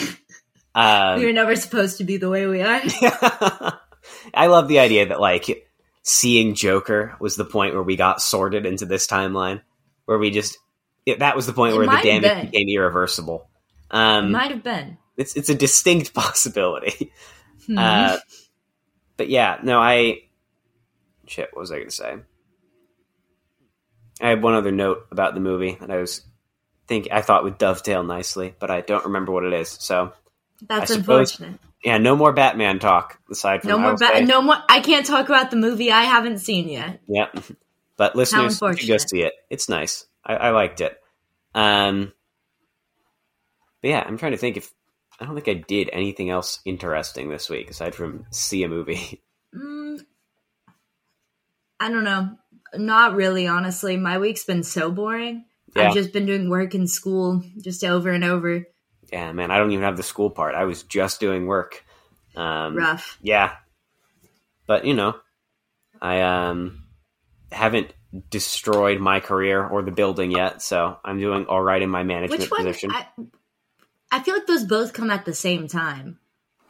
Um, 0.76 1.20
we 1.20 1.26
were 1.26 1.32
never 1.34 1.56
supposed 1.56 2.00
to 2.00 2.04
be 2.04 2.18
the 2.18 2.30
way 2.30 2.46
we 2.48 2.62
are. 2.62 2.82
I 4.34 4.48
love 4.48 4.68
the 4.68 4.80
idea 4.80 5.08
that 5.08 5.20
like 5.22 5.68
seeing 6.04 6.54
Joker 6.54 7.16
was 7.20 7.36
the 7.38 7.46
point 7.46 7.74
where 7.74 7.82
we 7.82 7.96
got 7.96 8.22
sorted 8.22 8.66
into 8.66 8.86
this 8.86 9.08
timeline, 9.08 9.62
where 10.06 10.18
we 10.18 10.32
just 10.32 10.58
it, 11.06 11.20
that 11.20 11.36
was 11.36 11.46
the 11.48 11.54
point 11.54 11.74
It 11.74 11.78
where 11.78 11.88
the 11.88 12.02
damage 12.04 12.52
became 12.52 12.68
irreversible. 12.68 13.50
Um, 13.90 14.32
Might 14.34 14.52
have 14.52 14.64
been. 14.64 14.98
it's 15.18 15.36
it's 15.36 15.50
a 15.50 15.56
distinct 15.56 16.14
possibility. 16.14 17.12
Hmm. 17.68 17.78
Uh, 17.78 18.18
but 19.18 19.30
yeah, 19.30 19.58
no, 19.64 19.80
I 19.80 20.22
shit. 21.28 21.50
What 21.54 21.62
was 21.62 21.72
I 21.72 21.76
going 21.78 21.90
to 21.90 21.96
say? 21.96 22.16
I 24.22 24.30
had 24.30 24.42
one 24.42 24.54
other 24.54 24.72
note 24.72 25.08
about 25.12 25.34
the 25.34 25.40
movie 25.42 25.78
that 25.80 25.92
I 25.92 25.98
was 25.98 26.22
think 26.88 27.08
I 27.12 27.22
thought 27.22 27.44
would 27.44 27.58
dovetail 27.58 28.04
nicely, 28.04 28.54
but 28.60 28.72
I 28.72 28.82
don't 28.82 29.06
remember 29.06 29.32
what 29.32 29.44
it 29.44 29.54
is. 29.54 29.70
So 29.70 30.14
That's 30.68 30.92
I 30.92 30.96
suppose- 30.96 31.32
unfortunate. 31.40 31.60
yeah, 31.84 31.98
no 31.98 32.16
more 32.16 32.32
Batman 32.32 32.80
talk 32.80 33.20
aside 33.30 33.62
from 33.62 33.70
No 33.72 33.78
more. 33.80 33.96
Ba- 33.98 34.22
no 34.22 34.42
more. 34.42 34.58
I 34.70 34.80
can't 34.80 35.06
talk 35.06 35.28
about 35.28 35.50
the 35.52 35.58
movie 35.58 35.92
I 35.92 36.04
haven't 36.04 36.38
seen 36.40 36.70
yet. 36.70 37.02
Yeah, 37.08 37.28
but 37.98 38.16
listeners, 38.16 38.62
you 38.62 38.88
go 38.88 38.98
see 38.98 39.24
it. 39.24 39.34
It's 39.50 39.68
nice. 39.68 40.06
I, 40.24 40.36
I 40.36 40.50
liked 40.52 40.82
it. 40.82 40.98
Um, 41.54 42.14
but 43.82 43.90
yeah, 43.90 44.04
I'm 44.06 44.18
trying 44.18 44.32
to 44.34 44.38
think 44.38 44.58
if 44.58 44.72
I 45.20 45.26
don't 45.26 45.36
think 45.36 45.48
I 45.48 45.64
did 45.68 45.90
anything 45.94 46.30
else 46.30 46.60
interesting 46.66 47.30
this 47.30 47.50
week 47.50 47.70
aside 47.70 47.96
from 47.96 48.26
see 48.32 48.64
a 48.64 48.70
movie. 48.70 49.22
Mm, 49.56 50.02
I 51.80 51.90
don't 51.90 52.04
know. 52.04 52.38
Not 52.76 53.16
really, 53.16 53.48
honestly. 53.48 53.96
My 53.96 54.18
week's 54.18 54.44
been 54.44 54.64
so 54.64 54.92
boring. 54.92 55.46
Yeah. 55.74 55.88
I've 55.88 55.94
just 55.94 56.12
been 56.12 56.26
doing 56.26 56.50
work 56.50 56.76
in 56.76 56.88
school 56.88 57.42
just 57.62 57.82
over 57.86 58.10
and 58.12 58.26
over. 58.26 58.66
yeah, 59.14 59.32
man, 59.32 59.52
I 59.52 59.58
don't 59.58 59.72
even 59.72 59.86
have 59.86 59.96
the 59.96 60.04
school 60.04 60.30
part. 60.30 60.56
I 60.56 60.66
was 60.66 60.84
just 60.84 61.22
doing 61.22 61.46
work. 61.48 61.86
Um, 62.36 62.76
Rough. 62.76 63.18
Yeah, 63.22 63.54
but 64.68 64.84
you 64.84 64.94
know, 64.94 65.16
I 66.02 66.22
um 66.22 66.84
haven't 67.50 67.94
destroyed 68.30 69.00
my 69.00 69.22
career 69.22 69.66
or 69.66 69.84
the 69.84 69.92
building 69.92 70.32
yet, 70.32 70.62
so 70.62 70.98
I'm 71.06 71.20
doing 71.20 71.46
all 71.46 71.62
right 71.62 71.82
in 71.82 71.90
my 71.90 72.04
management 72.04 72.50
position. 72.50 72.92
I, 72.92 73.06
I 74.12 74.22
feel 74.22 74.36
like 74.36 74.48
those 74.48 74.64
both 74.64 74.94
come 74.94 75.10
at 75.12 75.26
the 75.26 75.34
same 75.34 75.68
time. 75.68 76.20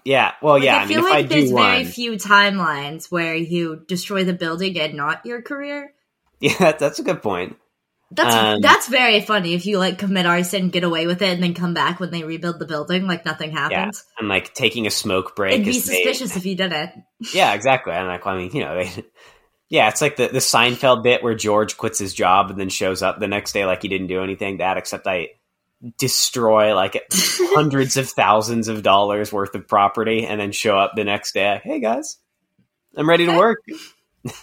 yeah, 0.04 0.34
well, 0.42 0.56
Like, 0.56 0.64
yeah. 0.64 0.78
I 0.78 0.78
I 0.78 0.86
mean, 0.86 0.88
feel 0.98 1.06
if 1.06 1.12
like 1.12 1.26
I 1.26 1.28
there's 1.28 1.52
very 1.52 1.84
one, 1.84 1.86
few 1.86 2.12
timelines 2.14 3.12
where 3.12 3.36
you 3.36 3.84
destroy 3.88 4.24
the 4.24 4.34
building 4.34 4.80
and 4.80 4.94
not 4.96 5.26
your 5.26 5.42
career. 5.42 5.94
yeah, 6.40 6.72
that's 6.74 7.00
a 7.00 7.04
good 7.04 7.22
point. 7.22 7.58
That's 8.12 8.36
Um, 8.36 8.62
that's 8.62 8.88
very 8.88 9.20
funny 9.22 9.56
if 9.56 9.66
you 9.66 9.80
like 9.80 9.98
commit 9.98 10.26
arson, 10.28 10.70
get 10.70 10.84
away 10.84 11.08
with 11.08 11.22
it, 11.24 11.30
and 11.34 11.42
then 11.44 11.54
come 11.56 11.74
back 11.74 12.00
when 12.00 12.12
they 12.12 12.24
rebuild 12.24 12.60
the 12.60 12.66
building 12.68 13.08
like 13.08 13.26
nothing 13.26 13.52
happens. 13.52 14.04
And 14.20 14.30
like 14.30 14.54
taking 14.54 14.86
a 14.86 14.92
smoke 14.92 15.36
break. 15.36 15.54
It'd 15.56 15.66
be 15.66 15.72
is 15.72 15.86
they- 15.86 15.96
suspicious 16.04 16.38
if 16.38 16.46
you 16.46 16.56
did 16.56 16.72
it. 16.72 16.92
Yeah, 17.34 17.54
exactly. 17.54 17.94
And 17.94 18.08
like, 18.08 18.26
I 18.28 18.38
mean, 18.38 18.52
you 18.54 18.62
know, 18.64 18.76
they, 18.84 19.04
yeah, 19.70 19.90
it's 19.90 20.02
like 20.02 20.18
the 20.18 20.28
the 20.28 20.38
Seinfeld 20.40 21.02
bit 21.04 21.24
where 21.24 21.34
George 21.34 21.78
quits 21.78 21.98
his 21.98 22.14
job 22.14 22.52
and 22.52 22.60
then 22.60 22.70
shows 22.70 23.02
up 23.02 23.20
the 23.20 23.28
next 23.28 23.54
day 23.54 23.66
like 23.66 23.82
he 23.82 23.88
didn't 23.88 24.08
do 24.08 24.22
anything. 24.22 24.58
That 24.58 24.78
except 24.78 25.08
I 25.08 25.30
destroy 25.98 26.76
like 26.76 27.02
hundreds 27.14 27.98
of 27.98 28.10
thousands 28.10 28.68
of 28.68 28.84
dollars 28.84 29.32
worth 29.32 29.56
of 29.56 29.68
property 29.68 30.26
and 30.26 30.40
then 30.40 30.52
show 30.52 30.78
up 30.78 30.94
the 30.96 31.04
next 31.04 31.34
day. 31.34 31.62
Hey 31.64 31.80
guys, 31.80 32.18
I'm 32.96 33.10
ready 33.10 33.26
to 33.26 33.38
work. 33.38 33.60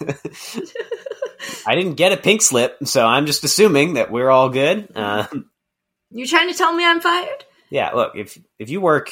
I 1.65 1.75
didn't 1.75 1.95
get 1.95 2.13
a 2.13 2.17
pink 2.17 2.41
slip, 2.41 2.77
so 2.85 3.05
I'm 3.05 3.25
just 3.25 3.43
assuming 3.43 3.93
that 3.95 4.11
we're 4.11 4.29
all 4.29 4.49
good. 4.49 4.89
Um, 4.95 5.49
You're 6.11 6.27
trying 6.27 6.49
to 6.49 6.57
tell 6.57 6.73
me 6.73 6.85
I'm 6.85 7.01
fired? 7.01 7.45
yeah, 7.69 7.91
look, 7.91 8.13
if 8.15 8.39
if 8.59 8.69
you 8.69 8.79
work 8.79 9.09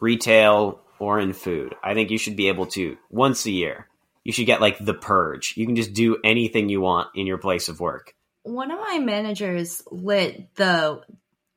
retail 0.00 0.80
or 0.98 1.20
in 1.20 1.32
food, 1.32 1.74
I 1.82 1.94
think 1.94 2.10
you 2.10 2.18
should 2.18 2.36
be 2.36 2.48
able 2.48 2.66
to 2.66 2.96
once 3.10 3.46
a 3.46 3.50
year. 3.50 3.86
You 4.24 4.32
should 4.32 4.46
get 4.46 4.60
like 4.60 4.78
the 4.78 4.94
purge. 4.94 5.54
You 5.56 5.66
can 5.66 5.76
just 5.76 5.92
do 5.92 6.18
anything 6.24 6.68
you 6.68 6.80
want 6.80 7.08
in 7.14 7.26
your 7.26 7.38
place 7.38 7.68
of 7.68 7.78
work. 7.78 8.12
One 8.42 8.70
of 8.70 8.78
my 8.80 8.98
managers 8.98 9.82
lit 9.90 10.54
the 10.56 11.00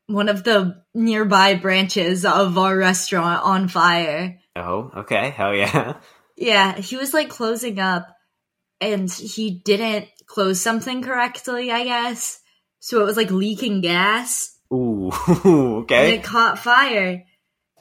one 0.10 0.28
of 0.28 0.44
the 0.44 0.84
nearby 0.96 1.54
branches 1.54 2.26
of 2.26 2.58
our 2.58 2.76
restaurant 2.76 3.44
on 3.44 3.68
fire. 3.68 4.40
Oh, 4.56 4.92
okay, 4.98 5.30
hell 5.30 5.56
yeah. 5.56 5.98
Yeah, 6.42 6.78
he 6.78 6.96
was 6.96 7.14
like 7.14 7.28
closing 7.28 7.82
up 7.82 8.16
and 8.80 9.12
he 9.12 9.60
didn't 9.66 10.08
close 10.26 10.62
something 10.62 11.02
correctly, 11.02 11.70
I 11.70 11.84
guess. 11.84 12.40
So 12.80 13.02
it 13.02 13.04
was 13.04 13.18
like 13.18 13.30
leaking 13.30 13.82
gas 13.82 14.58
Ooh, 14.74 15.12
and 15.28 15.46
okay. 15.84 16.16
it 16.16 16.24
caught 16.24 16.58
fire. 16.58 17.26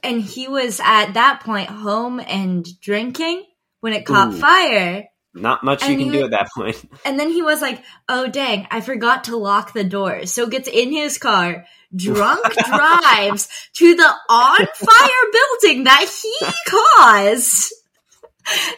And 0.02 0.20
he 0.20 0.48
was 0.48 0.80
at 0.82 1.12
that 1.12 1.42
point 1.44 1.68
home 1.68 2.18
and 2.18 2.66
drinking 2.80 3.44
when 3.80 3.92
it 3.92 4.04
caught 4.04 4.34
Ooh. 4.34 4.40
fire. 4.40 5.04
Not 5.34 5.62
much 5.62 5.86
you 5.86 5.96
can 5.96 6.10
do 6.10 6.24
at 6.24 6.32
that 6.32 6.48
point. 6.52 6.84
And 7.04 7.18
then 7.18 7.30
he 7.30 7.42
was 7.42 7.60
like, 7.60 7.82
"Oh 8.08 8.26
dang, 8.26 8.66
I 8.72 8.80
forgot 8.80 9.24
to 9.24 9.36
lock 9.36 9.72
the 9.72 9.84
door." 9.84 10.26
So 10.26 10.48
gets 10.48 10.68
in 10.68 10.90
his 10.90 11.18
car, 11.18 11.66
drunk 11.94 12.44
drives 12.66 13.48
to 13.74 13.94
the 13.94 14.12
on 14.28 14.66
fire 14.74 15.32
building 15.32 15.84
that 15.84 16.06
he 16.22 16.46
caused. 16.68 17.72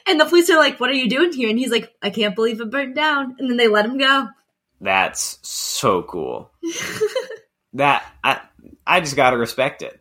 And 0.06 0.18
the 0.20 0.24
police 0.24 0.50
are 0.50 0.58
like, 0.58 0.80
"What 0.80 0.90
are 0.90 0.94
you 0.94 1.08
doing 1.08 1.32
here?" 1.32 1.48
And 1.48 1.58
he's 1.58 1.70
like, 1.70 1.92
"I 2.02 2.10
can't 2.10 2.34
believe 2.34 2.60
it 2.60 2.70
burned 2.70 2.94
down." 2.96 3.36
And 3.38 3.48
then 3.48 3.56
they 3.56 3.68
let 3.68 3.84
him 3.84 3.98
go. 3.98 4.28
That's 4.80 5.38
so 5.42 6.02
cool. 6.02 6.50
that 7.74 8.04
I 8.24 8.40
I 8.86 9.00
just 9.00 9.16
gotta 9.16 9.36
respect 9.38 9.82
it. 9.82 10.00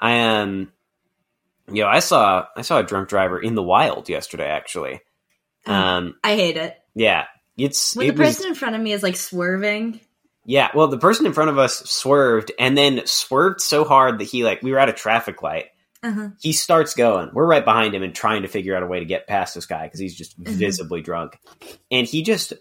I 0.00 0.12
am. 0.12 0.72
Yo, 1.70 1.86
I 1.86 1.98
saw 2.00 2.46
I 2.56 2.62
saw 2.62 2.78
a 2.78 2.82
drunk 2.82 3.08
driver 3.08 3.38
in 3.40 3.54
the 3.54 3.62
wild 3.62 4.08
yesterday. 4.08 4.46
Actually, 4.48 5.00
Oh. 5.66 5.72
um, 5.72 6.16
I 6.24 6.34
hate 6.36 6.56
it 6.56 6.76
yeah, 6.94 7.26
it's 7.56 7.94
when 7.96 8.06
it 8.08 8.16
the 8.16 8.22
was- 8.22 8.34
person 8.36 8.48
in 8.48 8.54
front 8.54 8.74
of 8.76 8.80
me 8.80 8.92
is 8.92 9.02
like 9.02 9.16
swerving. 9.16 10.00
Yeah, 10.44 10.70
well, 10.74 10.88
the 10.88 10.98
person 10.98 11.26
in 11.26 11.32
front 11.32 11.50
of 11.50 11.58
us 11.58 11.78
swerved 11.88 12.50
and 12.58 12.76
then 12.76 13.06
swerved 13.06 13.60
so 13.60 13.84
hard 13.84 14.18
that 14.18 14.24
he 14.24 14.44
like 14.44 14.62
we 14.62 14.72
were 14.72 14.78
at 14.78 14.88
a 14.88 14.92
traffic 14.92 15.42
light. 15.42 15.66
Uh-huh. 16.02 16.30
He 16.40 16.52
starts 16.52 16.94
going. 16.94 17.30
We're 17.32 17.46
right 17.46 17.64
behind 17.64 17.94
him 17.94 18.02
and 18.02 18.12
trying 18.12 18.42
to 18.42 18.48
figure 18.48 18.76
out 18.76 18.82
a 18.82 18.86
way 18.88 18.98
to 18.98 19.04
get 19.04 19.28
past 19.28 19.54
this 19.54 19.66
guy 19.66 19.84
because 19.84 20.00
he's 20.00 20.16
just 20.16 20.38
Mhm. 20.42 20.48
visibly 20.48 21.00
drunk, 21.00 21.38
and 21.92 22.06
he 22.08 22.22
just 22.22 22.54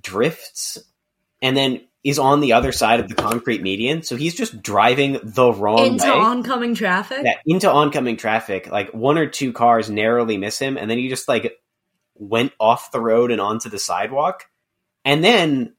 drifts 0.00 0.78
and 1.42 1.56
then 1.56 1.80
is 2.04 2.18
on 2.18 2.40
the 2.40 2.52
other 2.52 2.70
side 2.70 3.00
of 3.00 3.08
the 3.08 3.14
concrete 3.14 3.62
median. 3.62 4.02
So 4.02 4.14
he's 4.16 4.34
just 4.34 4.62
driving 4.62 5.18
the 5.22 5.50
wrong 5.52 5.86
Into 5.86 6.04
way. 6.04 6.10
oncoming 6.12 6.74
traffic. 6.74 7.22
yeah, 7.24 7.38
into 7.46 7.70
oncoming 7.70 8.16
traffic. 8.16 8.70
Like 8.70 8.90
one 8.92 9.18
or 9.18 9.26
two 9.26 9.52
cars 9.52 9.88
narrowly 9.90 10.36
miss 10.36 10.58
him, 10.58 10.76
and 10.76 10.88
then 10.90 10.98
he 10.98 11.08
just 11.08 11.28
like 11.28 11.52
went 12.14 12.52
off 12.60 12.92
the 12.92 13.00
road 13.00 13.30
and 13.32 13.40
onto 13.40 13.68
the 13.70 13.78
sidewalk, 13.78 14.44
and 15.04 15.24
then 15.24 15.74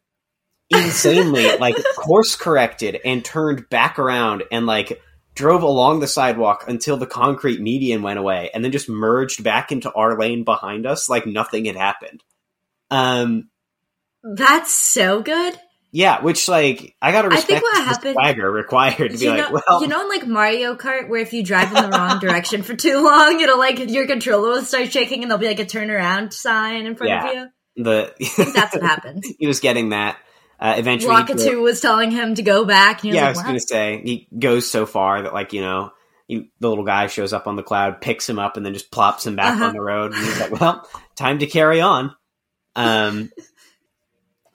insanely 0.70 1.58
like 1.58 1.76
course 1.96 2.36
corrected 2.36 3.00
and 3.06 3.24
turned 3.24 3.70
back 3.70 4.00
around 4.00 4.44
and 4.52 4.66
like 4.66 5.02
drove 5.36 5.64
along 5.64 6.00
the 6.00 6.08
sidewalk 6.08 6.66
until 6.68 6.98
the 6.98 7.06
concrete 7.06 7.60
median 7.62 8.02
went 8.02 8.18
away, 8.20 8.50
and 8.54 8.64
then 8.64 8.72
just 8.72 8.88
merged 8.90 9.44
back 9.44 9.72
into 9.72 9.92
our 9.94 10.18
lane 10.18 10.44
behind 10.44 10.86
us 10.86 11.10
like 11.10 11.26
nothing 11.28 11.66
had 11.66 11.76
happened. 11.76 12.24
Um. 12.92 13.50
That's 14.24 14.74
so 14.74 15.22
good. 15.22 15.60
Yeah, 15.92 16.22
which 16.22 16.48
like 16.50 16.96
I 17.02 17.12
gotta 17.12 17.28
I 17.28 17.36
think 17.38 17.62
respect 17.62 17.64
what 17.64 17.86
happened- 17.86 18.14
swagger 18.14 18.52
required 18.52 19.12
to 19.12 19.18
be 19.18 19.26
you 19.26 19.30
like, 19.32 19.52
well, 19.52 19.82
you 19.82 19.88
know, 19.88 20.02
in 20.02 20.10
like 20.10 20.26
Mario 20.28 20.76
Kart, 20.76 21.08
where 21.10 21.22
if 21.22 21.32
you 21.32 21.44
drive 21.44 21.68
in 21.68 21.76
the 21.90 21.96
wrong 21.96 22.20
direction 22.20 22.64
for 22.64 22.76
too 22.76 23.02
long, 23.04 23.40
it'll 23.40 23.60
like 23.60 23.78
your 23.90 24.08
controller 24.08 24.50
will 24.50 24.62
start 24.64 24.92
shaking, 24.92 25.22
and 25.22 25.30
there'll 25.30 25.40
be 25.40 25.48
like 25.48 25.60
a 25.60 25.66
turnaround 25.66 26.34
sign 26.34 26.86
in 26.86 26.96
front 26.96 27.10
Yeah. 27.12 27.30
of 27.30 27.36
you. 27.36 27.84
the 27.84 28.52
That's 28.54 28.74
what 28.74 28.84
happens. 28.84 29.28
he 29.40 29.48
was 29.48 29.60
getting 29.60 29.90
that. 29.90 30.18
Uh, 30.60 30.76
eventually, 30.78 31.24
drove- 31.24 31.62
was 31.62 31.82
telling 31.82 32.12
him 32.12 32.36
to 32.36 32.42
go 32.42 32.64
back. 32.66 33.04
And 33.04 33.04
he 33.04 33.10
was 33.10 33.16
yeah, 33.16 33.26
I 33.26 33.30
was 33.30 33.42
going 33.42 33.56
to 33.56 33.60
say 33.60 34.02
he 34.04 34.28
goes 34.40 34.70
so 34.70 34.86
far 34.86 35.22
that 35.24 35.34
like 35.34 35.52
you 35.54 35.62
know 35.62 35.92
he, 36.28 36.50
the 36.60 36.70
little 36.70 36.86
guy 36.86 37.08
shows 37.08 37.34
up 37.34 37.46
on 37.48 37.56
the 37.56 37.64
cloud, 37.64 38.00
picks 38.02 38.28
him 38.30 38.40
up, 38.40 38.58
and 38.58 38.66
then 38.66 38.74
just 38.74 38.90
plops 38.92 39.26
him 39.28 39.36
back 39.36 39.56
Uh-huh. 39.56 39.66
on 39.66 39.74
the 39.74 39.82
road. 39.82 40.14
And 40.14 40.24
he's 40.26 40.40
like, 40.40 40.60
"Well, 40.60 40.90
time 41.16 41.40
to 41.40 41.48
carry 41.48 41.82
on." 41.82 42.16
Um, 42.76 43.30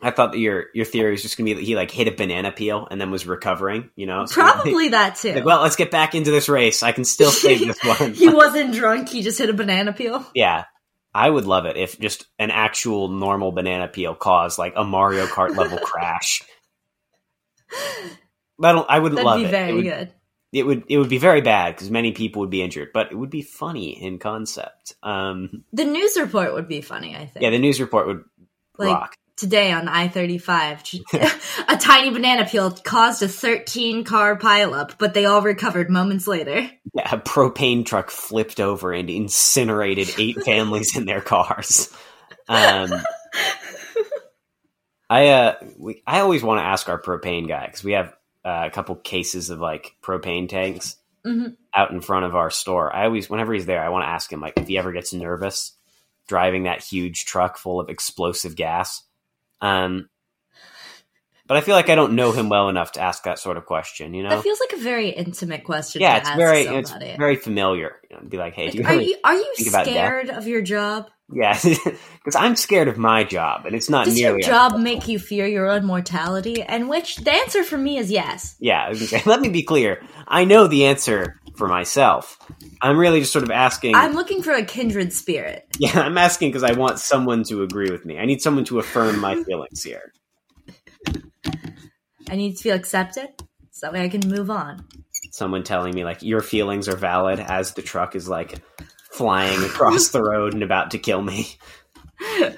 I 0.03 0.11
thought 0.11 0.33
that 0.33 0.39
your 0.39 0.67
your 0.75 0.87
theory 0.87 1.11
was 1.11 1.21
just 1.21 1.37
going 1.37 1.47
to 1.47 1.55
be 1.55 1.61
that 1.61 1.67
he 1.67 1.77
like 1.77 1.91
hit 1.91 2.09
a 2.09 2.13
banana 2.13 2.51
peel 2.53 2.89
and 2.91 2.99
then 2.99 3.11
was 3.11 3.27
recovering. 3.27 3.91
You 3.97 4.07
know, 4.07 4.25
So, 4.25 4.41
like, 4.41 4.55
Probably 4.55 4.89
that 4.89 5.17
too. 5.17 5.35
like, 5.35 5.45
well, 5.45 5.61
let's 5.61 5.77
get 5.77 5.91
back 5.91 6.15
into 6.15 6.31
this 6.31 6.49
race. 6.49 6.83
I 6.83 6.93
can 6.93 7.05
still 7.05 7.31
save 7.31 7.61
this 7.61 7.79
one. 8.01 8.15
he 8.15 8.29
wasn't 8.31 8.73
drunk. 8.73 9.11
He 9.11 9.21
just 9.23 9.39
hit 9.39 9.51
a 9.51 9.53
banana 9.53 9.93
peel. 9.93 10.25
yeah. 10.35 10.65
I 11.15 11.29
would 11.29 11.45
love 11.47 11.67
it 11.67 11.77
if 11.77 11.99
just 11.99 12.27
an 12.39 12.51
actual 12.51 13.09
normal 13.09 13.53
banana 13.53 13.89
peel 13.89 14.15
caused 14.15 14.59
like 14.59 14.75
a 14.77 14.85
Mario 14.85 15.27
Kart 15.27 15.57
level 15.57 15.79
crash. 15.83 16.43
I 18.63 18.73
don't. 18.73 18.87
I 18.89 18.99
would 18.99 19.13
That'd 19.13 19.25
love 19.25 19.39
be 19.41 19.45
it. 19.47 19.51
very 19.51 19.71
it 19.71 19.75
would, 19.75 19.85
good. 19.85 20.13
it 20.53 20.63
would 20.67 20.85
it 20.89 20.99
would 20.99 21.09
be 21.09 21.19
very 21.19 21.41
bad 21.41 21.75
because 21.75 21.91
many 21.91 22.13
people 22.13 22.41
would 22.41 22.51
be 22.51 22.63
injured, 22.63 22.91
but 22.93 23.11
it 23.11 23.15
would 23.17 23.31
be 23.31 23.43
funny 23.43 23.91
in 24.03 24.19
concept. 24.19 24.95
Um, 25.03 25.65
The 25.73 25.85
news 25.85 26.17
report 26.19 26.53
would 26.55 26.69
be 26.69 26.81
funny. 26.81 27.15
I 27.17 27.27
think. 27.27 27.43
yeah, 27.43 27.51
the 27.51 27.59
news 27.59 27.81
report 27.81 28.07
would 28.07 28.25
like 28.79 28.89
rock. 28.95 29.17
Today 29.41 29.73
on 29.73 29.89
I 29.89 30.09
35. 30.09 30.83
a 31.69 31.77
tiny 31.77 32.11
banana 32.11 32.47
peel 32.47 32.71
caused 32.71 33.23
a 33.23 33.29
13 33.29 34.05
car 34.05 34.39
pileup, 34.39 34.99
but 34.99 35.15
they 35.15 35.25
all 35.25 35.43
recovered 35.43 35.91
moments 35.91 36.27
later. 36.27 36.71
Yeah, 36.95 37.15
a 37.15 37.19
propane 37.19 37.85
truck 37.85 38.11
flipped 38.11 38.61
over 38.61 38.93
and 38.93 39.11
incinerated 39.11 40.11
eight 40.19 40.41
families 40.45 40.97
in 40.97 41.07
their 41.07 41.21
cars. 41.21 41.93
Um, 42.49 42.91
I 45.09 45.29
uh, 45.29 45.55
we, 45.79 46.03
I 46.07 46.21
always 46.21 46.43
want 46.43 46.61
to 46.61 46.65
ask 46.65 46.89
our 46.89 47.01
propane 47.01 47.49
guy 47.49 47.67
because 47.67 47.83
we 47.83 47.93
have 47.93 48.15
uh, 48.45 48.65
a 48.67 48.71
couple 48.71 48.95
cases 48.97 49.51
of 49.51 49.59
like 49.59 49.97
propane 50.03 50.49
tanks 50.49 50.97
Mhm. 51.27 51.57
out 51.75 51.91
in 51.91 52.01
front 52.01 52.25
of 52.25 52.35
our 52.35 52.51
store. 52.51 52.95
I 52.95 53.05
always, 53.05 53.29
whenever 53.29 53.53
he's 53.53 53.67
there, 53.67 53.83
I 53.83 53.91
want 53.91 54.05
to 54.05 54.09
ask 54.09 54.33
him 54.33 54.41
like 54.41 54.55
if 54.57 54.69
he 54.69 54.79
ever 54.79 54.91
gets 54.93 55.13
nervous 55.13 55.77
driving 56.29 56.63
that 56.63 56.83
huge 56.83 57.25
truck 57.25 57.59
full 57.59 57.81
of 57.81 57.91
explosive 57.91 58.55
gas. 58.55 59.03
Um, 59.61 60.09
but 61.51 61.57
I 61.57 61.63
feel 61.63 61.75
like 61.75 61.89
I 61.91 61.97
don't 61.97 62.13
know 62.13 62.31
him 62.31 62.49
well 62.49 62.69
enough 62.69 62.93
to 62.93 63.01
ask 63.01 63.25
that 63.25 63.41
sort 63.41 63.57
of 63.57 63.67
question. 63.67 64.15
You 64.15 64.23
know? 64.23 64.29
That 64.29 64.45
feels 64.45 64.61
like 64.61 64.73
a 64.73 64.77
very 64.81 65.09
intimate 65.09 65.65
question 65.65 66.01
yeah, 66.01 66.13
to 66.13 66.21
it's 66.21 66.29
ask 66.29 66.39
very 66.39 66.65
somebody. 66.65 67.07
it's 67.07 67.19
very 67.19 67.35
familiar. 67.35 67.97
You 68.09 68.17
know, 68.19 68.23
be 68.29 68.37
like, 68.37 68.55
hey, 68.55 68.67
Like, 68.67 68.75
you 68.75 68.85
are 68.85 68.91
really? 68.93 69.07
you 69.09 69.17
are 69.25 69.35
you 69.35 69.53
think 69.57 69.69
about 69.69 69.85
death? 69.85 69.95
scared 69.95 70.31
of 70.31 70.47
your 70.47 70.63
job? 70.63 71.11
Yeah, 71.33 71.59
because 71.65 72.37
I'm 72.37 72.55
scared 72.55 72.87
of 72.87 72.99
my 72.99 73.25
job, 73.25 73.67
and 73.67 73.75
it's 73.75 73.91
not 73.91 74.05
Does 74.05 74.17
your 74.21 74.31
nearly. 74.31 74.45
job 74.45 74.79
make 74.79 75.09
you 75.09 75.19
fear 75.19 75.45
your 75.45 75.69
own 75.69 75.85
mortality? 75.85 76.63
And 76.63 76.89
which 76.89 77.17
the 77.17 77.33
answer 77.33 77.65
for 77.65 77.77
me 77.77 77.99
is 77.99 78.13
yes. 78.13 78.55
yeah, 78.61 78.85
I 78.85 78.89
was 78.91 79.01
gonna 79.01 79.09
say, 79.09 79.23
let 79.29 79.41
me 79.41 79.49
be 79.49 79.65
clear. 79.65 80.01
I 80.29 80.45
know 80.45 80.69
the 80.69 80.87
answer 80.87 81.41
for 81.57 81.67
myself. 81.67 82.39
I'm 82.81 82.97
really 82.97 83.19
just 83.19 83.33
sort 83.33 83.43
of 83.43 83.51
asking. 83.51 83.97
I'm 83.97 84.15
looking 84.15 84.45
for 84.45 84.53
a 84.53 84.65
kindred 84.65 85.13
spirit. 85.13 85.67
yeah, 85.81 85.99
I'm 85.99 86.17
asking 86.17 86.51
because 86.51 86.63
I 86.63 86.75
want 86.75 87.01
someone 87.01 87.43
to 87.49 87.65
agree 87.65 87.91
with 87.91 88.05
me. 88.05 88.19
I 88.19 88.25
need 88.25 88.41
someone 88.41 88.65
to 88.67 88.79
affirm 88.79 89.19
my 89.19 89.43
feelings 89.43 89.83
here. 89.83 90.13
I 92.31 92.37
need 92.37 92.57
to 92.57 92.63
feel 92.63 92.77
accepted 92.77 93.29
so 93.71 93.87
that 93.87 93.93
way 93.93 94.05
I 94.05 94.09
can 94.09 94.29
move 94.29 94.51
on. 94.51 94.85
Someone 95.33 95.65
telling 95.65 95.95
me 95.95 96.05
like 96.05 96.23
your 96.23 96.41
feelings 96.41 96.89
are 96.89 96.97
valid 96.97 97.41
as 97.41 97.75
the 97.75 97.83
truck 97.83 98.15
is 98.17 98.29
like 98.29 98.59
flying 99.13 99.63
across 99.65 100.09
the 100.09 100.23
road 100.23 100.55
and 100.55 100.63
about 100.63 100.93
to 100.93 100.99
kill 100.99 101.21
me. 101.23 101.49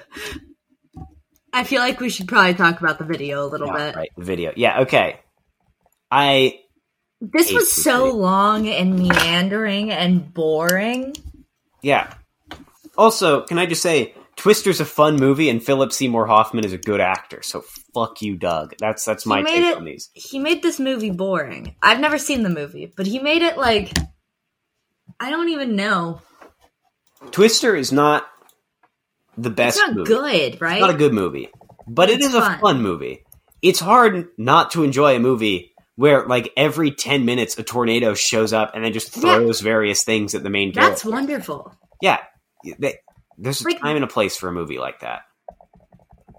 I 1.53 1.63
feel 1.63 1.81
like 1.81 1.99
we 1.99 2.09
should 2.09 2.27
probably 2.27 2.53
talk 2.55 2.79
about 2.79 2.97
the 2.97 3.05
video 3.05 3.45
a 3.45 3.47
little 3.47 3.67
Yeah, 3.67 3.77
bit. 3.77 3.95
right, 3.95 4.09
video. 4.17 4.53
Yeah, 4.55 4.81
okay. 4.81 5.19
I 6.09 6.59
This 7.21 7.51
was 7.51 7.71
so 7.71 8.05
video. 8.05 8.15
long 8.17 8.67
and 8.67 8.99
meandering 8.99 9.91
and 9.91 10.33
boring. 10.33 11.13
Yeah. 11.81 12.13
Also, 12.97 13.41
can 13.41 13.57
I 13.59 13.65
just 13.65 13.81
say, 13.81 14.13
Twister's 14.35 14.79
a 14.79 14.85
fun 14.85 15.15
movie, 15.17 15.49
and 15.49 15.63
Philip 15.63 15.93
Seymour 15.93 16.25
Hoffman 16.27 16.65
is 16.65 16.73
a 16.73 16.77
good 16.77 16.99
actor. 16.99 17.41
So 17.43 17.61
fuck 17.93 18.21
you, 18.21 18.35
Doug. 18.35 18.73
That's 18.79 19.05
that's 19.05 19.25
my 19.25 19.41
take 19.43 19.57
it- 19.59 19.77
on 19.77 19.85
these. 19.85 20.09
He 20.13 20.39
made 20.39 20.61
this 20.63 20.79
movie 20.79 21.11
boring. 21.11 21.75
I've 21.81 21.99
never 21.99 22.17
seen 22.17 22.43
the 22.43 22.49
movie, 22.49 22.91
but 22.97 23.05
he 23.07 23.19
made 23.19 23.41
it 23.41 23.57
like 23.57 23.95
I 25.19 25.29
don't 25.29 25.49
even 25.49 25.75
know. 25.75 26.21
Twister 27.31 27.75
is 27.75 27.91
not 27.91 28.25
the 29.37 29.49
best 29.49 29.77
It's 29.77 29.87
not 29.87 29.95
movie. 29.95 30.07
good, 30.09 30.61
right? 30.61 30.73
It's 30.77 30.81
not 30.81 30.89
a 30.89 30.97
good 30.97 31.13
movie, 31.13 31.49
but 31.87 32.09
it 32.09 32.17
It's 32.17 32.27
is 32.27 32.35
a 32.35 32.41
fun. 32.41 32.59
fun 32.59 32.81
movie. 32.81 33.23
It's 33.61 33.79
hard 33.79 34.27
not 34.37 34.71
to 34.71 34.83
enjoy 34.83 35.15
a 35.15 35.19
movie 35.19 35.73
where, 35.95 36.25
like, 36.27 36.51
every 36.57 36.91
ten 36.91 37.23
minutes 37.23 37.57
a 37.57 37.63
tornado 37.63 38.13
shows 38.13 38.51
up 38.51 38.71
and 38.75 38.83
then 38.83 38.91
just 38.93 39.15
Yeah. 39.15 39.21
throws 39.37 39.61
various 39.61 40.03
things 40.03 40.35
at 40.35 40.43
the 40.43 40.49
main 40.49 40.73
character. 40.73 40.89
That's 40.89 41.05
wonderful. 41.05 41.73
Yeah, 42.01 42.17
they, 42.79 42.95
there's 43.43 43.61
a 43.61 43.65
Like- 43.65 43.79
time 43.81 43.95
and 43.95 44.03
a 44.05 44.07
place 44.07 44.35
for 44.37 44.47
a 44.47 44.51
movie 44.51 44.79
like 44.79 45.01
that. 45.01 45.21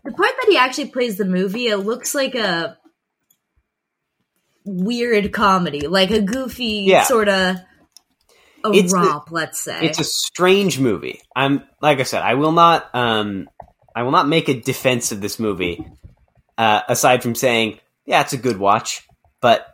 The 0.05 0.13
part 0.13 0.31
that 0.41 0.47
he 0.51 0.57
actually 0.59 0.91
plays 0.91 1.17
the 1.17 1.25
movie, 1.25 1.69
it 1.69 1.79
looks 1.79 2.15
like 2.15 2.35
a 2.35 2.77
weird 4.65 5.33
comedy, 5.33 5.87
like 5.87 6.11
a 6.11 6.21
goofy 6.21 6.85
Yeah. 6.87 7.05
sort 7.05 7.29
of 7.29 7.57
a 8.65 8.71
It's 8.73 8.93
the- 8.93 8.99
romp, 9.01 9.31
let's 9.31 9.61
say. 9.61 9.79
It's 9.85 9.99
a 9.99 10.05
strange 10.05 10.79
movie. 10.79 11.21
I'm 11.37 11.65
like 11.83 12.01
I 12.01 12.05
said, 12.05 12.23
I 12.23 12.35
will 12.35 12.53
not 12.53 12.95
um 12.95 13.49
I 13.95 14.03
will 14.03 14.11
not 14.13 14.27
make 14.29 14.49
a 14.49 14.59
defense 14.61 15.13
of 15.13 15.21
this 15.21 15.39
movie 15.39 15.85
uh 16.57 16.81
aside 16.89 17.23
from 17.23 17.35
saying, 17.35 17.79
yeah, 18.07 18.23
it's 18.23 18.33
a 18.33 18.39
good 18.39 18.59
watch, 18.59 19.03
but 19.41 19.67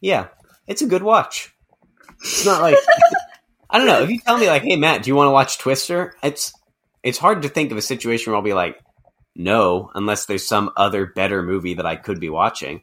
yeah, 0.00 0.28
it's 0.66 0.82
a 0.82 0.86
good 0.86 1.02
watch. 1.02 1.52
It's 2.20 2.46
not 2.46 2.62
like 2.62 2.76
I 3.72 3.78
don't 3.78 3.86
know, 3.86 4.02
if 4.02 4.10
you 4.10 4.20
tell 4.20 4.38
me 4.38 4.46
like, 4.48 4.62
"Hey 4.62 4.76
Matt, 4.76 5.02
do 5.02 5.08
you 5.10 5.16
want 5.16 5.28
to 5.28 5.32
watch 5.32 5.58
Twister?" 5.58 6.14
It's 6.22 6.52
it's 7.02 7.18
hard 7.18 7.42
to 7.42 7.48
think 7.48 7.72
of 7.72 7.78
a 7.78 7.82
situation 7.82 8.30
where 8.30 8.36
I'll 8.36 8.42
be 8.42 8.54
like, 8.54 8.78
"No," 9.34 9.90
unless 9.94 10.26
there's 10.26 10.46
some 10.46 10.70
other 10.76 11.06
better 11.06 11.42
movie 11.42 11.74
that 11.74 11.86
I 11.86 11.96
could 11.96 12.20
be 12.20 12.28
watching. 12.30 12.82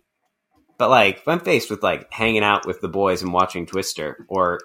But 0.77 0.89
like, 0.89 1.17
if 1.17 1.27
I'm 1.27 1.41
faced 1.41 1.69
with 1.69 1.83
like 1.83 2.11
hanging 2.11 2.43
out 2.43 2.65
with 2.65 2.81
the 2.81 2.87
boys 2.89 3.21
and 3.21 3.33
watching 3.33 3.65
Twister 3.65 4.25
or 4.27 4.59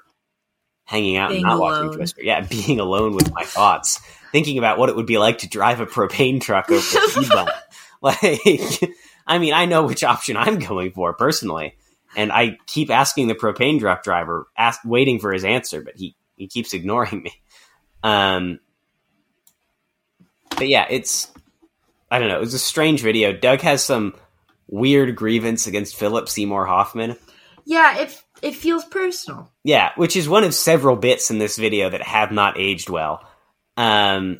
hanging 0.84 1.16
out 1.16 1.30
Being 1.30 1.42
and 1.42 1.50
not 1.50 1.60
watching. 1.60 1.92
Twister. 1.92 2.22
Yeah, 2.22 2.40
being 2.50 2.80
alone 2.80 3.14
with 3.14 3.32
my 3.32 3.44
thoughts, 3.44 4.00
thinking 4.32 4.58
about 4.58 4.78
what 4.78 4.88
it 4.88 4.96
would 4.96 5.06
be 5.06 5.18
like 5.18 5.38
to 5.38 5.48
drive 5.48 5.80
a 5.80 5.86
propane 5.86 6.40
truck 6.40 6.70
over 6.70 6.78
a 6.78 7.08
speed 7.08 7.28
bump. 7.28 7.50
Like, 8.02 8.20
I 9.26 9.38
mean, 9.38 9.54
I 9.54 9.64
know 9.64 9.86
which 9.86 10.04
option 10.04 10.36
I'm 10.36 10.58
going 10.58 10.92
for 10.92 11.14
personally, 11.14 11.74
and 12.16 12.32
I 12.32 12.58
keep 12.66 12.90
asking 12.90 13.28
the 13.28 13.34
propane 13.34 13.80
truck 13.80 14.02
driver, 14.02 14.46
ask, 14.56 14.80
waiting 14.84 15.18
for 15.18 15.32
his 15.32 15.44
answer, 15.44 15.82
but 15.82 15.96
he 15.96 16.16
he 16.36 16.46
keeps 16.46 16.74
ignoring 16.74 17.22
me. 17.22 17.32
Um, 18.02 18.60
but 20.50 20.68
yeah, 20.68 20.86
it's 20.90 21.32
I 22.10 22.18
don't 22.18 22.28
know. 22.28 22.36
It 22.36 22.40
was 22.40 22.54
a 22.54 22.58
strange 22.58 23.02
video. 23.02 23.32
Doug 23.32 23.60
has 23.62 23.82
some 23.82 24.14
weird 24.68 25.16
grievance 25.16 25.66
against 25.66 25.96
Philip 25.96 26.28
Seymour 26.28 26.66
Hoffman. 26.66 27.16
yeah, 27.64 27.98
it 27.98 28.22
it 28.42 28.54
feels 28.54 28.84
personal. 28.84 29.50
Yeah, 29.62 29.92
which 29.96 30.16
is 30.16 30.28
one 30.28 30.44
of 30.44 30.54
several 30.54 30.96
bits 30.96 31.30
in 31.30 31.38
this 31.38 31.56
video 31.56 31.88
that 31.90 32.02
have 32.02 32.30
not 32.30 32.58
aged 32.58 32.90
well. 32.90 33.26
Um, 33.76 34.38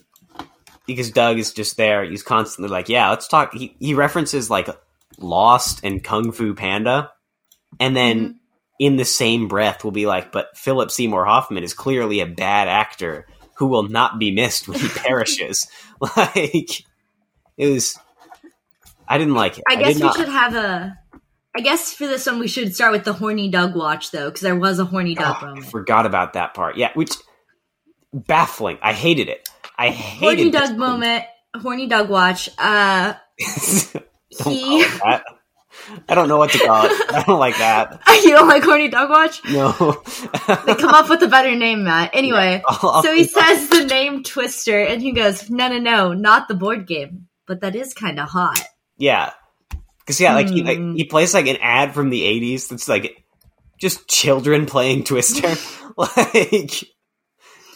because 0.87 1.11
Doug 1.11 1.39
is 1.39 1.53
just 1.53 1.77
there. 1.79 2.05
He's 2.05 2.23
constantly 2.23 2.71
like, 2.71 2.89
"Yeah, 2.89 3.11
let's 3.11 3.29
talk." 3.29 3.55
He 3.55 3.75
he 3.81 3.95
references 3.95 4.51
like 4.51 4.69
Lost 5.19 5.81
and 5.85 6.05
Kung 6.05 6.33
Fu 6.33 6.55
Panda, 6.55 7.11
and 7.81 7.97
then 7.97 8.19
Mhm. 8.21 8.35
in 8.79 8.97
the 8.97 9.05
same 9.05 9.49
breath 9.49 9.85
will 9.85 9.91
be 9.93 10.07
like, 10.07 10.33
"But 10.33 10.57
Philip 10.57 10.91
Seymour 10.91 11.25
Hoffman 11.25 11.63
is 11.65 11.75
clearly 11.75 12.21
a 12.21 12.27
bad 12.27 12.69
actor 12.69 13.27
who 13.57 13.67
will 13.67 13.85
not 13.85 14.19
be 14.19 14.31
missed 14.33 14.67
when 14.69 14.79
he 14.79 14.89
perishes." 14.95 15.67
like 16.01 16.85
it 17.57 17.67
was. 17.71 17.99
I 19.07 19.19
didn't 19.19 19.35
like 19.35 19.59
it. 19.59 19.65
I 19.69 19.77
guess 19.77 19.89
did 19.95 19.97
we 19.97 20.03
not- 20.03 20.17
should 20.17 20.29
have 20.29 20.55
a. 20.55 20.99
I 21.57 21.61
guess 21.61 21.93
for 21.95 22.07
this 22.09 22.27
one 22.27 22.41
we 22.41 22.49
should 22.49 22.75
start 22.75 22.91
with 22.91 23.05
the 23.05 23.13
horny 23.13 23.49
Doug 23.49 23.77
watch 23.77 24.11
though, 24.11 24.27
because 24.29 24.41
there 24.41 24.57
was 24.57 24.81
a 24.81 24.85
horny 24.85 25.15
Doug 25.15 25.37
Oh, 25.41 25.45
I 25.45 25.49
moment. 25.51 25.67
forgot 25.67 26.05
about 26.05 26.33
that 26.33 26.53
part. 26.55 26.77
Yeah, 26.77 26.91
which 26.95 27.13
baffling. 28.13 28.79
I 28.83 28.93
hated 28.93 29.29
it. 29.29 29.49
I 29.79 29.91
hated 29.91 30.25
Horny 30.39 30.51
Doug 30.51 30.77
moment, 30.77 31.25
horny 31.61 31.87
Doug 31.87 32.09
watch. 32.09 32.49
Uh, 32.59 33.15
He- 33.39 34.37
call 34.37 34.81
it 34.81 35.01
that. 35.05 35.25
I 36.09 36.14
don't 36.14 36.29
know 36.29 36.38
what 36.38 36.51
to 36.53 36.59
call 36.59 36.87
it. 36.87 36.92
I 37.14 37.25
don't 37.27 37.38
like 37.38 37.57
that. 37.59 38.01
you 38.25 38.31
don't 38.31 38.49
like 38.49 38.62
horny 38.62 38.88
dog 38.88 39.11
watch? 39.11 39.40
No. 39.44 39.73
They 40.66 40.75
come 40.75 40.94
up 40.94 41.09
with 41.09 41.23
a 41.23 41.29
better 41.29 41.55
name, 41.55 41.85
Matt. 41.85 42.11
Anyway, 42.14 42.62
I'll- 42.68 42.90
I'll 42.90 43.03
so 43.03 43.14
he 43.14 43.25
says 43.25 43.68
the 43.68 43.85
name 43.85 44.23
Twister, 44.23 44.81
and 44.81 45.01
he 45.03 45.12
goes, 45.12 45.51
"No, 45.51 45.68
no, 45.68 45.79
no, 45.79 46.12
not 46.12 46.49
the 46.49 46.55
board 46.55 46.87
game, 46.87 47.29
but 47.47 47.61
that 47.61 47.75
is 47.77 47.92
kind 47.94 48.18
of 48.20 48.29
hot." 48.29 48.61
yeah, 48.97 49.33
because 50.01 50.20
yeah, 50.20 50.35
like 50.35 50.49
he 50.49 50.62
like 50.62 50.79
Hmm. 50.79 50.94
he 50.94 51.05
plays 51.05 51.35
like 51.35 51.47
an 51.47 51.59
ad 51.61 51.94
from 51.94 52.11
the 52.11 52.23
'80s 52.23 52.68
that's 52.68 52.88
like 52.88 53.25
just 53.81 54.09
children 54.09 54.66
playing 54.66 55.05
Twister. 55.05 55.49
like, 55.97 56.85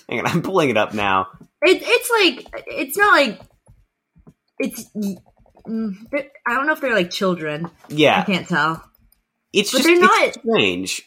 hang 0.08 0.20
on, 0.20 0.26
I'm 0.26 0.42
pulling 0.42 0.70
it 0.70 0.76
up 0.76 0.94
now. 0.94 1.26
It, 1.62 1.82
it's 1.82 2.10
like 2.10 2.64
it's 2.68 2.96
not 2.96 3.12
like 3.12 3.40
it's. 4.58 4.84
Mm, 5.68 5.94
I 6.46 6.54
don't 6.54 6.66
know 6.66 6.72
if 6.72 6.80
they're 6.80 6.94
like 6.94 7.10
children. 7.10 7.70
Yeah, 7.88 8.20
I 8.20 8.24
can't 8.24 8.48
tell. 8.48 8.82
it's 9.52 9.70
but 9.72 9.78
just 9.82 9.88
they're 9.88 10.00
not- 10.00 10.34
strange. 10.34 11.02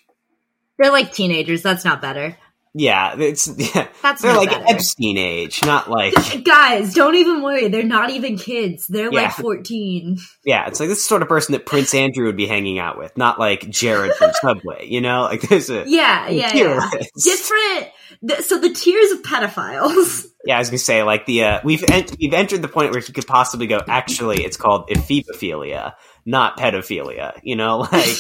They're 0.80 0.92
like 0.92 1.14
teenagers. 1.14 1.62
That's 1.62 1.86
not 1.86 2.02
better. 2.02 2.38
Yeah, 2.74 3.16
it's 3.20 3.50
yeah. 3.76 3.90
That's 4.02 4.22
They're 4.22 4.36
like 4.36 4.50
better. 4.50 4.64
Epstein 4.68 5.18
age, 5.18 5.62
not 5.66 5.90
like 5.90 6.14
Guys, 6.46 6.94
don't 6.94 7.16
even 7.16 7.42
worry. 7.42 7.68
They're 7.68 7.84
not 7.84 8.12
even 8.12 8.38
kids. 8.38 8.88
They're 8.88 9.12
Yeah. 9.12 9.24
like 9.24 9.34
14. 9.34 10.18
Yeah, 10.46 10.68
it's 10.68 10.80
like 10.80 10.88
this 10.88 11.00
is 11.00 11.04
the 11.04 11.08
sort 11.10 11.22
of 11.22 11.28
person 11.28 11.52
that 11.54 11.66
Prince 11.66 11.94
Andrew 11.94 12.26
would 12.28 12.38
be 12.38 12.48
hanging 12.48 12.80
out 12.80 12.98
with, 12.98 13.18
not 13.18 13.40
like 13.40 13.70
Jared 13.70 14.14
from 14.14 14.32
Subway. 14.42 14.88
You 14.88 15.02
know, 15.02 15.24
like 15.24 15.42
there's 15.42 15.70
a 15.70 15.84
Yeah, 15.86 16.30
yeah, 16.30 16.54
yeah. 16.56 16.90
Different. 17.22 17.88
th- 18.28 18.42
So 18.42 18.58
the 18.58 18.70
tiers 18.74 19.12
of 19.12 19.22
pedophiles. 19.24 20.28
Yeah, 20.44 20.56
I 20.56 20.60
was 20.60 20.70
gonna 20.70 20.80
say 20.80 21.04
like 21.04 21.28
the 21.28 21.44
uh, 21.44 21.60
we've 21.64 21.84
ent- 21.88 22.16
we've 22.20 22.34
entered 22.34 22.64
the 22.64 22.68
point 22.68 22.92
where 22.94 23.00
he 23.00 23.14
could 23.14 23.28
possibly 23.28 23.68
go. 23.68 23.80
Actually, 23.88 24.44
it's 24.44 24.58
called 24.58 24.90
ephebophilia, 24.90 25.94
not 26.26 26.58
pedophilia. 26.58 27.40
You 27.44 27.58
know, 27.58 27.78
like 27.92 28.18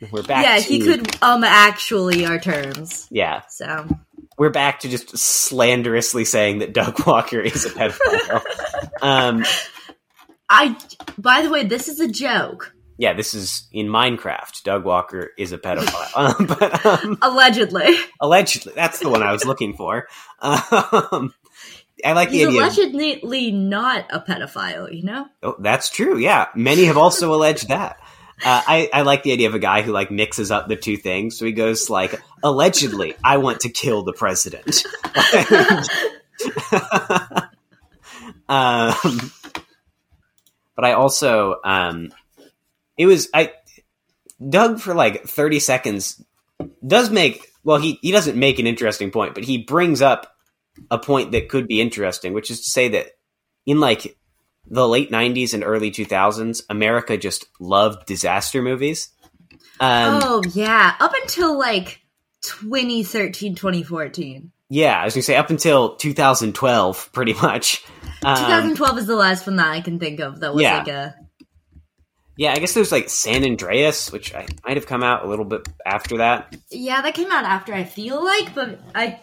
we're 0.10 0.22
back. 0.22 0.44
yeah, 0.44 0.56
to, 0.58 0.62
he 0.62 0.80
could 0.80 1.16
um 1.22 1.44
actually 1.44 2.26
our 2.26 2.38
terms. 2.38 3.06
Yeah, 3.10 3.42
So 3.48 3.86
we're 4.36 4.50
back 4.50 4.80
to 4.80 4.88
just 4.88 5.16
slanderously 5.18 6.24
saying 6.24 6.58
that 6.60 6.72
Doug 6.72 6.98
Walker 7.06 7.40
is 7.40 7.64
a 7.64 7.70
pedophile. 7.70 8.42
um, 9.02 9.44
I. 10.48 10.76
By 11.18 11.42
the 11.42 11.50
way, 11.50 11.64
this 11.64 11.88
is 11.88 11.98
a 12.00 12.08
joke. 12.08 12.72
yeah, 12.96 13.12
this 13.12 13.34
is 13.34 13.66
in 13.72 13.86
Minecraft. 13.88 14.62
Doug 14.62 14.84
Walker 14.84 15.30
is 15.36 15.52
a 15.52 15.58
pedophile, 15.58 16.10
um, 16.16 16.46
but 16.46 16.86
um, 16.86 17.18
Allegedly, 17.22 17.96
allegedly, 18.20 18.72
that's 18.76 19.00
the 19.00 19.08
one 19.08 19.22
I 19.22 19.32
was 19.32 19.44
looking 19.44 19.74
for. 19.74 20.06
Um, 20.40 21.34
I 22.04 22.12
like 22.12 22.30
the 22.30 22.38
he's 22.38 22.46
idea. 22.48 22.60
allegedly 22.60 23.50
not 23.50 24.04
a 24.10 24.20
pedophile. 24.20 24.94
You 24.94 25.02
know. 25.02 25.26
Oh, 25.42 25.56
that's 25.58 25.90
true. 25.90 26.16
Yeah, 26.18 26.46
many 26.54 26.84
have 26.84 26.96
also 26.96 27.34
alleged 27.34 27.68
that. 27.68 27.98
Uh, 28.44 28.62
I, 28.66 28.90
I 28.92 29.02
like 29.02 29.24
the 29.24 29.32
idea 29.32 29.48
of 29.48 29.54
a 29.54 29.58
guy 29.58 29.82
who 29.82 29.92
like 29.92 30.10
mixes 30.10 30.50
up 30.50 30.68
the 30.68 30.76
two 30.76 30.96
things. 30.96 31.38
So 31.38 31.44
he 31.44 31.52
goes 31.52 31.90
like, 31.90 32.20
allegedly, 32.42 33.14
I 33.24 33.38
want 33.38 33.60
to 33.60 33.68
kill 33.68 34.04
the 34.04 34.12
president. 34.12 34.84
um, 38.48 38.94
but 40.76 40.84
I 40.84 40.92
also, 40.92 41.56
um, 41.64 42.10
it 42.96 43.06
was 43.06 43.28
I, 43.34 43.52
Doug 44.46 44.80
for 44.80 44.94
like 44.94 45.24
thirty 45.24 45.58
seconds 45.58 46.22
does 46.86 47.10
make 47.10 47.46
well 47.64 47.78
he 47.78 47.98
he 48.02 48.12
doesn't 48.12 48.36
make 48.36 48.58
an 48.58 48.66
interesting 48.66 49.10
point, 49.10 49.34
but 49.34 49.44
he 49.44 49.58
brings 49.58 50.02
up 50.02 50.34
a 50.90 50.98
point 50.98 51.32
that 51.32 51.48
could 51.48 51.66
be 51.66 51.80
interesting, 51.80 52.32
which 52.32 52.50
is 52.50 52.60
to 52.60 52.70
say 52.70 52.88
that 52.88 53.06
in 53.66 53.80
like 53.80 54.16
the 54.70 54.86
late 54.86 55.10
90s 55.10 55.54
and 55.54 55.64
early 55.64 55.90
2000s, 55.90 56.62
America 56.70 57.16
just 57.16 57.46
loved 57.58 58.06
disaster 58.06 58.62
movies. 58.62 59.10
Um, 59.80 60.20
oh 60.22 60.42
yeah, 60.52 60.94
up 61.00 61.12
until 61.22 61.58
like 61.58 62.00
2013, 62.42 63.54
2014. 63.54 64.50
Yeah, 64.70 65.00
I 65.00 65.04
was 65.04 65.14
going 65.14 65.22
to 65.22 65.26
say 65.26 65.36
up 65.36 65.50
until 65.50 65.96
2012, 65.96 67.10
pretty 67.12 67.32
much. 67.34 67.84
Um, 68.22 68.36
2012 68.36 68.98
is 68.98 69.06
the 69.06 69.16
last 69.16 69.46
one 69.46 69.56
that 69.56 69.68
I 69.68 69.80
can 69.80 69.98
think 69.98 70.20
of 70.20 70.40
that 70.40 70.52
was 70.52 70.62
Yeah. 70.62 70.78
like 70.78 70.88
a 70.88 71.14
yeah, 72.36 72.52
I 72.52 72.58
guess 72.58 72.72
there's 72.72 72.92
like 72.92 73.08
San 73.10 73.42
Andreas, 73.44 74.12
which 74.12 74.32
I 74.32 74.46
might 74.64 74.76
have 74.76 74.86
come 74.86 75.02
out 75.02 75.24
a 75.24 75.28
little 75.28 75.44
bit 75.44 75.68
after 75.84 76.18
that. 76.18 76.54
yeah 76.70 77.02
that 77.02 77.14
came 77.14 77.32
out 77.32 77.44
after 77.44 77.74
I 77.74 77.82
feel 77.84 78.24
like, 78.24 78.54
but 78.54 78.80
I 78.94 79.20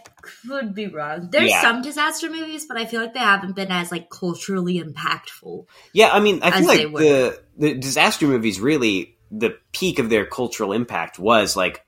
could 0.47 0.73
be 0.75 0.87
wrong. 0.87 1.29
There's 1.31 1.49
Yeah. 1.49 1.61
some 1.61 1.81
disaster 1.81 2.29
movies, 2.29 2.65
but 2.67 2.77
I 2.77 2.85
feel 2.85 3.01
like 3.01 3.13
they 3.13 3.19
haven't 3.19 3.55
been 3.55 3.71
as 3.71 3.91
like 3.91 4.09
culturally 4.09 4.81
impactful. 4.81 5.65
Yeah, 5.93 6.09
I 6.11 6.19
mean, 6.19 6.39
I 6.43 6.51
feel 6.59 6.67
like 6.67 6.81
the 6.93 7.41
the 7.57 7.73
disaster 7.75 8.27
movies 8.27 8.59
really 8.59 9.17
the 9.31 9.57
peak 9.71 9.99
of 9.99 10.09
their 10.09 10.25
cultural 10.25 10.71
impact 10.71 11.17
was 11.19 11.55
like 11.55 11.83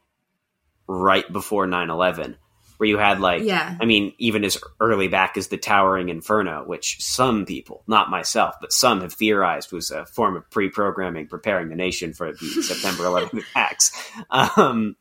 right 0.88 1.32
before 1.32 1.68
9/11, 1.68 2.36
where 2.78 2.88
you 2.90 2.98
had 2.98 3.20
like 3.20 3.44
Yeah. 3.44 3.76
I 3.80 3.86
mean, 3.86 4.14
even 4.18 4.44
as 4.44 4.58
early 4.80 5.08
back 5.08 5.38
as 5.38 5.48
the 5.48 5.58
Towering 5.58 6.10
Inferno, 6.10 6.64
which 6.66 6.98
some 7.04 7.46
people, 7.46 7.84
not 7.88 8.10
myself, 8.10 8.56
but 8.62 8.72
some 8.74 9.02
have 9.02 9.14
theorized 9.14 9.72
was 9.72 9.92
a 9.92 10.06
form 10.06 10.36
of 10.36 10.50
pre-programming, 10.50 11.28
preparing 11.28 11.70
the 11.70 11.76
nation 11.76 12.14
for 12.14 12.32
the 12.32 12.38
September 12.64 13.04
11th 13.04 13.40
attacks. 13.50 13.92
Um, 14.30 14.96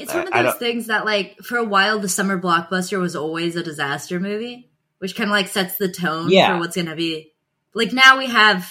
It's 0.00 0.14
one 0.14 0.32
of 0.32 0.44
those 0.44 0.56
things 0.56 0.86
that 0.88 1.04
like 1.04 1.38
for 1.38 1.56
a 1.58 1.64
while 1.64 1.98
the 1.98 2.08
summer 2.08 2.38
blockbuster 2.40 2.98
was 3.00 3.14
always 3.16 3.56
a 3.56 3.62
disaster 3.62 4.18
movie, 4.20 4.70
which 4.98 5.14
kind 5.16 5.30
of 5.30 5.32
like 5.32 5.48
sets 5.48 5.76
the 5.76 5.88
tone 5.88 6.30
Yeah. 6.30 6.54
for 6.54 6.60
what's 6.60 6.74
going 6.76 6.86
to 6.88 6.96
be. 6.96 7.32
Like 7.74 7.92
now 7.92 8.18
we 8.18 8.26
have 8.26 8.68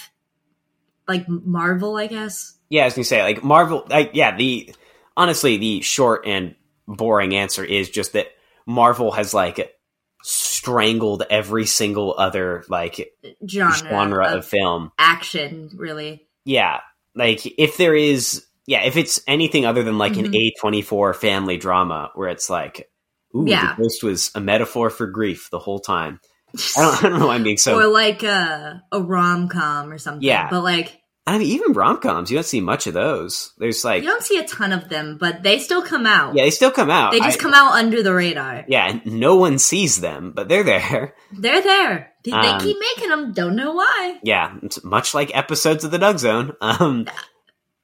like 1.08 1.28
Marvel, 1.28 1.96
I 1.96 2.06
guess. 2.06 2.54
yeah, 2.68 2.82
I 2.82 2.84
was 2.86 2.94
gonna 2.94 3.04
say 3.04 3.22
like 3.22 3.42
Marvel. 3.42 3.86
Like, 3.88 4.10
yeah, 4.14 4.36
the 4.36 4.74
honestly, 5.16 5.56
the 5.56 5.80
short 5.80 6.26
and 6.26 6.54
boring 6.86 7.34
answer 7.34 7.64
is 7.64 7.90
just 7.90 8.12
that 8.12 8.26
Marvel 8.66 9.10
has 9.12 9.32
like 9.34 9.74
strangled 10.22 11.22
every 11.30 11.66
single 11.66 12.14
other 12.16 12.64
like 12.68 13.12
Genre, 13.48 13.74
genre 13.76 14.26
of 14.28 14.38
of 14.38 14.46
film. 14.46 14.92
action, 14.98 15.70
really. 15.74 16.26
Yeah, 16.44 16.80
like 17.14 17.44
if 17.58 17.76
there 17.76 17.94
is, 17.94 18.44
yeah, 18.70 18.82
if 18.84 18.96
it's 18.96 19.20
anything 19.26 19.66
other 19.66 19.82
than 19.82 19.98
like 19.98 20.16
an 20.16 20.26
Mhm. 20.32 20.36
A 20.36 20.52
twenty 20.60 20.82
four 20.82 21.12
family 21.12 21.56
drama 21.56 22.10
where 22.14 22.28
it's 22.28 22.48
like, 22.48 22.88
ooh, 23.36 23.44
Yeah. 23.46 23.74
the 23.74 23.82
ghost 23.82 24.02
was 24.04 24.30
a 24.36 24.40
metaphor 24.40 24.90
for 24.90 25.06
grief 25.08 25.48
the 25.50 25.58
whole 25.58 25.80
time. 25.80 26.20
I 26.76 26.80
don't, 26.82 26.94
I 27.04 27.08
don't 27.10 27.18
know 27.20 27.26
why 27.26 27.34
I'm 27.34 27.42
being 27.42 27.56
so. 27.58 27.76
or 27.78 27.86
like 27.88 28.22
a 28.22 28.80
a 28.92 29.00
rom 29.02 29.48
com 29.48 29.90
or 29.92 29.98
something. 29.98 30.22
Yeah. 30.22 30.48
but 30.50 30.62
like 30.62 30.96
I 31.26 31.38
mean, 31.38 31.48
even 31.48 31.74
rom 31.74 31.98
coms, 31.98 32.30
you 32.30 32.36
don't 32.38 32.44
see 32.44 32.60
much 32.60 32.86
of 32.88 32.94
those. 32.94 33.52
There's 33.58 33.84
like, 33.84 34.02
you 34.02 34.08
don't 34.08 34.22
see 34.22 34.38
a 34.38 34.46
ton 34.48 34.72
of 34.72 34.88
them, 34.88 35.16
but 35.20 35.42
they 35.44 35.58
still 35.60 35.82
come 35.82 36.06
out. 36.06 36.34
yeah, 36.34 36.42
they 36.44 36.50
still 36.50 36.70
come 36.72 36.90
out. 36.90 37.12
they 37.12 37.20
just 37.20 37.38
I- 37.38 37.42
come 37.42 37.54
out 37.54 37.72
under 37.74 38.02
the 38.02 38.12
radar. 38.14 38.64
Yeah, 38.66 38.98
no 39.04 39.36
one 39.36 39.58
sees 39.58 40.00
them, 40.00 40.32
but 40.34 40.48
they're 40.48 40.64
there. 40.64 41.14
They're 41.32 41.62
there. 41.62 42.12
They, 42.24 42.32
Um, 42.32 42.42
they 42.58 42.64
keep 42.64 42.76
making 42.80 43.10
them. 43.10 43.32
Don't 43.32 43.54
know 43.54 43.72
why. 43.74 44.18
Yeah, 44.24 44.54
it's 44.62 44.82
much 44.82 45.14
like 45.14 45.36
episodes 45.36 45.84
of 45.84 45.90
the 45.92 45.98
Doug 45.98 46.18
Zone. 46.18 46.52
Um, 46.60 47.06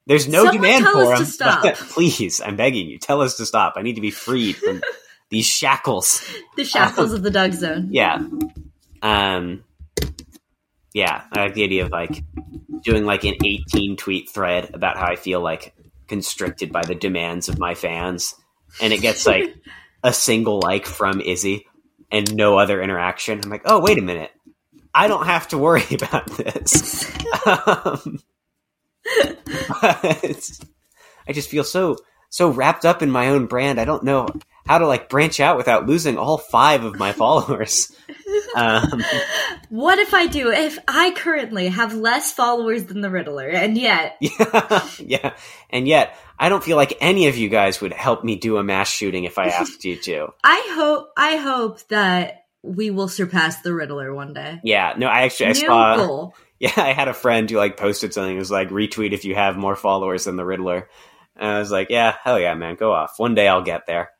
there's 0.07 0.29
no 0.29 0.38
Someone 0.45 0.55
demand 0.57 0.85
tell 0.85 0.92
for 0.95 1.12
us 1.14 1.19
them. 1.19 1.27
to 1.27 1.33
stop. 1.33 1.62
but 1.62 1.75
please, 1.77 2.40
I'm 2.40 2.57
begging 2.57 2.88
you, 2.88 2.99
tell 2.99 3.21
us 3.23 3.37
to 3.38 3.47
stop. 3.47 3.75
I 3.77 3.83
need 3.83 3.95
to 3.97 4.01
be 4.01 4.11
freed 4.11 4.57
from 4.57 4.81
these 5.31 5.47
shackles. 5.47 6.27
The 6.57 6.64
shackles 6.64 7.12
of 7.12 7.23
the 7.23 7.31
Doug 7.31 7.53
Zone. 7.53 7.88
Yeah. 7.92 8.19
Um. 9.03 9.64
Yeah, 10.95 11.25
I 11.33 11.40
like 11.42 11.55
the 11.55 11.64
idea 11.64 11.85
of 11.85 11.90
like 11.90 12.25
doing 12.83 13.05
like 13.05 13.25
an 13.25 13.35
18 13.45 13.97
tweet 13.97 14.31
thread 14.31 14.71
about 14.73 14.97
how 14.97 15.07
I 15.07 15.16
feel 15.16 15.40
like 15.40 15.75
constricted 16.09 16.73
by 16.73 16.83
the 16.83 16.95
demands 16.95 17.49
of 17.51 17.59
my 17.59 17.75
fans, 17.75 18.35
and 18.81 18.92
it 18.95 19.03
gets 19.03 19.27
like 19.27 19.55
a 20.03 20.12
single 20.12 20.61
like 20.61 20.87
from 20.87 21.21
Izzy 21.21 21.66
and 22.11 22.35
no 22.35 22.57
other 22.59 22.81
interaction. 22.81 23.40
I'm 23.45 23.51
like, 23.51 23.62
oh 23.66 23.81
wait 23.81 23.99
a 23.99 24.03
minute, 24.03 24.31
I 24.95 25.09
don't 25.09 25.27
have 25.27 25.49
to 25.49 25.59
worry 25.59 25.85
about 25.92 26.27
this. 26.38 27.05
um, 27.47 28.19
but 29.81 30.51
I 31.29 31.33
just 31.33 31.49
feel 31.49 31.64
so 31.64 31.97
so 32.29 32.51
wrapped 32.51 32.85
up 32.85 33.03
in 33.03 33.11
my 33.11 33.29
own 33.29 33.47
brand. 33.47 33.81
I 33.81 33.85
don't 33.85 34.05
know 34.05 34.29
how 34.66 34.79
to 34.79 34.87
like 34.87 35.09
branch 35.09 35.38
out 35.40 35.57
without 35.57 35.87
losing 35.87 36.19
all 36.19 36.38
five 36.38 36.85
of 36.85 36.99
my 36.99 37.12
followers. 37.23 37.92
Um, 38.55 39.03
What 39.69 39.99
if 39.99 40.14
I 40.14 40.29
do? 40.29 40.51
If 40.53 40.79
I 40.87 41.11
currently 41.11 41.69
have 41.69 41.92
less 41.92 42.33
followers 42.33 42.85
than 42.85 43.01
the 43.01 43.11
Riddler, 43.11 43.49
and 43.49 43.77
yet 43.77 44.16
yeah, 44.21 44.88
yeah, 44.99 45.37
and 45.71 45.88
yet 45.88 46.16
I 46.38 46.49
don't 46.49 46.62
feel 46.62 46.77
like 46.77 46.97
any 47.01 47.27
of 47.27 47.37
you 47.37 47.49
guys 47.49 47.81
would 47.81 47.92
help 47.92 48.23
me 48.23 48.37
do 48.37 48.59
a 48.59 48.64
mass 48.64 48.88
shooting 48.88 49.25
if 49.25 49.38
I 49.38 49.49
asked 49.49 49.85
you 49.85 49.97
to. 49.97 50.29
I 50.45 50.73
hope 50.77 51.09
I 51.16 51.37
hope 51.37 51.87
that 51.88 52.45
we 52.66 52.90
will 52.90 53.09
surpass 53.09 53.61
the 53.62 53.72
Riddler 53.72 54.14
one 54.14 54.35
day. 54.35 54.61
Yeah, 54.64 54.94
no, 54.96 55.07
I 55.07 55.22
actually 55.22 55.46
I 55.46 55.52
New 55.52 55.66
saw. 55.66 55.96
goal. 56.07 56.35
Yeah, 56.59 56.72
I 56.76 56.92
had 56.92 57.09
a 57.09 57.14
friend 57.14 57.48
who 57.50 57.57
like 57.57 57.76
posted 57.76 58.12
something. 58.14 58.35
It 58.35 58.38
was 58.38 58.50
like 58.50 58.70
retweet 58.70 59.12
if 59.12 59.24
you 59.24 59.35
have 59.35 59.57
more 59.57 59.76
followers 59.76 60.24
than 60.24 60.37
the 60.37 60.44
Riddler. 60.44 60.88
And 61.37 61.48
I 61.48 61.59
was 61.59 61.70
like, 61.70 61.90
yeah, 61.90 62.16
hell 62.22 62.40
yeah, 62.40 62.55
man, 62.55 62.76
go 62.76 62.92
off. 62.92 63.14
One 63.18 63.35
day 63.35 63.46
I'll 63.46 63.62
get 63.62 63.87
there. 63.87 64.11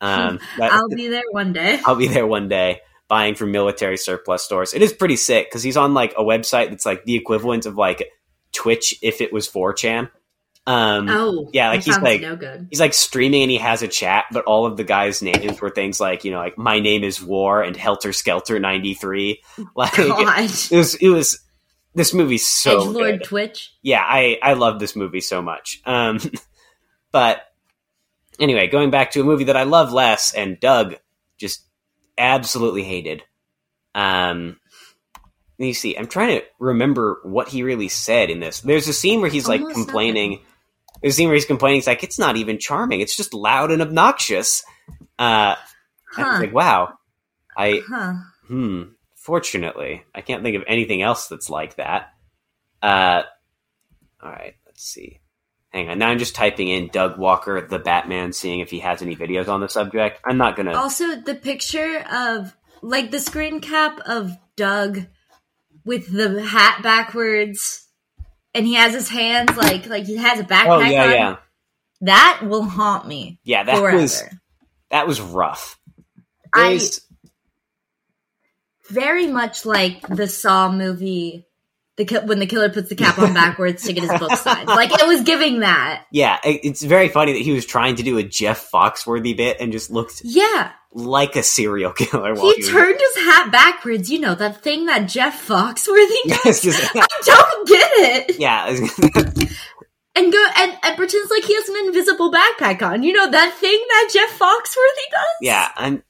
Um, 0.00 0.38
that- 0.58 0.72
I'll 0.72 0.88
be 0.88 1.08
there 1.08 1.22
one 1.30 1.52
day. 1.52 1.80
I'll 1.86 1.96
be 1.96 2.08
there 2.08 2.26
one 2.26 2.48
day 2.48 2.80
buying 3.08 3.34
from 3.34 3.52
military 3.52 3.96
surplus 3.96 4.42
stores. 4.44 4.74
It 4.74 4.82
is 4.82 4.92
pretty 4.92 5.16
sick 5.16 5.48
because 5.48 5.62
he's 5.62 5.78
on 5.78 5.94
like 5.94 6.12
a 6.18 6.22
website 6.22 6.68
that's 6.68 6.84
like 6.84 7.04
the 7.04 7.14
equivalent 7.16 7.64
of 7.64 7.76
like 7.76 8.06
Twitch 8.52 8.94
if 9.02 9.20
it 9.22 9.32
was 9.32 9.48
4chan. 9.48 10.10
Um, 10.68 11.08
Oh, 11.08 11.48
yeah, 11.54 11.70
like 11.70 11.82
he's 11.82 11.98
like- 11.98 12.20
no 12.20 12.36
good. 12.36 12.66
he's 12.68 12.78
like 12.80 12.92
streaming 12.92 13.42
and 13.42 13.50
he 13.50 13.56
has 13.56 13.80
a 13.82 13.88
chat, 13.88 14.26
but 14.32 14.44
all 14.44 14.66
of 14.66 14.76
the 14.76 14.84
guys' 14.84 15.22
names 15.22 15.58
were 15.62 15.70
things 15.70 15.98
like 15.98 16.24
you 16.24 16.30
know 16.30 16.38
like 16.38 16.58
my 16.58 16.78
name 16.78 17.04
is 17.04 17.22
War 17.22 17.62
and 17.62 17.74
Helter 17.74 18.12
Skelter 18.12 18.58
ninety 18.58 18.92
three. 18.92 19.42
Like 19.74 19.96
God, 19.96 20.38
it 20.44 20.70
was 20.76 20.94
it 20.96 21.08
was 21.08 21.40
this 21.94 22.12
movie's 22.12 22.46
so 22.46 22.82
Lord 22.84 23.20
good. 23.20 23.24
Twitch. 23.24 23.72
Yeah, 23.80 24.02
I 24.06 24.38
I 24.42 24.52
love 24.52 24.78
this 24.78 24.94
movie 24.94 25.22
so 25.22 25.40
much. 25.40 25.80
Um, 25.86 26.18
but 27.12 27.40
anyway, 28.38 28.66
going 28.68 28.90
back 28.90 29.12
to 29.12 29.22
a 29.22 29.24
movie 29.24 29.44
that 29.44 29.56
I 29.56 29.62
love 29.62 29.92
less 29.92 30.34
and 30.34 30.60
Doug 30.60 30.96
just 31.38 31.64
absolutely 32.18 32.82
hated. 32.82 33.22
Um, 33.94 34.58
let 35.58 35.66
me 35.66 35.72
see. 35.72 35.96
I'm 35.96 36.06
trying 36.08 36.40
to 36.40 36.44
remember 36.60 37.20
what 37.24 37.48
he 37.48 37.62
really 37.62 37.88
said 37.88 38.28
in 38.30 38.38
this. 38.38 38.60
There's 38.60 38.86
a 38.86 38.92
scene 38.92 39.22
where 39.22 39.30
he's 39.30 39.48
like 39.48 39.62
complaining. 39.72 40.30
There's 40.30 40.47
a 41.02 41.10
scene 41.10 41.28
where 41.28 41.34
he's 41.34 41.44
complaining. 41.44 41.78
He's 41.78 41.86
like, 41.86 42.04
"It's 42.04 42.18
not 42.18 42.36
even 42.36 42.58
charming. 42.58 43.00
It's 43.00 43.16
just 43.16 43.34
loud 43.34 43.70
and 43.70 43.82
obnoxious." 43.82 44.64
Uh, 45.18 45.56
I 46.16 46.22
was 46.22 46.40
like, 46.40 46.54
"Wow." 46.54 46.94
I 47.56 47.82
Huh. 47.88 48.14
Hmm. 48.46 48.82
Fortunately, 49.16 50.04
I 50.14 50.20
can't 50.22 50.42
think 50.42 50.56
of 50.56 50.64
anything 50.66 51.02
else 51.02 51.28
that's 51.28 51.50
like 51.50 51.76
that. 51.76 52.14
Uh, 52.82 53.22
all 54.22 54.30
right. 54.30 54.54
Let's 54.64 54.84
see. 54.84 55.20
Hang 55.70 55.90
on. 55.90 55.98
Now 55.98 56.08
I'm 56.08 56.18
just 56.18 56.34
typing 56.34 56.68
in 56.68 56.88
Doug 56.88 57.18
Walker, 57.18 57.60
the 57.60 57.78
Batman, 57.78 58.32
seeing 58.32 58.60
if 58.60 58.70
he 58.70 58.78
has 58.78 59.02
any 59.02 59.16
videos 59.16 59.48
on 59.48 59.60
the 59.60 59.68
subject. 59.68 60.20
I'm 60.24 60.38
not 60.38 60.56
gonna. 60.56 60.72
Also, 60.74 61.16
the 61.16 61.34
picture 61.34 62.04
of 62.10 62.56
like 62.80 63.10
the 63.10 63.20
screen 63.20 63.60
cap 63.60 64.00
of 64.06 64.32
Doug 64.56 65.06
with 65.84 66.10
the 66.10 66.42
hat 66.42 66.82
backwards, 66.82 67.87
and 68.58 68.66
he 68.66 68.74
has 68.74 68.92
his 68.92 69.08
hands 69.08 69.56
like 69.56 69.86
like 69.86 70.04
he 70.04 70.16
has 70.16 70.40
a 70.40 70.44
backpack 70.44 70.66
oh 70.66 70.80
yeah, 70.80 71.04
on. 71.04 71.10
yeah, 71.12 71.36
That 72.02 72.40
will 72.42 72.64
haunt 72.64 73.06
me 73.06 73.38
yeah. 73.44 73.62
That 73.62 73.78
forever. 73.78 73.96
was 73.96 74.22
that 74.90 75.06
was 75.06 75.20
rough. 75.20 75.78
I 76.52 76.80
very 78.90 79.26
much 79.28 79.64
like 79.64 80.06
the 80.08 80.26
Saw 80.26 80.72
movie, 80.72 81.46
the 81.98 82.06
ki- 82.06 82.24
when 82.24 82.38
the 82.38 82.46
killer 82.46 82.70
puts 82.70 82.88
the 82.88 82.94
cap 82.94 83.18
on 83.18 83.34
backwards 83.34 83.82
to 83.82 83.92
get 83.92 84.04
his 84.10 84.18
book 84.18 84.32
signed. 84.38 84.66
Like 84.68 84.90
it 84.92 85.06
was 85.06 85.20
giving 85.22 85.60
that. 85.60 86.04
yeah, 86.10 86.38
it's 86.44 86.82
very 86.82 87.08
funny 87.10 87.34
that 87.34 87.42
he 87.42 87.52
was 87.52 87.66
trying 87.66 87.96
to 87.96 88.02
do 88.02 88.16
a 88.16 88.22
Jeff 88.22 88.70
Foxworthy 88.72 89.36
bit 89.36 89.58
and 89.60 89.70
just 89.72 89.90
looked 89.90 90.22
Yeah, 90.24 90.72
like 90.94 91.36
a 91.36 91.42
serial 91.42 91.92
killer. 91.92 92.32
While 92.34 92.52
he 92.54 92.62
was- 92.62 92.70
turned 92.70 92.98
his 92.98 93.24
hat 93.26 93.50
backwards. 93.52 94.10
You 94.10 94.20
know 94.20 94.34
that 94.34 94.62
thing 94.62 94.86
that 94.86 95.08
Jeff 95.08 95.46
Foxworthy 95.46 96.22
does. 96.44 96.64
Yes, 96.64 96.90
I 96.94 97.06
don't 97.24 97.68
get 97.68 97.90
it. 98.30 98.38
yeah, 98.38 98.66
And 100.16 100.32
go 100.32 100.44
and, 100.56 100.72
and 100.82 100.96
pretends 100.96 101.30
like 101.30 101.44
he 101.44 101.54
has 101.54 101.68
an 101.68 101.76
invisible 101.86 102.32
backpack 102.32 102.82
on. 102.82 103.04
You 103.04 103.12
know 103.12 103.30
that 103.30 103.54
thing 103.54 103.78
that 103.88 104.10
Jeff 104.12 104.36
Foxworthy 104.36 105.10
does. 105.12 105.36
yeah. 105.42 105.68
I'm. 105.76 106.02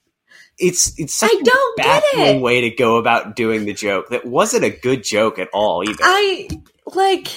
It's 0.58 0.98
it's 0.98 1.14
such 1.14 1.30
I 1.32 1.40
don't 1.42 1.80
a 1.80 1.82
get 1.82 2.02
baffling 2.14 2.36
it. 2.36 2.42
way 2.42 2.60
to 2.62 2.70
go 2.70 2.96
about 2.96 3.36
doing 3.36 3.64
the 3.64 3.72
joke. 3.72 4.08
That 4.10 4.26
wasn't 4.26 4.64
a 4.64 4.70
good 4.70 5.04
joke 5.04 5.38
at 5.38 5.48
all 5.52 5.82
either. 5.88 6.02
I 6.02 6.48
like. 6.86 7.28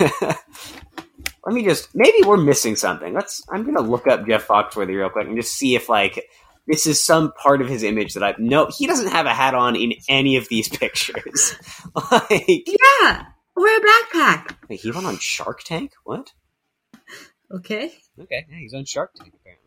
Let 0.00 1.54
me 1.54 1.62
just 1.64 1.90
maybe 1.94 2.18
we're 2.26 2.36
missing 2.38 2.74
something. 2.76 3.14
Let's 3.14 3.42
I'm 3.50 3.64
gonna 3.64 3.86
look 3.88 4.06
up 4.08 4.26
Jeff 4.26 4.46
Foxworthy 4.46 4.96
real 4.96 5.10
quick 5.10 5.28
and 5.28 5.36
just 5.36 5.54
see 5.54 5.76
if 5.76 5.88
like 5.88 6.24
this 6.66 6.86
is 6.88 7.00
some 7.04 7.30
part 7.32 7.60
of 7.62 7.68
his 7.68 7.84
image 7.84 8.14
that 8.14 8.24
I 8.24 8.34
no 8.38 8.68
he 8.76 8.86
doesn't 8.88 9.08
have 9.12 9.26
a 9.26 9.34
hat 9.34 9.54
on 9.54 9.76
in 9.76 9.92
any 10.08 10.36
of 10.36 10.48
these 10.48 10.68
pictures. 10.76 11.54
like 12.10 12.66
Yeah, 12.66 13.26
or 13.54 13.66
a 13.68 13.80
backpack. 13.80 14.56
wait, 14.68 14.80
he 14.80 14.90
went 14.90 15.06
on 15.06 15.18
Shark 15.18 15.62
Tank? 15.62 15.92
What? 16.04 16.32
Okay. 17.54 17.92
Okay, 18.20 18.44
yeah, 18.50 18.58
he's 18.58 18.74
on 18.74 18.84
Shark 18.84 19.12
Tank 19.14 19.32
apparently. 19.40 19.65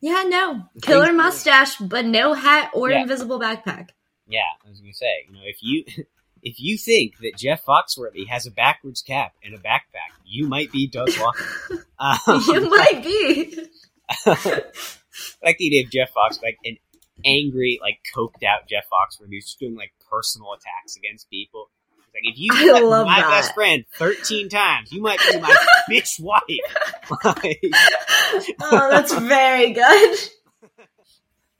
Yeah, 0.00 0.24
no. 0.26 0.64
Killer 0.82 1.06
Thanks. 1.06 1.16
mustache, 1.16 1.76
but 1.78 2.04
no 2.04 2.34
hat 2.34 2.70
or 2.74 2.90
Yeah. 2.90 3.02
invisible 3.02 3.40
backpack. 3.40 3.90
Yeah, 4.28 4.40
I 4.64 4.68
was 4.68 4.80
gonna 4.80 4.92
say, 4.92 5.26
you 5.28 5.34
know, 5.34 5.40
if 5.44 5.58
you 5.62 5.84
if 6.42 6.60
you 6.60 6.76
think 6.78 7.18
that 7.22 7.36
Jeff 7.36 7.64
Foxworthy 7.64 8.28
has 8.28 8.46
a 8.46 8.50
backwards 8.50 9.02
cap 9.02 9.34
and 9.42 9.54
a 9.54 9.58
backpack, 9.58 10.12
you 10.24 10.46
might 10.48 10.70
be 10.72 10.86
Doug 10.86 11.10
Walker. 11.20 11.46
Um, 11.98 12.42
you 12.46 12.68
might 12.68 13.02
be. 13.02 13.58
I 14.26 14.62
like 15.42 15.56
the 15.58 15.66
idea 15.68 15.84
of 15.84 15.90
Jeff 15.90 16.10
Fox, 16.10 16.38
like 16.42 16.58
an 16.64 16.76
angry, 17.24 17.78
like 17.80 18.00
coked 18.14 18.42
out 18.44 18.68
Jeff 18.68 18.84
Foxworthy 18.84 19.30
who's 19.30 19.46
just 19.46 19.58
doing 19.58 19.74
like 19.76 19.92
personal 20.10 20.52
attacks 20.52 20.96
against 20.96 21.30
people. 21.30 21.70
He's 22.20 22.28
like, 22.28 22.34
if 22.34 22.38
you 22.38 22.52
I 22.52 22.68
slept 22.70 22.84
love 22.86 23.06
my 23.06 23.20
that. 23.20 23.30
best 23.30 23.54
friend 23.54 23.84
thirteen 23.94 24.48
times, 24.48 24.92
you 24.92 25.02
might 25.02 25.18
be 25.30 25.38
my 25.40 25.54
bitch 25.90 26.20
wife. 26.20 26.42
Like, 27.24 27.60
Oh, 28.62 28.88
that's 28.90 29.12
very 29.14 29.72
good. 29.72 30.18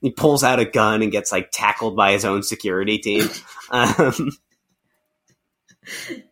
he 0.01 0.11
pulls 0.11 0.43
out 0.43 0.59
a 0.59 0.65
gun 0.65 1.01
and 1.01 1.11
gets 1.11 1.31
like 1.31 1.49
tackled 1.51 1.95
by 1.95 2.11
his 2.13 2.25
own 2.25 2.43
security 2.43 2.97
team. 2.97 3.27
Um, 3.71 4.31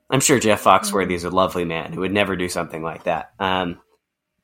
I'm 0.09 0.19
sure 0.19 0.39
Jeff 0.39 0.63
Foxworthy 0.63 1.13
is 1.13 1.23
a 1.23 1.29
lovely 1.29 1.65
man 1.65 1.93
who 1.93 2.01
would 2.01 2.11
never 2.13 2.35
do 2.35 2.49
something 2.49 2.83
like 2.83 3.05
that. 3.05 3.31
Um, 3.39 3.79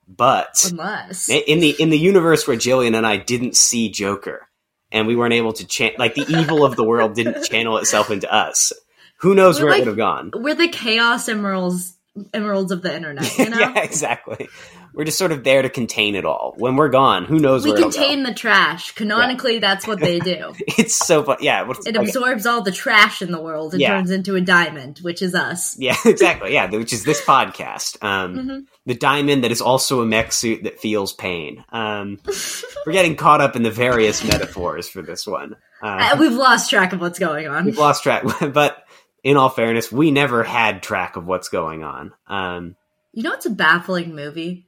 but 0.08 0.66
Unless. 0.70 1.30
in 1.30 1.60
the 1.60 1.70
in 1.80 1.90
the 1.90 1.98
universe 2.00 2.48
where 2.48 2.58
Jillian 2.58 2.96
and 2.98 3.06
I 3.08 3.18
didn't 3.18 3.56
see 3.56 3.90
Joker, 3.90 4.48
and 4.92 5.08
we 5.08 5.16
weren't 5.16 5.34
able 5.34 5.54
to 5.54 5.66
chan 5.66 5.94
like 5.98 6.16
the 6.16 6.26
evil 6.28 6.66
of 6.66 6.76
the 6.76 6.84
world 6.84 7.16
didn't 7.16 7.44
channel 7.44 7.78
itself 7.78 8.10
into 8.12 8.32
us. 8.34 8.74
Who 9.22 9.36
knows 9.36 9.60
We're 9.60 9.66
where 9.68 9.72
like- 9.74 9.82
it 9.82 9.86
would 9.86 9.88
have 9.90 9.98
gone? 9.98 10.32
We're 10.34 10.56
the 10.56 10.68
chaos 10.70 11.28
emeralds 11.30 11.98
emeralds 12.34 12.74
of 12.74 12.82
the 12.82 12.94
internet, 12.94 13.38
you 13.38 13.50
know? 13.50 13.58
yeah, 13.58 13.80
exactly. 13.84 14.50
We're 14.94 15.06
just 15.06 15.18
sort 15.18 15.32
of 15.32 15.46
there 15.46 15.62
to 15.62 15.70
contain 15.70 16.16
it 16.16 16.26
all. 16.26 16.54
When 16.58 16.76
we're 16.76 16.90
gone, 16.90 17.24
who 17.24 17.40
knows 17.40 17.64
we 17.64 17.74
contain 17.74 18.24
the 18.24 18.34
trash. 18.34 18.92
Canonically, 18.92 19.60
that's 19.60 19.88
what 19.88 20.02
they 20.02 20.20
do. 20.20 20.52
It's 20.78 20.94
so 20.94 21.24
fun. 21.24 21.38
Yeah, 21.40 21.72
It 21.86 21.96
absorbs 21.96 22.46
all 22.46 22.64
the 22.64 22.72
trash 22.74 23.22
in 23.22 23.32
the 23.32 23.40
world 23.42 23.72
and 23.74 23.80
Yeah. 23.82 23.92
turns 23.96 24.12
into 24.12 24.36
a 24.36 24.42
diamond, 24.42 25.00
which 25.02 25.22
is 25.22 25.34
us. 25.34 25.78
Yeah, 25.80 25.96
exactly. 26.06 26.52
Yeah, 26.54 26.70
which 26.70 26.92
is 26.92 27.06
this 27.06 27.22
podcast. 27.22 28.04
Um, 28.04 28.36
Mhm. 28.36 28.60
The 28.86 28.96
diamond 28.96 29.46
that 29.46 29.52
is 29.52 29.62
also 29.62 30.02
a 30.02 30.06
mech 30.06 30.34
suit 30.34 30.64
that 30.66 30.82
feels 30.82 31.14
pain. 31.14 31.64
Um, 31.72 32.18
we're 32.86 32.92
getting 32.92 33.16
caught 33.16 33.40
up 33.40 33.56
in 33.56 33.64
the 33.64 33.72
various 33.72 34.22
metaphors 34.26 34.90
for 34.90 35.02
this 35.02 35.26
one. 35.26 35.56
Uh, 35.82 36.10
Uh, 36.12 36.18
we've 36.20 36.34
lost 36.34 36.70
track 36.70 36.92
of 36.92 37.00
what's 37.00 37.20
going 37.20 37.48
on. 37.48 37.64
we've 37.64 37.78
lost 37.78 38.04
track, 38.04 38.26
but 38.54 38.84
in 39.24 39.38
all 39.38 39.50
fairness, 39.50 39.92
we 39.92 40.12
never 40.12 40.44
had 40.44 40.82
track 40.84 41.16
of 41.16 41.26
what's 41.26 41.50
going 41.50 41.84
on. 41.84 42.14
Um, 42.28 42.76
You 43.14 43.24
know, 43.24 43.34
it's 43.34 43.46
a 43.46 43.50
baffling 43.52 44.16
movie. 44.16 44.68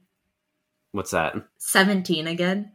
what's 0.92 1.10
that? 1.12 1.34
17 1.58 2.26
again. 2.26 2.72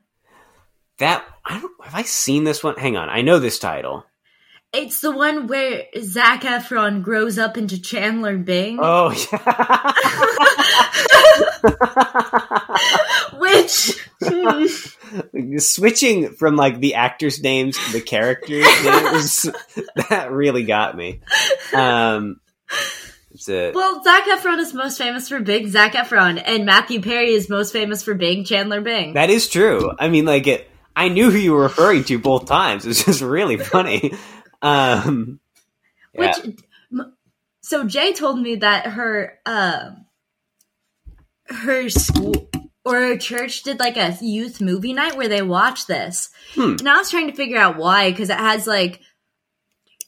That 0.98 1.24
I 1.46 1.60
don't 1.62 1.72
have 1.84 1.96
I 1.96 2.02
seen 2.04 2.44
this 2.44 2.64
one. 2.64 2.76
Hang 2.76 2.98
on, 2.98 3.10
I 3.10 3.22
know 3.22 3.40
this 3.40 3.60
title. 3.60 4.04
It's 4.74 5.02
the 5.02 5.12
one 5.12 5.48
where 5.48 5.86
Zac 6.00 6.42
Efron 6.44 7.02
grows 7.02 7.40
up 7.40 7.58
into 7.58 7.82
Chandler 7.82 8.38
Bing. 8.38 8.78
Oh 8.82 9.10
yeah. 9.32 9.94
Which. 13.40 14.09
Switching 15.58 16.34
from 16.34 16.56
like 16.56 16.80
the 16.80 16.96
actors' 16.96 17.42
names 17.42 17.78
to 17.78 17.94
the 17.94 18.02
characters' 18.02 18.66
names 18.84 19.50
that 20.10 20.32
really 20.32 20.64
got 20.64 20.96
me. 20.98 21.22
Um, 21.74 22.40
it's 23.32 23.48
a 23.50 23.72
well, 23.74 24.04
Zac 24.04 24.26
Efron 24.26 24.60
is 24.60 24.74
most 24.74 24.98
famous 24.98 25.30
for 25.30 25.40
being 25.40 25.70
Zac 25.70 25.94
Efron, 25.94 26.42
and 26.44 26.66
Matthew 26.66 27.02
Perry 27.02 27.32
is 27.32 27.50
most 27.50 27.72
famous 27.72 28.04
for 28.04 28.14
being 28.14 28.44
Chandler 28.44 28.82
Bing. 28.82 29.14
that 29.14 29.30
is 29.30 29.48
true. 29.48 29.92
I 29.98 30.10
mean, 30.10 30.26
like 30.26 30.48
it. 30.48 30.70
I 30.96 31.08
knew 31.08 31.32
who 31.32 31.38
you 31.38 31.54
were 31.54 31.62
referring 31.64 32.04
to 32.06 32.20
both 32.20 32.46
times. 32.46 32.86
It's 32.86 33.06
just 33.06 33.22
really 33.22 33.58
funny. 33.58 34.14
Um, 34.62 35.40
yeah. 36.14 36.34
Which. 36.42 36.56
So 37.62 37.86
Jay 37.86 38.14
told 38.14 38.40
me 38.40 38.58
that 38.58 38.88
her. 38.88 39.40
Uh, 39.46 39.92
her 41.50 41.90
school. 41.90 42.50
Or 42.90 43.00
her 43.00 43.18
church 43.18 43.64
did 43.64 43.80
like 43.80 43.98
a 43.98 44.18
youth 44.22 44.60
movie 44.60 44.94
night 44.94 45.16
where 45.16 45.28
they 45.28 45.42
watched 45.42 45.88
this. 45.88 46.30
Hmm. 46.56 46.76
And 46.80 46.90
I 46.90 46.98
was 46.98 47.12
trying 47.12 47.28
to 47.28 47.36
figure 47.36 47.58
out 47.58 47.78
why, 47.78 48.10
because 48.12 48.30
it 48.30 48.38
has 48.38 48.66
like 48.66 49.02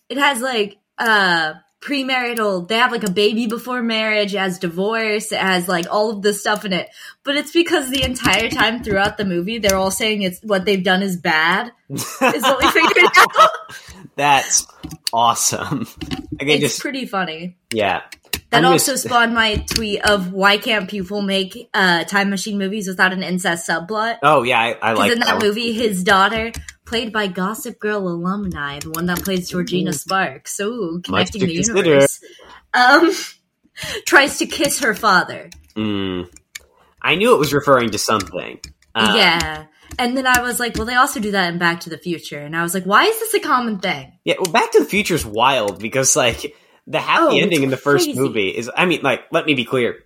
it 0.10 0.18
has 0.18 0.42
like 0.42 0.78
uh 0.98 1.54
premarital 1.82 2.68
they 2.68 2.78
have 2.78 2.92
like 2.92 3.04
a 3.04 3.10
baby 3.10 3.48
before 3.48 3.82
marriage 3.82 4.36
it 4.36 4.38
has 4.38 4.60
divorce 4.60 5.32
it 5.32 5.40
has 5.40 5.68
like 5.68 5.88
all 5.90 6.12
of 6.12 6.22
this 6.22 6.40
stuff 6.40 6.64
in 6.64 6.74
it 6.74 6.88
but 7.24 7.36
it's 7.36 7.52
because 7.52 7.90
the 7.90 8.04
entire 8.04 8.50
time 8.50 8.84
throughout 8.84 9.18
the 9.18 9.26
movie 9.26 9.58
they're 9.58 9.76
all 9.78 9.90
saying 9.90 10.22
it's 10.22 10.40
what 10.44 10.64
they've 10.64 10.84
done 10.84 11.02
is 11.02 11.18
bad 11.18 11.72
is 11.90 12.06
what 12.20 12.62
we 12.62 12.70
figured 12.72 13.12
out 13.18 13.50
That's 14.16 14.68
awesome. 15.12 15.88
i 16.12 16.44
Okay, 16.44 16.54
it's 16.54 16.62
just 16.62 16.82
pretty 16.82 17.08
funny 17.08 17.58
yeah. 17.74 18.02
That 18.52 18.64
I'm 18.66 18.72
also 18.72 18.94
just- 18.94 19.06
spawned 19.06 19.34
my 19.34 19.56
tweet 19.74 20.02
of 20.08 20.32
why 20.34 20.58
can't 20.58 20.90
people 20.90 21.22
make 21.22 21.70
uh 21.74 22.04
time 22.04 22.30
machine 22.30 22.58
movies 22.58 22.88
without 22.88 23.12
an 23.14 23.24
incest 23.24 23.68
subplot 23.68 24.18
Oh 24.22 24.44
yeah, 24.44 24.60
I, 24.60 24.68
I 24.70 24.94
because 24.94 24.98
like 25.00 25.12
in 25.14 25.20
that 25.20 25.36
one. 25.38 25.48
movie 25.48 25.74
his 25.74 26.04
daughter 26.04 26.52
played 26.86 27.14
by 27.14 27.28
Gossip 27.28 27.80
Girl 27.80 28.08
alumni, 28.08 28.80
the 28.80 28.92
one 28.92 29.06
that 29.06 29.24
plays 29.24 29.50
Georgina 29.50 29.94
Sparks. 29.94 30.54
So 30.56 31.00
connecting 31.04 31.42
the 31.46 31.56
consider. 31.56 31.78
universe. 31.84 32.20
Um, 32.74 33.12
tries 34.06 34.38
to 34.40 34.46
kiss 34.46 34.80
her 34.82 34.94
father. 34.94 35.50
Mm. 35.76 36.30
I 37.02 37.16
knew 37.16 37.34
it 37.34 37.40
was 37.40 37.54
referring 37.54 37.92
to 37.92 37.98
something. 37.98 38.60
Uh, 38.94 39.14
yeah. 39.16 39.66
And 39.98 40.16
then 40.18 40.28
I 40.28 40.42
was 40.42 40.60
like, 40.60 40.76
well, 40.76 40.86
they 40.86 40.96
also 40.96 41.20
do 41.20 41.32
that 41.32 41.52
in 41.54 41.60
Back 41.60 41.82
to 41.82 41.90
the 41.90 41.98
Future. 41.98 42.40
And 42.40 42.56
I 42.56 42.62
was 42.64 42.74
like, 42.74 42.84
why 42.86 43.06
is 43.06 43.20
this 43.20 43.34
a 43.36 43.40
common 43.40 43.80
thing? 43.80 44.12
Yeah, 44.24 44.36
well, 44.40 44.52
Back 44.52 44.72
to 44.74 44.80
the 44.80 44.86
Future 44.86 45.16
is 45.16 45.26
wild 45.26 45.80
because 45.80 46.16
like 46.16 46.54
the 46.88 47.00
happy 47.00 47.36
Oh, 47.36 47.38
ending 47.42 47.64
in 47.64 47.70
the 47.70 47.78
first 47.78 48.06
crazy. 48.08 48.20
movie 48.20 48.50
is. 48.50 48.70
I 48.76 48.86
mean, 48.86 49.02
like, 49.02 49.22
let 49.32 49.46
me 49.46 49.54
be 49.54 49.66
clear: 49.66 50.04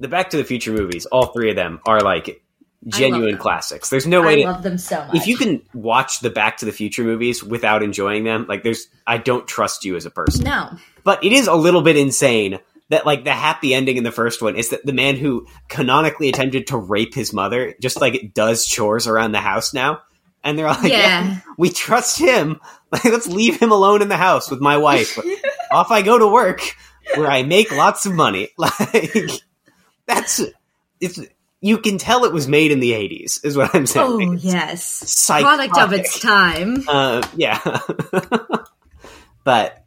the 0.00 0.08
Back 0.08 0.30
to 0.30 0.36
the 0.36 0.44
Future 0.44 0.72
movies, 0.72 1.06
all 1.06 1.26
three 1.26 1.50
of 1.50 1.56
them, 1.56 1.80
are 1.86 2.00
like 2.00 2.42
genuine 2.86 3.36
classics. 3.36 3.90
There's 3.90 4.06
no 4.06 4.22
way 4.22 4.32
I 4.32 4.36
to. 4.36 4.50
love 4.52 4.62
them 4.62 4.78
so 4.78 5.04
much. 5.04 5.14
if 5.16 5.26
you 5.26 5.36
can 5.36 5.62
watch 5.74 6.20
the 6.20 6.30
Back 6.30 6.58
to 6.58 6.64
the 6.66 6.72
Future 6.72 7.04
movies 7.04 7.44
without 7.44 7.82
enjoying 7.82 8.24
them, 8.24 8.46
like, 8.48 8.62
there's, 8.62 8.86
I 9.06 9.18
don't 9.18 9.46
trust 9.46 9.84
you 9.84 9.96
as 9.96 10.06
a 10.06 10.10
person. 10.10 10.44
No. 10.44 10.70
But 11.04 11.22
it 11.24 11.32
is 11.32 11.46
a 11.46 11.54
little 11.54 11.82
bit 11.82 11.96
insane 11.98 12.58
that, 12.88 13.04
like, 13.04 13.24
the 13.24 13.32
happy 13.34 13.74
ending 13.74 13.98
in 13.98 14.04
the 14.04 14.10
first 14.12 14.40
one 14.40 14.56
is 14.56 14.70
that 14.70 14.84
the 14.86 14.94
man 14.94 15.16
who 15.16 15.46
canonically 15.68 16.28
attempted 16.30 16.68
to 16.68 16.78
rape 16.78 17.14
his 17.14 17.32
mother 17.34 17.74
just 17.82 18.00
like 18.00 18.32
does 18.32 18.66
chores 18.66 19.06
around 19.06 19.32
the 19.32 19.40
house 19.40 19.74
now, 19.74 20.00
and 20.42 20.58
they're 20.58 20.66
like, 20.66 20.90
Yeah. 20.90 21.40
we 21.58 21.68
trust 21.70 22.18
him. 22.18 22.60
Like, 22.90 23.04
let's 23.06 23.26
leave 23.28 23.60
him 23.60 23.72
alone 23.72 24.00
in 24.00 24.08
the 24.08 24.16
house 24.16 24.50
with 24.50 24.60
my 24.60 24.78
wife. 24.78 25.18
Off 25.72 25.90
I 25.90 26.02
go 26.02 26.18
to 26.18 26.26
work 26.26 26.60
where 27.16 27.30
I 27.30 27.42
make 27.42 27.70
lots 27.72 28.06
of 28.06 28.12
money. 28.14 28.48
Like 28.58 29.30
that's 30.06 30.40
it's 31.00 31.20
you 31.60 31.78
can 31.78 31.98
tell 31.98 32.24
it 32.24 32.32
was 32.32 32.48
made 32.48 32.72
in 32.72 32.80
the 32.80 32.92
80s 32.92 33.44
is 33.44 33.56
what 33.56 33.74
I'm 33.74 33.86
saying. 33.86 34.06
Oh, 34.30 34.32
yes. 34.32 34.82
psychotic. 34.84 35.70
Product 35.72 35.92
of 35.94 35.98
its 36.00 36.18
time. 36.18 36.82
Uh, 36.88 37.22
yeah. 37.36 37.60
but 39.44 39.84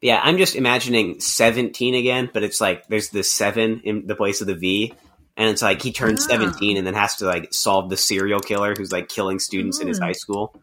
yeah, 0.00 0.20
I'm 0.22 0.36
just 0.36 0.56
imagining 0.56 1.20
17 1.20 1.94
again, 1.94 2.28
but 2.32 2.42
it's 2.42 2.60
like 2.60 2.86
there's 2.88 3.08
the 3.10 3.22
7 3.24 3.80
in 3.84 4.06
the 4.06 4.14
place 4.16 4.40
of 4.40 4.46
the 4.46 4.54
V 4.54 4.92
and 5.36 5.48
it's 5.48 5.62
like 5.62 5.80
he 5.80 5.92
turns 5.92 6.24
Ah. 6.26 6.30
17 6.30 6.76
and 6.76 6.86
then 6.86 6.94
has 6.94 7.16
to 7.16 7.24
like 7.26 7.52
solve 7.54 7.88
the 7.88 7.96
serial 7.96 8.40
killer 8.40 8.74
who's 8.76 8.92
like 8.92 9.08
killing 9.08 9.38
students 9.38 9.80
in 9.80 9.88
his 9.88 9.98
Mm. 9.98 10.04
high 10.04 10.12
school. 10.12 10.54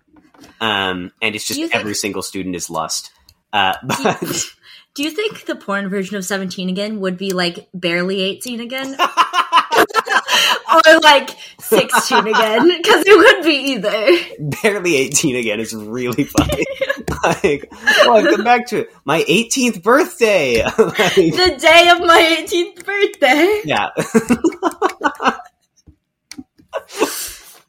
um, 0.60 1.12
and 1.22 1.36
it's 1.36 1.46
just 1.48 1.60
You 1.60 1.68
think- 1.68 1.80
every 1.80 1.96
single 1.96 2.22
student 2.22 2.56
is 2.56 2.70
lust. 2.70 3.12
Uh, 3.54 3.74
but 3.84 4.45
Do 4.93 5.04
you 5.04 5.12
think 5.12 5.45
the 5.45 5.56
porn 5.56 5.88
version 5.89 6.18
of 6.18 6.26
17 6.26 6.68
again 6.70 6.99
would 6.99 7.18
be 7.18 7.32
like 7.32 7.70
barely 7.74 8.20
18 8.22 8.60
again? 8.60 8.95
or 10.74 10.99
like 11.02 11.30
16 11.60 12.28
again? 12.28 12.68
Because 12.68 13.04
it 13.08 13.18
would 13.18 13.45
be 13.45 13.72
either. 13.72 14.58
barely 14.62 14.97
18 14.97 15.38
again 15.38 15.62
is 15.62 15.74
really 15.74 16.26
funny. 16.26 16.66
like, 17.24 17.72
I 17.72 18.28
come 18.36 18.43
back 18.43 18.68
to 18.68 18.80
it. 18.80 18.89
My 19.06 19.24
18th 19.24 19.82
birthday. 19.82 20.62
Like, 20.64 20.76
The 21.16 21.58
day 21.58 21.89
of 21.89 21.99
my 22.06 22.43
18th 22.45 22.86
birthday. 22.86 23.62
yeah. 23.64 23.91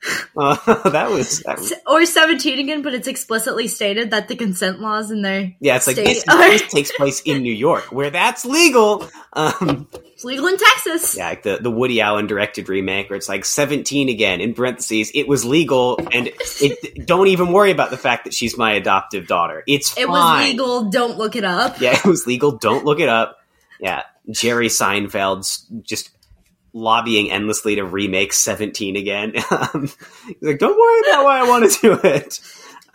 Uh, 0.35 0.57
that 0.91 1.11
was 1.11 1.41
that 1.41 1.59
was, 1.59 1.75
Or 1.87 2.05
17 2.07 2.59
again, 2.59 2.81
but 2.83 2.95
it's 2.95 3.07
explicitly 3.07 3.69
stated 3.69 4.11
that 4.13 4.29
the 4.29 4.35
consent 4.35 4.81
laws 4.81 5.11
in 5.11 5.21
there. 5.23 5.55
yeah. 5.61 5.77
It's 5.77 5.87
like 5.87 5.97
this, 5.97 6.25
this 6.25 6.73
takes 6.73 6.91
place 6.97 7.21
in 7.21 7.43
New 7.43 7.53
York, 7.53 7.93
where 7.93 8.11
that's 8.11 8.45
legal. 8.45 9.07
Um, 9.35 9.89
It's 10.15 10.25
legal 10.25 10.47
in 10.47 10.57
Texas. 10.57 11.17
yeah, 11.17 11.31
like 11.31 11.43
the 11.43 11.59
the 11.61 11.71
Woody 11.71 12.01
Allen 12.01 12.29
directed 12.29 12.69
remake, 12.69 13.11
where 13.11 13.17
it's 13.17 13.29
like 13.29 13.45
seventeen 13.45 14.09
again 14.09 14.41
in 14.41 14.55
parentheses. 14.55 15.11
It 15.15 15.27
was 15.27 15.45
legal, 15.45 15.99
and 16.13 16.29
it 16.61 17.07
don't 17.07 17.27
even 17.27 17.53
worry 17.53 17.73
about 17.73 17.91
the 17.91 17.97
fact 17.99 18.25
that 18.25 18.33
she's 18.33 18.57
my 18.57 18.75
adoptive 18.75 19.27
daughter. 19.27 19.65
It's 19.67 19.99
It 19.99 20.09
was 20.09 20.47
legal. 20.47 20.91
Don't 20.91 21.19
look 21.19 21.35
it 21.35 21.45
up. 21.45 21.81
Yeah, 21.81 21.95
it 21.97 22.05
was 22.05 22.27
legal. 22.27 22.53
Don't 22.53 22.85
look 22.85 23.01
it 23.01 23.09
up. 23.09 23.39
Yeah, 23.81 24.03
Jerry 24.31 24.69
Seinfeld's 24.69 25.67
just 25.83 26.11
lobbying 26.73 27.31
endlessly 27.31 27.77
to 27.77 27.85
remake 27.85 28.33
Seventeen 28.33 28.97
again. 28.97 29.35
Um, 29.51 29.83
he's 30.27 30.37
like, 30.41 30.59
don't 30.59 30.79
worry 30.79 31.11
about 31.11 31.25
why 31.25 31.41
I 31.41 31.49
want 31.49 31.71
to 31.71 31.81
do 31.81 32.01
it. 32.09 32.41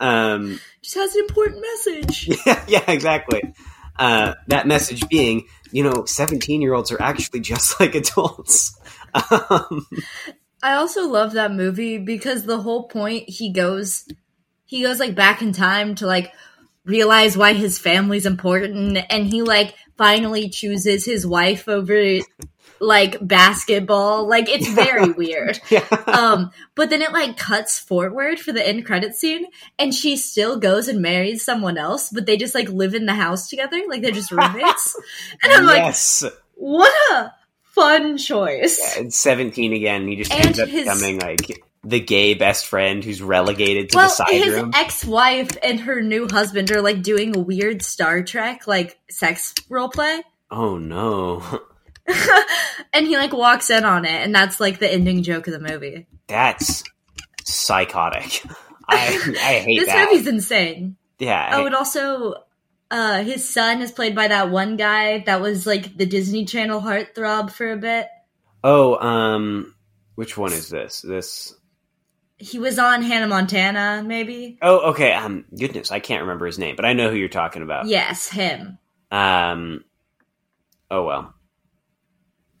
Um, 0.00 0.60
Just 0.82 0.96
has 0.96 1.14
an 1.14 1.24
important 1.28 1.62
message. 1.62 2.28
yeah, 2.46 2.64
yeah, 2.68 2.90
exactly. 2.90 3.54
Uh, 3.98 4.34
that 4.48 4.66
message 4.66 5.08
being, 5.08 5.46
you 5.72 5.82
know, 5.82 6.04
seventeen-year-olds 6.04 6.92
are 6.92 7.00
actually 7.00 7.40
just 7.40 7.78
like 7.80 7.94
adults. 7.94 8.78
Um, 9.14 9.86
I 10.62 10.74
also 10.74 11.08
love 11.08 11.32
that 11.32 11.50
movie 11.50 11.96
because 11.96 12.44
the 12.44 12.60
whole 12.60 12.88
point 12.88 13.26
he 13.26 13.52
goes 13.52 14.06
he 14.66 14.82
goes 14.82 15.00
like 15.00 15.14
back 15.14 15.40
in 15.40 15.52
time 15.52 15.94
to 15.96 16.06
like 16.06 16.30
realize 16.84 17.36
why 17.36 17.54
his 17.54 17.78
family's 17.78 18.26
important 18.26 18.98
and 19.08 19.26
he 19.26 19.42
like 19.42 19.74
finally 19.96 20.48
chooses 20.48 21.04
his 21.04 21.26
wife 21.26 21.68
over 21.68 22.20
like 22.80 23.16
basketball. 23.26 24.26
Like 24.28 24.48
it's 24.48 24.68
very 24.68 25.10
weird. 25.16 25.60
yeah. 25.70 25.84
Um 26.06 26.50
but 26.74 26.90
then 26.90 27.02
it 27.02 27.12
like 27.12 27.36
cuts 27.36 27.78
forward 27.78 28.38
for 28.38 28.52
the 28.52 28.66
end 28.66 28.86
credit 28.86 29.14
scene 29.14 29.46
and 29.78 29.94
she 29.94 30.16
still 30.16 30.58
goes 30.58 30.88
and 30.88 31.00
marries 31.02 31.44
someone 31.44 31.78
else, 31.78 32.10
but 32.10 32.26
they 32.26 32.36
just 32.36 32.54
like 32.54 32.68
live 32.68 32.94
in 32.94 33.06
the 33.06 33.14
house 33.14 33.48
together, 33.48 33.80
like 33.88 34.02
they're 34.02 34.10
just 34.12 34.30
roommates. 34.30 34.96
and 35.42 35.52
I'm 35.52 35.64
like, 35.66 35.94
what 36.54 36.92
a 37.12 37.32
fun 37.74 38.16
choice. 38.18 38.96
And 38.98 39.12
seventeen 39.12 39.72
again. 39.72 40.06
He 40.08 40.16
just 40.16 40.32
And 40.32 40.46
ends 40.46 40.60
up 40.60 40.68
his- 40.68 40.84
becoming 40.84 41.18
like 41.20 41.62
the 41.84 42.00
gay 42.00 42.34
best 42.34 42.66
friend 42.66 43.04
who's 43.04 43.22
relegated 43.22 43.90
to 43.90 43.96
well, 43.96 44.08
the 44.08 44.12
side 44.14 44.32
his 44.32 44.52
room. 44.54 44.72
ex-wife 44.74 45.50
and 45.62 45.78
her 45.80 46.02
new 46.02 46.26
husband 46.28 46.72
are 46.72 46.82
like 46.82 47.02
doing 47.02 47.36
a 47.36 47.38
weird 47.38 47.82
Star 47.82 48.22
Trek 48.24 48.66
like 48.66 48.98
sex 49.08 49.54
role 49.70 49.88
play, 49.88 50.20
oh 50.50 50.76
no. 50.76 51.60
and 52.92 53.06
he 53.06 53.16
like 53.16 53.32
walks 53.32 53.70
in 53.70 53.84
on 53.84 54.04
it, 54.04 54.22
and 54.22 54.34
that's 54.34 54.60
like 54.60 54.78
the 54.78 54.90
ending 54.92 55.22
joke 55.22 55.46
of 55.46 55.52
the 55.52 55.60
movie. 55.60 56.06
That's 56.26 56.82
psychotic. 57.44 58.42
I 58.88 59.06
I 59.40 59.52
hate 59.60 59.78
This 59.80 59.88
that. 59.88 60.08
movie's 60.10 60.26
insane. 60.26 60.96
yeah. 61.18 61.50
Oh, 61.52 61.66
and 61.66 61.74
also, 61.74 62.34
uh, 62.90 63.22
his 63.22 63.46
son 63.48 63.82
is 63.82 63.92
played 63.92 64.14
by 64.14 64.28
that 64.28 64.50
one 64.50 64.76
guy 64.76 65.18
that 65.26 65.40
was 65.42 65.66
like 65.66 65.96
the 65.96 66.06
Disney 66.06 66.44
Channel 66.46 66.80
heartthrob 66.80 67.50
for 67.50 67.70
a 67.72 67.76
bit. 67.76 68.08
oh, 68.64 68.96
um, 68.96 69.74
which 70.14 70.36
one 70.38 70.52
is 70.52 70.68
this? 70.70 71.02
This. 71.02 71.54
He 72.40 72.58
was 72.60 72.78
on 72.78 73.02
Hannah 73.02 73.26
Montana, 73.26 74.02
maybe. 74.06 74.58
Oh, 74.62 74.90
okay. 74.90 75.12
Um, 75.12 75.44
goodness, 75.56 75.90
I 75.90 75.98
can't 75.98 76.22
remember 76.22 76.46
his 76.46 76.56
name, 76.58 76.76
but 76.76 76.84
I 76.84 76.92
know 76.92 77.10
who 77.10 77.16
you're 77.16 77.28
talking 77.28 77.62
about. 77.62 77.86
Yes, 77.86 78.28
him. 78.28 78.78
Um. 79.10 79.84
Oh 80.90 81.02
well. 81.02 81.34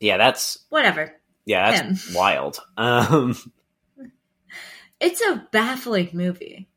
Yeah, 0.00 0.16
that's 0.16 0.58
Whatever. 0.68 1.12
yeah, 1.44 1.70
that's 1.72 2.08
Him. 2.08 2.14
wild. 2.16 2.58
Um. 2.76 3.36
It's 5.00 5.20
a 5.20 5.46
baffling 5.52 6.10
movie. 6.12 6.68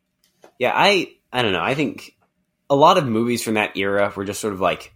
Yeah, 0.60 0.74
I 0.76 1.14
I 1.34 1.42
don't 1.42 1.54
know. 1.54 1.64
I 1.64 1.74
think 1.76 2.16
a 2.70 2.76
lot 2.76 2.98
of 2.98 3.06
movies 3.06 3.44
from 3.44 3.56
that 3.56 3.76
era 3.78 4.14
were 4.16 4.26
just 4.26 4.40
sort 4.42 4.54
of 4.54 4.62
like 4.62 4.94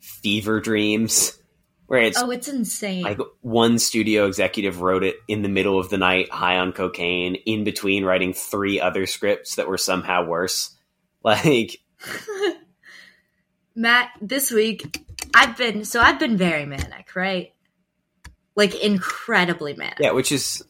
fever 0.00 0.60
dreams, 0.60 1.36
where 1.86 2.00
it's 2.00 2.22
Oh, 2.22 2.30
it's 2.30 2.46
insane. 2.48 3.02
like 3.02 3.18
one 3.40 3.78
studio 3.80 4.26
executive 4.26 4.80
wrote 4.80 5.02
it 5.02 5.16
in 5.26 5.42
the 5.42 5.48
middle 5.48 5.78
of 5.80 5.90
the 5.90 5.98
night, 5.98 6.30
high 6.30 6.58
on 6.58 6.72
cocaine, 6.72 7.34
in 7.34 7.64
between 7.64 8.04
writing 8.04 8.32
three 8.32 8.80
other 8.80 9.06
scripts 9.06 9.56
that 9.56 9.66
were 9.68 9.78
somehow 9.78 10.24
worse. 10.26 10.74
Like, 11.24 11.80
Matt, 13.74 14.10
this 14.20 14.50
week 14.50 15.04
I've 15.34 15.56
been 15.56 15.84
so 15.84 16.00
I've 16.00 16.18
been 16.20 16.36
very 16.36 16.64
manic, 16.64 17.14
right? 17.16 17.52
Like 18.58 18.74
incredibly 18.74 19.74
manic. 19.74 19.98
yeah, 20.00 20.10
which 20.10 20.32
is 20.32 20.64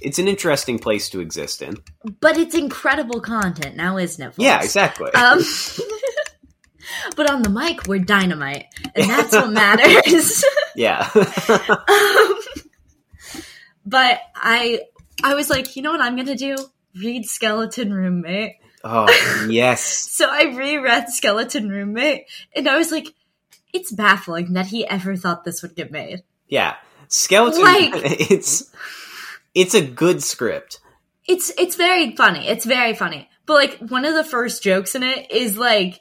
it's 0.00 0.20
an 0.20 0.28
interesting 0.28 0.78
place 0.78 1.08
to 1.10 1.18
exist 1.20 1.60
in. 1.62 1.76
But 2.20 2.38
it's 2.38 2.54
incredible 2.54 3.20
content 3.20 3.74
now, 3.74 3.96
isn't 3.98 4.22
it? 4.24 4.28
folks? 4.28 4.38
Yeah, 4.38 4.62
exactly. 4.62 5.10
Um, 5.12 5.40
but 7.16 7.28
on 7.28 7.42
the 7.42 7.50
mic, 7.50 7.86
we're 7.88 7.98
dynamite, 7.98 8.66
and 8.94 9.10
that's 9.10 9.32
what 9.32 9.50
matters. 9.52 10.44
yeah, 10.76 11.10
um, 11.14 12.36
but 13.84 14.20
I, 14.36 14.80
I 15.22 15.34
was 15.34 15.50
like, 15.50 15.74
you 15.76 15.82
know 15.82 15.90
what 15.90 16.00
I'm 16.00 16.16
gonna 16.16 16.36
do? 16.36 16.54
Read 16.96 17.24
Skeleton 17.26 17.92
Roommate. 17.92 18.56
oh 18.84 19.46
yes, 19.50 19.82
So 19.84 20.28
I 20.30 20.54
reread 20.56 21.08
Skeleton 21.08 21.68
Roommate, 21.68 22.26
and 22.54 22.68
I 22.68 22.78
was 22.78 22.92
like, 22.92 23.08
it's 23.72 23.90
baffling 23.90 24.52
that 24.52 24.66
he 24.66 24.86
ever 24.86 25.16
thought 25.16 25.44
this 25.44 25.62
would 25.62 25.74
get 25.74 25.90
made. 25.90 26.22
yeah. 26.48 26.76
Skeleton. 27.08 27.62
Like- 27.62 27.92
it's 28.30 28.70
it's 29.54 29.74
a 29.74 29.84
good 29.84 30.22
script. 30.22 30.80
It's 31.26 31.50
it's 31.58 31.76
very 31.76 32.14
funny. 32.16 32.46
It's 32.46 32.64
very 32.64 32.94
funny. 32.94 33.28
But 33.46 33.54
like 33.54 33.78
one 33.90 34.04
of 34.04 34.14
the 34.14 34.24
first 34.24 34.62
jokes 34.62 34.94
in 34.94 35.02
it 35.02 35.30
is 35.30 35.56
like 35.56 36.00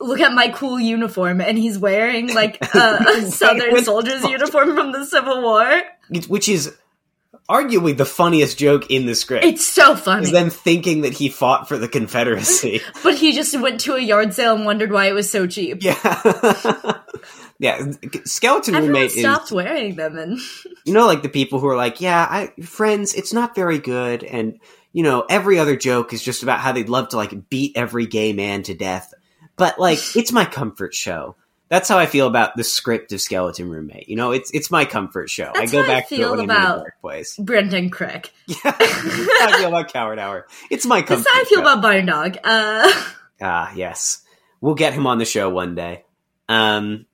look 0.00 0.20
at 0.20 0.32
my 0.32 0.48
cool 0.48 0.80
uniform 0.80 1.40
and 1.40 1.58
he's 1.58 1.78
wearing 1.78 2.32
like 2.34 2.58
a, 2.74 3.04
a 3.08 3.30
southern 3.30 3.84
soldier's 3.84 4.24
uniform 4.24 4.74
from 4.74 4.92
the 4.92 5.04
Civil 5.04 5.42
War. 5.42 5.82
Which 6.28 6.48
is 6.48 6.76
arguably 7.48 7.96
the 7.96 8.04
funniest 8.04 8.58
joke 8.58 8.90
in 8.90 9.06
the 9.06 9.14
script. 9.14 9.44
It's 9.44 9.66
so 9.66 9.94
funny. 9.94 10.24
is 10.24 10.32
them 10.32 10.50
thinking 10.50 11.02
that 11.02 11.12
he 11.12 11.28
fought 11.28 11.68
for 11.68 11.78
the 11.78 11.88
Confederacy. 11.88 12.80
but 13.02 13.14
he 13.14 13.32
just 13.32 13.58
went 13.60 13.80
to 13.82 13.94
a 13.94 14.00
yard 14.00 14.34
sale 14.34 14.56
and 14.56 14.64
wondered 14.64 14.90
why 14.90 15.06
it 15.06 15.12
was 15.12 15.30
so 15.30 15.46
cheap. 15.46 15.82
yeah. 15.82 17.00
Yeah. 17.58 17.80
Skeleton 18.24 18.74
Everyone 18.74 18.94
Roommate 19.02 19.12
stopped 19.12 19.46
is, 19.46 19.52
wearing 19.52 19.96
them 19.96 20.18
and 20.18 20.38
you 20.84 20.92
know, 20.92 21.06
like 21.06 21.22
the 21.22 21.28
people 21.28 21.58
who 21.60 21.68
are 21.68 21.76
like, 21.76 22.00
yeah, 22.00 22.26
I, 22.28 22.60
friends, 22.62 23.14
it's 23.14 23.32
not 23.32 23.54
very 23.54 23.78
good. 23.78 24.22
And, 24.24 24.60
you 24.92 25.02
know, 25.02 25.24
every 25.28 25.58
other 25.58 25.76
joke 25.76 26.12
is 26.12 26.22
just 26.22 26.42
about 26.42 26.60
how 26.60 26.72
they'd 26.72 26.88
love 26.88 27.10
to 27.10 27.16
like 27.16 27.48
beat 27.48 27.76
every 27.76 28.06
gay 28.06 28.32
man 28.32 28.62
to 28.64 28.74
death. 28.74 29.12
But 29.56 29.78
like, 29.78 29.98
it's 30.16 30.32
my 30.32 30.44
comfort 30.44 30.94
show. 30.94 31.36
That's 31.68 31.88
how 31.88 31.98
I 31.98 32.06
feel 32.06 32.28
about 32.28 32.54
the 32.56 32.62
script 32.62 33.10
of 33.12 33.20
Skeleton 33.20 33.68
Roommate. 33.68 34.08
You 34.08 34.14
know, 34.14 34.30
it's 34.30 34.52
it's 34.52 34.70
my 34.70 34.84
comfort 34.84 35.28
show. 35.28 35.50
That's 35.52 35.72
I 35.72 35.76
go 35.76 35.82
I 35.82 35.86
back 35.88 36.08
to 36.10 36.14
it 36.14 36.18
feel 36.18 36.30
when 36.30 36.38
I'm 36.38 36.44
in 36.44 36.50
about- 36.50 36.86
dark. 37.02 37.26
Brendan 37.40 37.90
Crick. 37.90 38.32
Yeah, 38.46 38.56
I 38.64 39.56
feel 39.58 39.68
about 39.68 39.92
Coward 39.92 40.20
Hour. 40.20 40.46
It's 40.70 40.86
my 40.86 41.02
comfort. 41.02 41.24
That's 41.24 41.34
how 41.34 41.40
I 41.40 41.44
feel 41.44 41.58
show. 41.58 41.62
about 41.62 41.82
Barn 41.82 42.06
Dog. 42.06 42.36
Uh 42.44 42.92
Ah, 43.42 43.72
yes. 43.74 44.22
We'll 44.60 44.76
get 44.76 44.92
him 44.92 45.08
on 45.08 45.18
the 45.18 45.24
show 45.24 45.50
one 45.50 45.74
day. 45.74 46.04
Um, 46.48 47.05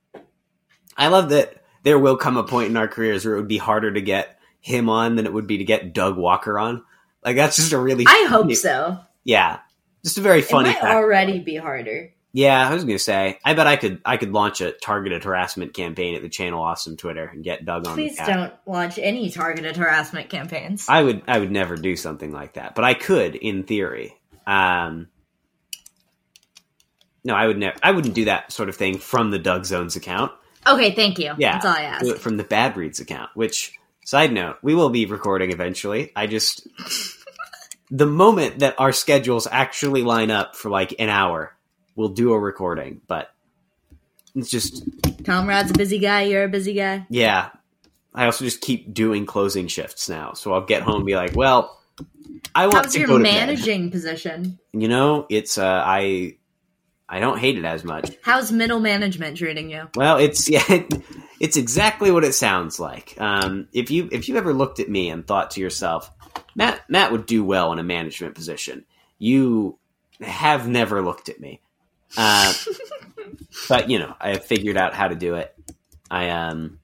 I 0.96 1.08
love 1.08 1.30
that 1.30 1.62
there 1.82 1.98
will 1.98 2.16
come 2.16 2.36
a 2.36 2.44
point 2.44 2.70
in 2.70 2.76
our 2.76 2.88
careers 2.88 3.24
where 3.24 3.34
it 3.34 3.38
would 3.38 3.48
be 3.48 3.58
harder 3.58 3.92
to 3.92 4.00
get 4.00 4.38
him 4.60 4.88
on 4.88 5.16
than 5.16 5.26
it 5.26 5.32
would 5.32 5.46
be 5.46 5.58
to 5.58 5.64
get 5.64 5.92
Doug 5.92 6.16
Walker 6.16 6.58
on. 6.58 6.84
Like 7.24 7.36
that's 7.36 7.56
just 7.56 7.72
a 7.72 7.78
really 7.78 8.04
I 8.06 8.26
hope 8.28 8.42
funny- 8.42 8.54
so. 8.54 8.98
Yeah. 9.24 9.58
Just 10.04 10.18
a 10.18 10.20
very 10.20 10.40
It 10.40 10.46
funny 10.46 10.70
might 10.70 10.80
fact. 10.80 10.94
already 10.94 11.38
be 11.38 11.56
harder. 11.56 12.12
yeah, 12.32 12.68
I 12.68 12.74
was 12.74 12.82
gonna 12.84 12.98
say. 12.98 13.38
I 13.44 13.54
bet 13.54 13.66
I 13.68 13.76
could 13.76 14.00
I 14.04 14.16
could 14.16 14.32
launch 14.32 14.60
a 14.60 14.72
targeted 14.72 15.22
harassment 15.22 15.74
campaign 15.74 16.16
at 16.16 16.22
the 16.22 16.28
channel 16.28 16.60
awesome 16.62 16.96
Twitter 16.96 17.24
and 17.26 17.44
get 17.44 17.64
Doug 17.64 17.86
on 17.86 17.94
Please 17.94 18.16
don't 18.16 18.52
launch 18.66 18.98
any 18.98 19.30
targeted 19.30 19.76
harassment 19.76 20.28
campaigns. 20.28 20.86
I 20.88 21.02
would 21.02 21.22
I 21.28 21.38
would 21.38 21.52
never 21.52 21.76
do 21.76 21.94
something 21.96 22.32
like 22.32 22.54
that, 22.54 22.74
but 22.74 22.84
I 22.84 22.94
could 22.94 23.36
in 23.36 23.62
theory. 23.62 24.16
Um, 24.44 25.06
no, 27.24 27.34
I 27.34 27.46
would 27.46 27.58
never. 27.58 27.76
I 27.82 27.92
wouldn't 27.92 28.14
do 28.14 28.24
that 28.24 28.50
sort 28.50 28.68
of 28.68 28.74
thing 28.76 28.98
from 28.98 29.30
the 29.30 29.38
Doug 29.38 29.64
Zones 29.64 29.94
account. 29.94 30.32
Okay, 30.66 30.94
thank 30.94 31.18
you. 31.18 31.32
Yeah, 31.38 31.52
That's 31.52 31.64
all 31.66 31.72
I 31.72 31.98
Do 32.00 32.10
it 32.12 32.18
from 32.20 32.36
the 32.36 32.44
Bad 32.44 32.76
Reads 32.76 33.00
account. 33.00 33.30
Which 33.34 33.72
side 34.04 34.32
note, 34.32 34.56
we 34.62 34.74
will 34.74 34.90
be 34.90 35.06
recording 35.06 35.50
eventually. 35.52 36.12
I 36.14 36.26
just 36.26 36.66
the 37.90 38.06
moment 38.06 38.60
that 38.60 38.78
our 38.78 38.92
schedules 38.92 39.46
actually 39.50 40.02
line 40.02 40.30
up 40.30 40.56
for 40.56 40.70
like 40.70 40.94
an 40.98 41.08
hour, 41.08 41.54
we'll 41.96 42.08
do 42.10 42.32
a 42.32 42.38
recording. 42.38 43.00
But 43.06 43.30
it's 44.34 44.50
just 44.50 44.84
Comrade's 45.24 45.70
a 45.70 45.74
busy 45.74 45.98
guy. 45.98 46.22
You're 46.22 46.44
a 46.44 46.48
busy 46.48 46.74
guy. 46.74 47.06
yeah. 47.10 47.50
I 48.14 48.26
also 48.26 48.44
just 48.44 48.60
keep 48.60 48.92
doing 48.92 49.24
closing 49.24 49.68
shifts 49.68 50.06
now, 50.06 50.34
so 50.34 50.52
I'll 50.52 50.66
get 50.66 50.82
home 50.82 50.96
and 50.96 51.06
be 51.06 51.14
like, 51.16 51.34
well, 51.34 51.80
I 52.54 52.66
want 52.66 52.84
How's 52.84 52.92
to 52.92 52.98
your 52.98 53.08
go 53.08 53.16
to 53.16 53.24
bed. 53.24 53.46
managing 53.46 53.90
position? 53.90 54.58
You 54.74 54.86
know, 54.88 55.24
it's 55.30 55.56
uh, 55.56 55.82
I 55.82 56.36
I 57.12 57.20
don't 57.20 57.38
hate 57.38 57.58
it 57.58 57.64
as 57.66 57.84
much. 57.84 58.10
How's 58.22 58.50
middle 58.50 58.80
management 58.80 59.36
treating 59.36 59.70
you? 59.70 59.86
Well, 59.94 60.16
it's 60.16 60.48
yeah, 60.48 60.64
it's 61.38 61.58
exactly 61.58 62.10
what 62.10 62.24
it 62.24 62.32
sounds 62.32 62.80
like. 62.80 63.14
Um, 63.20 63.68
if 63.74 63.90
you 63.90 64.08
if 64.10 64.30
you 64.30 64.38
ever 64.38 64.54
looked 64.54 64.80
at 64.80 64.88
me 64.88 65.10
and 65.10 65.26
thought 65.26 65.50
to 65.52 65.60
yourself, 65.60 66.10
Matt 66.54 66.80
Matt 66.88 67.12
would 67.12 67.26
do 67.26 67.44
well 67.44 67.70
in 67.74 67.78
a 67.78 67.82
management 67.82 68.34
position, 68.34 68.86
you 69.18 69.78
have 70.22 70.66
never 70.66 71.02
looked 71.02 71.28
at 71.28 71.38
me. 71.38 71.60
Uh, 72.16 72.54
but 73.68 73.90
you 73.90 73.98
know, 73.98 74.16
I 74.18 74.30
have 74.30 74.46
figured 74.46 74.78
out 74.78 74.94
how 74.94 75.08
to 75.08 75.14
do 75.14 75.34
it. 75.34 75.54
I 76.10 76.30
um, 76.30 76.78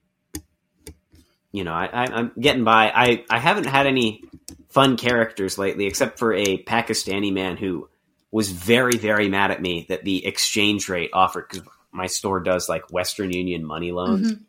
you 1.51 1.63
know, 1.63 1.73
I, 1.73 1.85
I 1.87 2.03
I'm 2.03 2.31
getting 2.39 2.63
by. 2.63 2.91
I 2.93 3.25
I 3.31 3.39
haven't 3.39 3.65
had 3.65 3.87
any 3.87 4.23
fun 4.69 4.95
characters 4.95 5.57
lately, 5.57 5.87
except 5.87 6.19
for 6.19 6.35
a 6.35 6.63
Pakistani 6.63 7.33
man 7.33 7.57
who 7.57 7.89
was 8.31 8.51
very 8.51 8.97
very 8.97 9.27
mad 9.27 9.51
at 9.51 9.61
me 9.61 9.85
that 9.89 10.03
the 10.03 10.25
exchange 10.25 10.87
rate 10.89 11.09
offered 11.13 11.47
because 11.49 11.67
my 11.91 12.05
store 12.05 12.39
does 12.39 12.69
like 12.69 12.91
Western 12.93 13.31
Union 13.33 13.65
money 13.65 13.91
loans, 13.91 14.31
Mhm. 14.33 14.39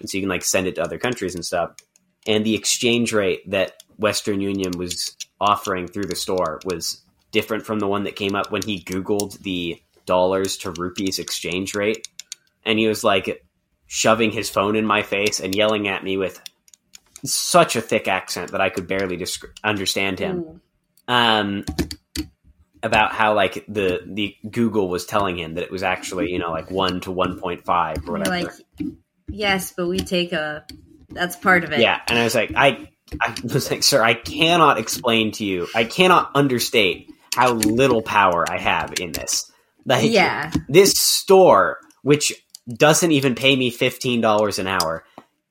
and 0.00 0.10
so 0.10 0.16
you 0.18 0.22
can 0.22 0.28
like 0.28 0.44
send 0.44 0.66
it 0.66 0.74
to 0.76 0.82
other 0.82 0.98
countries 0.98 1.34
and 1.34 1.44
stuff. 1.44 1.76
And 2.26 2.44
the 2.44 2.54
exchange 2.54 3.12
rate 3.12 3.48
that 3.50 3.82
Western 3.96 4.40
Union 4.40 4.72
was 4.76 5.16
offering 5.40 5.86
through 5.88 6.06
the 6.06 6.16
store 6.16 6.60
was 6.64 7.00
different 7.30 7.64
from 7.64 7.78
the 7.78 7.86
one 7.86 8.04
that 8.04 8.16
came 8.16 8.34
up 8.34 8.50
when 8.50 8.62
he 8.62 8.82
Googled 8.82 9.38
the 9.40 9.80
dollars 10.06 10.56
to 10.58 10.70
rupees 10.72 11.18
exchange 11.18 11.74
rate. 11.74 12.08
And 12.64 12.78
he 12.78 12.88
was 12.88 13.04
like 13.04 13.44
shoving 13.86 14.30
his 14.32 14.50
phone 14.50 14.74
in 14.76 14.84
my 14.84 15.02
face 15.02 15.38
and 15.40 15.54
yelling 15.54 15.86
at 15.88 16.02
me 16.04 16.16
with 16.16 16.40
such 17.24 17.76
a 17.76 17.80
thick 17.80 18.08
accent 18.08 18.50
that 18.52 18.60
I 18.60 18.70
could 18.70 18.86
barely 18.86 19.16
disc- 19.16 19.44
understand 19.64 20.18
him 20.18 20.38
Ooh. 20.40 20.60
um, 21.08 21.64
about 22.82 23.12
how 23.12 23.34
like 23.34 23.64
the 23.68 24.00
the 24.06 24.34
Google 24.50 24.88
was 24.88 25.06
telling 25.06 25.38
him 25.38 25.54
that 25.54 25.64
it 25.64 25.70
was 25.70 25.82
actually 25.82 26.30
you 26.30 26.38
know 26.38 26.50
like 26.50 26.70
one 26.70 27.00
to 27.02 27.10
one 27.10 27.38
point 27.38 27.64
five 27.64 27.98
or 28.08 28.12
whatever. 28.12 28.30
like, 28.30 28.52
yes, 29.28 29.72
but 29.76 29.88
we 29.88 29.98
take 29.98 30.32
a. 30.32 30.64
That's 31.10 31.36
part 31.36 31.64
of 31.64 31.72
it. 31.72 31.80
yeah, 31.80 32.00
and 32.08 32.18
I 32.18 32.24
was 32.24 32.34
like, 32.34 32.52
I 32.54 32.88
I 33.20 33.34
was 33.42 33.70
like, 33.70 33.82
sir, 33.82 34.02
I 34.02 34.14
cannot 34.14 34.78
explain 34.78 35.32
to 35.32 35.44
you, 35.44 35.66
I 35.74 35.84
cannot 35.84 36.30
understate 36.34 37.10
how 37.34 37.52
little 37.52 38.02
power 38.02 38.44
I 38.50 38.58
have 38.58 38.94
in 39.00 39.12
this. 39.12 39.50
Like, 39.86 40.10
Yeah. 40.10 40.50
this 40.68 40.92
store, 40.92 41.78
which 42.02 42.32
doesn't 42.68 43.12
even 43.12 43.34
pay 43.34 43.56
me 43.56 43.70
fifteen 43.70 44.20
dollars 44.20 44.58
an 44.58 44.66
hour, 44.66 45.04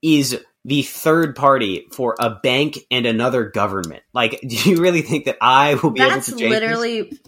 is 0.04 0.40
the 0.68 0.84
third 0.84 1.34
party 1.34 1.88
for 1.94 2.16
a 2.20 2.30
bank 2.30 2.78
and 2.92 3.06
another 3.06 3.46
government. 3.46 4.04
Like, 4.14 4.42
do 4.48 4.70
you 4.70 4.82
really 4.82 5.02
think 5.02 5.26
that 5.26 5.38
I 5.42 5.76
will 5.76 5.92
be 5.92 6.02
That's 6.02 6.30
able 6.30 6.38
to 6.38 6.44
this? 6.44 6.52
literally. 6.52 7.20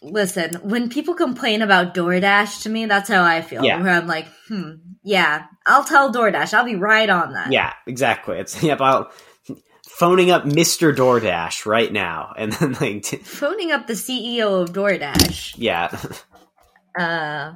Listen, 0.00 0.54
when 0.62 0.90
people 0.90 1.14
complain 1.14 1.60
about 1.60 1.92
DoorDash 1.92 2.62
to 2.62 2.68
me, 2.68 2.86
that's 2.86 3.08
how 3.08 3.24
I 3.24 3.42
feel. 3.42 3.64
Yeah. 3.64 3.82
Where 3.82 3.92
I'm 3.92 4.06
like, 4.06 4.28
hmm, 4.46 4.74
yeah, 5.02 5.46
I'll 5.66 5.82
tell 5.82 6.12
DoorDash. 6.12 6.54
I'll 6.54 6.64
be 6.64 6.76
right 6.76 7.08
on 7.10 7.32
that. 7.32 7.50
Yeah, 7.50 7.72
exactly. 7.84 8.38
It's 8.38 8.62
about 8.62 9.12
phoning 9.88 10.30
up 10.30 10.44
Mr. 10.44 10.94
DoorDash 10.94 11.66
right 11.66 11.92
now, 11.92 12.32
and 12.38 12.52
then 12.52 12.72
like, 12.74 13.02
t- 13.02 13.16
Phoning 13.16 13.72
up 13.72 13.86
the 13.86 13.94
CEO 13.94 14.62
of 14.62 14.72
DoorDash, 14.72 15.54
yeah, 15.56 16.00
uh, 16.96 17.54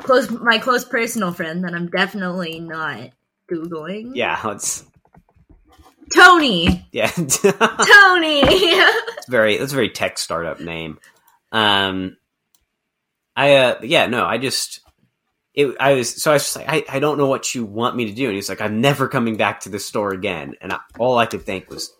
close 0.00 0.30
my 0.30 0.58
close 0.58 0.84
personal 0.84 1.32
friend 1.32 1.64
that 1.64 1.74
I'm 1.74 1.88
definitely 1.88 2.58
not 2.58 3.10
googling. 3.52 4.12
yeah, 4.14 4.40
let's 4.44 4.84
Tony, 6.14 6.86
yeah, 6.92 7.06
Tony. 7.10 8.40
it's 8.40 9.28
very 9.28 9.56
that's 9.56 9.72
a 9.72 9.74
very 9.74 9.90
tech 9.90 10.18
startup 10.18 10.60
name. 10.60 10.98
Um, 11.52 12.16
I 13.36 13.54
uh, 13.54 13.80
yeah, 13.82 14.06
no, 14.06 14.24
I 14.24 14.38
just 14.38 14.80
it. 15.54 15.74
I 15.80 15.94
was 15.94 16.22
so 16.22 16.30
I 16.30 16.34
was 16.34 16.42
just 16.42 16.56
like, 16.56 16.68
I, 16.68 16.84
I 16.96 16.98
don't 16.98 17.18
know 17.18 17.26
what 17.26 17.54
you 17.54 17.64
want 17.64 17.96
me 17.96 18.06
to 18.06 18.12
do, 18.12 18.26
and 18.26 18.34
he's 18.34 18.48
like, 18.48 18.60
I'm 18.60 18.80
never 18.80 19.08
coming 19.08 19.36
back 19.36 19.60
to 19.60 19.68
the 19.68 19.78
store 19.78 20.12
again, 20.12 20.54
and 20.60 20.72
I, 20.72 20.78
all 20.98 21.18
I 21.18 21.26
could 21.26 21.42
think 21.42 21.70
was, 21.70 21.92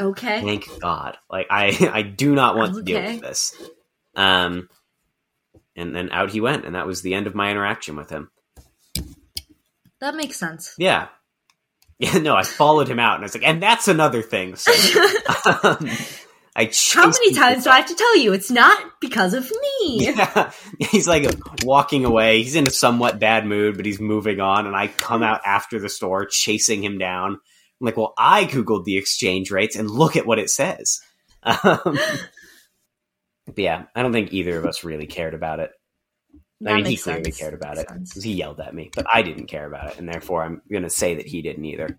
okay, 0.00 0.40
thank 0.40 0.66
God, 0.80 1.16
like 1.30 1.48
I 1.50 1.90
I 1.92 2.02
do 2.02 2.34
not 2.34 2.56
want 2.56 2.74
to 2.74 2.82
deal 2.82 3.02
with 3.02 3.20
this. 3.20 3.54
Um, 4.14 4.68
and 5.76 5.94
then 5.94 6.10
out 6.10 6.30
he 6.30 6.40
went, 6.40 6.64
and 6.64 6.74
that 6.74 6.86
was 6.86 7.02
the 7.02 7.14
end 7.14 7.26
of 7.26 7.34
my 7.34 7.50
interaction 7.50 7.96
with 7.96 8.10
him. 8.10 8.30
That 10.00 10.14
makes 10.14 10.36
sense. 10.36 10.74
Yeah. 10.78 11.08
Yeah, 11.98 12.18
no, 12.18 12.36
I 12.36 12.44
followed 12.44 12.88
him 12.88 13.00
out 13.00 13.16
and 13.16 13.24
I 13.24 13.26
was 13.26 13.34
like, 13.34 13.46
and 13.46 13.60
that's 13.60 13.88
another 13.88 14.22
thing. 14.22 14.54
So, 14.54 14.70
um, 15.64 15.88
I 16.54 16.70
How 16.92 17.06
many 17.06 17.34
times 17.34 17.64
do 17.64 17.70
I 17.70 17.76
have 17.78 17.86
to 17.86 17.94
tell 17.94 18.18
you 18.18 18.32
it's 18.32 18.50
not 18.50 19.00
because 19.00 19.34
of 19.34 19.50
me? 19.50 20.06
Yeah. 20.06 20.52
He's 20.90 21.06
like 21.06 21.26
walking 21.62 22.04
away. 22.04 22.42
He's 22.42 22.56
in 22.56 22.66
a 22.66 22.70
somewhat 22.70 23.20
bad 23.20 23.46
mood, 23.46 23.76
but 23.76 23.86
he's 23.86 24.00
moving 24.00 24.40
on. 24.40 24.66
And 24.66 24.74
I 24.74 24.88
come 24.88 25.22
out 25.22 25.40
after 25.44 25.78
the 25.78 25.88
store 25.88 26.26
chasing 26.26 26.82
him 26.82 26.98
down. 26.98 27.32
I'm 27.34 27.84
like, 27.84 27.96
well, 27.96 28.12
I 28.18 28.44
Googled 28.44 28.84
the 28.84 28.96
exchange 28.96 29.52
rates 29.52 29.76
and 29.76 29.88
look 29.88 30.16
at 30.16 30.26
what 30.26 30.38
it 30.38 30.50
says. 30.50 31.00
Um, 31.44 31.98
but 33.46 33.58
yeah, 33.58 33.84
I 33.94 34.02
don't 34.02 34.12
think 34.12 34.34
either 34.34 34.58
of 34.58 34.66
us 34.66 34.84
really 34.84 35.06
cared 35.06 35.32
about 35.32 35.60
it. 35.60 35.70
That 36.60 36.72
I 36.72 36.76
mean, 36.76 36.86
he 36.86 36.96
clearly 36.96 37.24
sense. 37.24 37.36
cared 37.38 37.54
about 37.54 37.78
it 37.78 37.86
because 37.88 38.22
he 38.24 38.32
yelled 38.32 38.58
at 38.60 38.74
me, 38.74 38.90
but 38.94 39.06
I 39.12 39.22
didn't 39.22 39.46
care 39.46 39.66
about 39.66 39.92
it, 39.92 39.98
and 39.98 40.08
therefore 40.08 40.42
I'm 40.42 40.60
going 40.70 40.82
to 40.82 40.90
say 40.90 41.14
that 41.14 41.26
he 41.26 41.40
didn't 41.40 41.64
either. 41.64 41.96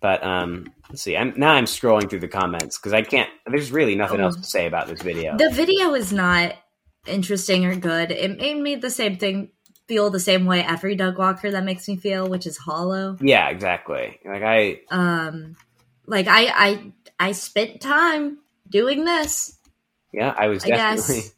But 0.00 0.24
um, 0.24 0.66
let's 0.88 1.02
see. 1.02 1.16
I'm 1.16 1.34
now 1.36 1.52
I'm 1.52 1.66
scrolling 1.66 2.08
through 2.08 2.20
the 2.20 2.28
comments 2.28 2.78
because 2.78 2.92
I 2.94 3.02
can't. 3.02 3.28
There's 3.46 3.70
really 3.70 3.94
nothing 3.96 4.20
Oh. 4.20 4.24
else 4.24 4.36
to 4.36 4.42
say 4.44 4.66
about 4.66 4.88
this 4.88 5.02
video. 5.02 5.36
The 5.36 5.50
video 5.50 5.94
is 5.94 6.12
not 6.12 6.54
interesting 7.06 7.66
or 7.66 7.76
good. 7.76 8.10
It 8.10 8.38
made 8.38 8.56
me 8.56 8.76
the 8.76 8.90
same 8.90 9.16
thing 9.16 9.52
feel 9.86 10.08
the 10.10 10.20
same 10.20 10.46
way 10.46 10.62
every 10.64 10.94
Doug 10.94 11.18
Walker 11.18 11.50
that 11.50 11.64
makes 11.64 11.86
me 11.88 11.96
feel, 11.96 12.28
which 12.28 12.46
is 12.46 12.56
hollow. 12.56 13.16
yeah, 13.20 13.48
exactly. 13.48 14.18
Like 14.24 14.42
I, 14.42 14.80
Um, 14.90 15.56
like 16.06 16.26
I 16.28 16.46
I 16.46 16.92
I 17.18 17.32
spent 17.32 17.80
time 17.82 18.38
doing 18.68 19.04
this. 19.04 19.58
yeah, 20.12 20.34
I 20.36 20.46
was 20.48 20.64
I 20.64 20.68
guess. 20.68 21.32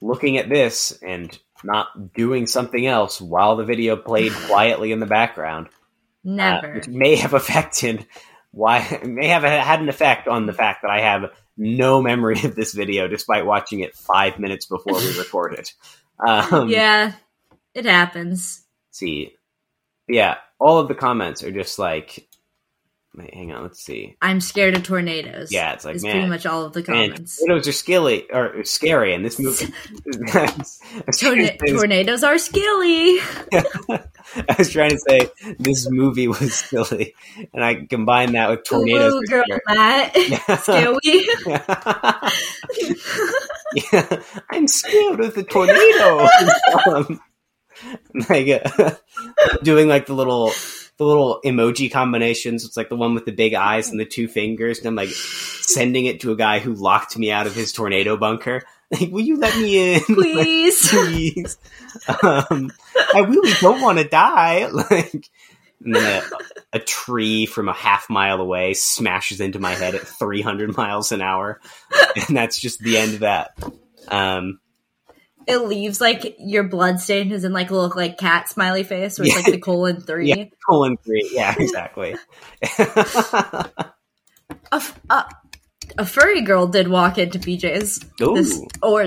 Looking 0.00 0.36
at 0.38 0.48
this 0.48 0.92
and 1.02 1.38
not 1.64 2.12
doing 2.14 2.46
something 2.46 2.86
else 2.86 3.20
while 3.20 3.56
the 3.56 3.64
video 3.64 3.96
played 3.96 4.32
quietly 4.46 4.92
in 4.92 5.00
the 5.00 5.06
background. 5.06 5.68
uh, 5.68 5.70
Never. 6.24 6.74
which 6.74 6.88
may 6.88 7.16
have 7.16 7.34
affected 7.34 8.06
why 8.50 9.00
may 9.04 9.28
have 9.28 9.42
had 9.42 9.80
an 9.80 9.88
effect 9.88 10.28
on 10.28 10.46
the 10.46 10.52
fact 10.52 10.82
that 10.82 10.90
I 10.90 11.00
have 11.00 11.30
no 11.56 12.02
memory 12.02 12.40
of 12.44 12.54
this 12.54 12.72
video 12.72 13.06
despite 13.08 13.46
watching 13.46 13.80
it 13.80 13.94
five 13.94 14.38
minutes 14.38 14.66
before 14.66 14.94
we 14.98 15.18
recorded. 15.18 15.70
Um, 16.26 16.68
yeah, 16.68 17.12
it 17.74 17.84
happens. 17.84 18.64
See, 18.90 19.34
yeah, 20.08 20.36
all 20.58 20.78
of 20.78 20.88
the 20.88 20.94
comments 20.94 21.42
are 21.42 21.52
just 21.52 21.78
like, 21.78 22.26
wait, 23.16 23.32
hang 23.34 23.52
on, 23.52 23.62
let's 23.62 23.82
see. 23.84 24.16
I'm 24.20 24.40
scared 24.40 24.76
of 24.76 24.82
tornadoes. 24.82 25.50
Yeah, 25.52 25.72
it's 25.72 25.84
like 25.84 25.96
is 25.96 26.02
man, 26.02 26.12
pretty 26.12 26.28
much 26.28 26.46
all 26.46 26.64
of 26.64 26.72
the 26.72 26.80
man, 26.88 27.10
comments. 27.10 27.38
tornadoes 27.38 27.68
are 27.68 27.72
scary 27.72 28.30
or 28.30 28.64
scary, 28.64 29.14
and 29.14 29.24
this 29.24 29.38
movie. 29.38 29.72
I 30.32 30.52
was 31.06 31.18
trying 31.18 31.38
to 31.46 31.56
Torna- 31.56 31.78
tornadoes 31.78 32.22
are 32.24 32.38
skilly. 32.38 33.18
I 34.48 34.54
was 34.58 34.70
trying 34.70 34.90
to 34.90 34.98
say 34.98 35.30
this 35.58 35.88
movie 35.90 36.28
was 36.28 36.54
silly, 36.54 37.14
and 37.54 37.64
I 37.64 37.86
combined 37.86 38.34
that 38.34 38.50
with 38.50 38.64
tornadoes. 38.64 39.14
Ooh, 39.14 39.22
girl, 39.28 39.44
scary. 39.46 39.60
Matt. 39.68 40.16
Scary. 40.62 41.26
yeah, 43.74 44.22
I'm 44.50 44.66
scared 44.66 45.20
of 45.20 45.34
the 45.34 45.44
tornado. 45.44 46.28
um, 46.90 47.20
like 48.28 48.48
uh, 48.78 48.92
doing 49.62 49.88
like 49.88 50.06
the 50.06 50.14
little 50.14 50.50
the 50.98 51.04
little 51.04 51.40
emoji 51.44 51.90
combinations. 51.90 52.64
It's 52.64 52.76
like 52.76 52.88
the 52.88 52.96
one 52.96 53.14
with 53.14 53.24
the 53.24 53.32
big 53.32 53.54
eyes 53.54 53.90
and 53.90 54.00
the 54.00 54.06
two 54.06 54.28
fingers, 54.28 54.78
and 54.78 54.88
I'm 54.88 54.94
like 54.94 55.10
sending 55.10 56.06
it 56.06 56.20
to 56.20 56.32
a 56.32 56.36
guy 56.36 56.58
who 56.58 56.74
locked 56.74 57.18
me 57.18 57.30
out 57.30 57.46
of 57.46 57.54
his 57.54 57.72
tornado 57.72 58.16
bunker. 58.16 58.62
Like, 58.90 59.10
will 59.10 59.20
you 59.20 59.38
let 59.38 59.56
me 59.56 59.94
in, 59.94 60.00
Please. 60.06 60.88
please? 60.90 61.58
Um, 62.22 62.70
I 63.12 63.20
really 63.20 63.52
don't 63.60 63.80
want 63.80 63.98
to 63.98 64.04
die. 64.04 64.68
Like, 64.72 65.28
and 65.84 65.94
then 65.94 66.22
a, 66.72 66.76
a 66.76 66.78
tree 66.78 67.44
from 67.46 67.68
a 67.68 67.72
half 67.72 68.08
mile 68.08 68.40
away 68.40 68.72
smashes 68.74 69.40
into 69.40 69.58
my 69.58 69.74
head 69.74 69.94
at 69.94 70.02
300 70.02 70.76
miles 70.76 71.12
an 71.12 71.20
hour, 71.20 71.60
and 72.28 72.36
that's 72.36 72.58
just 72.58 72.78
the 72.80 72.96
end 72.96 73.14
of 73.14 73.20
that. 73.20 73.58
Um, 74.08 74.58
it 75.46 75.58
leaves 75.58 76.00
like 76.00 76.36
your 76.38 76.64
blood 76.64 77.00
stain 77.00 77.30
is 77.32 77.44
in 77.44 77.52
like 77.52 77.70
a 77.70 77.74
little 77.74 77.92
like 77.96 78.18
cat 78.18 78.48
smiley 78.48 78.82
face 78.82 79.18
where 79.18 79.26
it's 79.26 79.36
like 79.36 79.46
the 79.46 79.58
colon 79.58 80.00
three. 80.00 80.28
yeah, 80.28 80.44
colon 80.68 80.96
three. 81.04 81.28
Yeah, 81.32 81.54
exactly. 81.58 82.16
A 82.78 84.76
f- 84.76 85.00
uh, 85.10 85.24
a 85.98 86.06
furry 86.06 86.42
girl 86.42 86.66
did 86.66 86.88
walk 86.88 87.18
into 87.18 87.38
BJ's 87.38 88.00
this, 88.18 88.60
or 88.82 89.06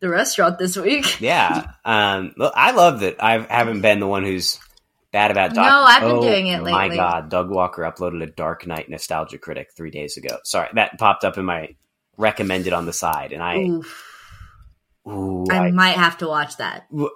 the 0.00 0.08
restaurant 0.08 0.58
this 0.58 0.76
week. 0.76 1.06
Yeah. 1.20 1.72
Um, 1.84 2.34
I 2.38 2.72
love 2.72 3.00
that 3.00 3.22
I 3.22 3.38
haven't 3.40 3.80
been 3.80 4.00
the 4.00 4.06
one 4.06 4.24
who's 4.24 4.58
bad 5.12 5.30
about 5.30 5.54
Doc. 5.54 5.64
No, 5.66 5.82
I've 5.82 6.02
been 6.02 6.10
Oh, 6.10 6.22
doing 6.22 6.46
it 6.48 6.62
lately. 6.62 6.72
My. 6.90 6.96
God, 6.96 7.28
Doug 7.30 7.50
Walker 7.50 7.82
uploaded 7.82 8.22
a 8.22 8.26
Dark 8.26 8.66
Knight 8.66 8.88
Nostalgia 8.88 9.38
Critic 9.38 9.68
three 9.76 9.90
days 9.90 10.16
ago. 10.16 10.38
Sorry, 10.44 10.68
that 10.74 10.98
popped 10.98 11.24
up 11.24 11.38
in 11.38 11.44
my 11.44 11.74
recommended 12.16 12.72
on 12.72 12.86
the 12.86 12.92
side, 12.92 13.32
and 13.32 13.42
I, 13.42 13.58
Oof, 13.58 14.11
ooh, 15.08 15.44
I 15.50 15.58
I- 15.66 15.70
might 15.70 15.96
have 15.96 16.18
to 16.18 16.28
watch 16.28 16.56
that. 16.58 16.88
w- 16.90 17.10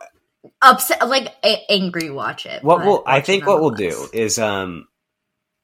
Upset, 0.62 1.07
like 1.09 1.34
a- 1.45 1.64
angry, 1.70 2.09
watch 2.11 2.47
it. 2.47 2.62
what 2.62 2.84
we'll, 2.84 3.03
I 3.07 3.20
think 3.20 3.47
what 3.47 3.61
we'll 3.61 3.70
do 3.72 4.07
is, 4.12 4.39
um, 4.39 4.87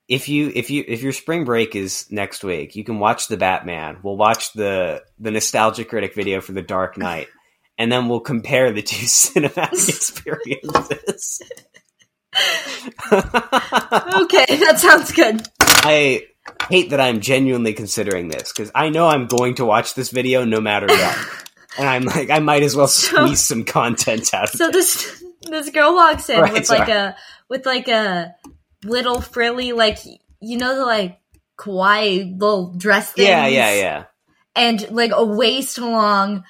if 0.09 0.29
you 0.29 0.51
if 0.55 0.71
you 0.71 0.85
if 0.87 1.03
your 1.03 1.13
spring 1.13 1.45
break 1.45 1.77
is 1.77 2.07
next 2.11 2.43
week, 2.43 2.75
you 2.77 2.83
can 2.85 2.99
watch 2.99 3.29
the 3.29 3.37
Batman. 3.37 3.99
We'll 4.03 4.17
watch 4.17 4.53
the 4.53 5.03
the 5.21 5.31
Nostalgia 5.31 5.85
Critic 5.85 6.15
video 6.15 6.41
for 6.41 6.53
the 6.53 6.63
Dark 6.63 6.99
Knight. 6.99 7.29
And 7.79 7.91
then 7.91 8.07
we'll 8.09 8.21
compare 8.21 8.71
the 8.71 8.83
two 8.83 9.07
cinematic 9.07 9.89
experiences. 9.89 11.41
Okay, 13.13 14.45
that 14.57 14.75
sounds 14.79 15.13
good. 15.13 15.47
I 15.61 16.27
hate 16.69 16.91
that 16.91 17.01
I'm 17.01 17.21
genuinely 17.21 17.73
considering 17.73 18.29
this 18.29 18.53
because 18.53 18.71
I 18.75 18.91
know 18.91 19.09
I'm 19.09 19.27
going 19.27 19.55
to 19.57 19.65
watch 19.65 19.95
this 19.95 20.11
video 20.11 20.45
no 20.45 20.61
matter 20.61 20.87
what. 20.87 21.19
And 21.79 21.89
I'm 21.89 22.05
like, 22.05 22.31
I 22.31 22.39
might 22.39 22.63
as 22.63 22.77
well 22.77 22.89
So- 22.89 23.17
squeeze 23.27 23.41
some 23.43 23.65
content 23.65 24.33
out 24.35 24.45
of 24.53 24.59
So 24.59 24.71
this 24.71 25.23
this 25.43 25.71
girl 25.71 25.95
walks 25.95 26.29
in 26.31 26.41
Right, 26.41 26.53
with 26.53 26.71
like 26.71 26.89
a 26.89 27.17
with 27.49 27.67
like 27.67 27.89
a 27.89 28.35
little 28.85 29.21
frilly 29.21 29.73
like 29.73 29.99
you 30.41 30.59
know 30.59 30.75
the 30.77 30.85
like 30.87 31.19
kawaii 31.59 32.39
little 32.39 32.75
dress 32.77 33.13
things. 33.13 33.29
Yeah, 33.29 33.47
yeah, 33.47 33.75
yeah. 33.75 34.05
And 34.55 34.91
like 34.91 35.13
a 35.15 35.25
waist 35.25 35.79
long 35.79 36.45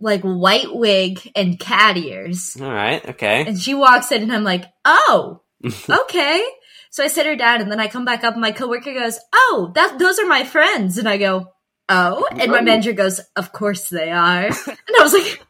like 0.00 0.22
white 0.22 0.74
wig 0.74 1.30
and 1.36 1.58
cat 1.58 1.96
ears. 1.96 2.56
All 2.60 2.72
right, 2.72 3.06
okay. 3.10 3.44
And 3.46 3.58
she 3.60 3.74
walks 3.74 4.10
in 4.10 4.22
and 4.22 4.32
I'm 4.32 4.44
like, 4.44 4.64
"Oh, 4.84 5.42
okay." 5.88 6.44
so 6.90 7.02
I 7.02 7.06
sit 7.08 7.24
her 7.24 7.36
down 7.36 7.60
and 7.62 7.70
then 7.72 7.80
I 7.80 7.88
come 7.88 8.04
back 8.04 8.22
up 8.24 8.34
and 8.34 8.40
my 8.42 8.52
coworker 8.52 8.92
goes, 8.92 9.18
"Oh, 9.32 9.70
that 9.74 9.98
those 9.98 10.18
are 10.18 10.26
my 10.26 10.44
friends." 10.44 10.98
And 10.98 11.08
I 11.08 11.16
go, 11.18 11.46
"Oh." 11.92 12.26
And 12.30 12.50
my 12.50 12.58
Oh. 12.58 12.62
manager 12.62 12.92
goes, 12.92 13.20
"Of 13.36 13.52
course 13.52 13.88
they 13.88 14.10
are." 14.10 14.46
and 14.46 14.54
I 14.98 15.02
was 15.02 15.12
like, 15.12 15.40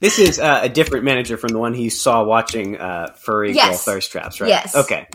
This 0.00 0.18
is 0.18 0.38
uh, 0.38 0.60
a 0.62 0.68
different 0.68 1.04
manager 1.04 1.36
from 1.38 1.48
the 1.48 1.58
one 1.58 1.72
he 1.72 1.88
saw 1.88 2.22
watching 2.22 2.76
uh, 2.76 3.14
Furry 3.24 3.48
Girl 3.48 3.56
Yes. 3.56 3.84
Thirst 3.84 4.12
Traps, 4.12 4.40
right? 4.40 4.48
Yes. 4.48 4.76
Okay. 4.76 5.06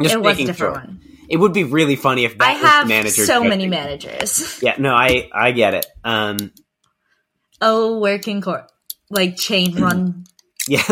Just 0.00 0.14
"It 0.14 0.20
was 0.22 0.38
a 0.38 0.44
different 0.44 0.56
sure. 0.58 0.72
one." 0.72 1.00
It 1.28 1.38
would 1.38 1.52
be 1.52 1.64
really 1.64 1.96
funny 1.96 2.24
if 2.24 2.38
that 2.38 2.46
I 2.48 2.52
have 2.52 2.88
manager. 2.88 3.24
so 3.26 3.42
many 3.42 3.66
managers. 3.66 4.62
Yeah, 4.62 4.76
no, 4.78 4.94
I 4.94 5.28
I 5.34 5.50
get 5.52 5.74
it. 5.74 5.86
Um, 6.04 6.52
Oh, 7.60 7.98
working 7.98 8.40
court 8.42 8.70
like 9.10 9.36
chain 9.36 9.74
run 9.80 10.24
yeah, 10.68 10.82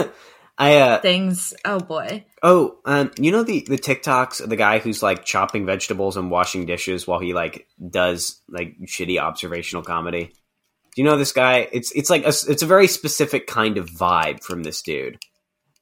I 0.56 0.76
uh, 0.76 1.00
things. 1.00 1.52
Oh 1.64 1.80
boy. 1.80 2.24
Oh, 2.42 2.78
um, 2.84 3.10
you 3.18 3.32
know 3.32 3.42
the 3.42 3.64
the 3.68 3.78
TikToks 3.78 4.40
of 4.40 4.48
the 4.48 4.56
guy 4.56 4.78
who's 4.78 5.02
like 5.02 5.24
chopping 5.24 5.66
vegetables 5.66 6.16
and 6.16 6.30
washing 6.30 6.66
dishes 6.66 7.06
while 7.06 7.18
he 7.18 7.34
like 7.34 7.66
does 7.90 8.40
like 8.48 8.76
shitty 8.86 9.18
observational 9.18 9.82
comedy. 9.82 10.32
Do 10.94 11.02
you 11.02 11.04
know 11.04 11.16
this 11.16 11.32
guy? 11.32 11.68
It's 11.72 11.90
it's 11.92 12.08
like 12.08 12.24
a, 12.24 12.28
it's 12.48 12.62
a 12.62 12.66
very 12.66 12.86
specific 12.86 13.48
kind 13.48 13.78
of 13.78 13.90
vibe 13.90 14.44
from 14.44 14.62
this 14.62 14.80
dude, 14.82 15.18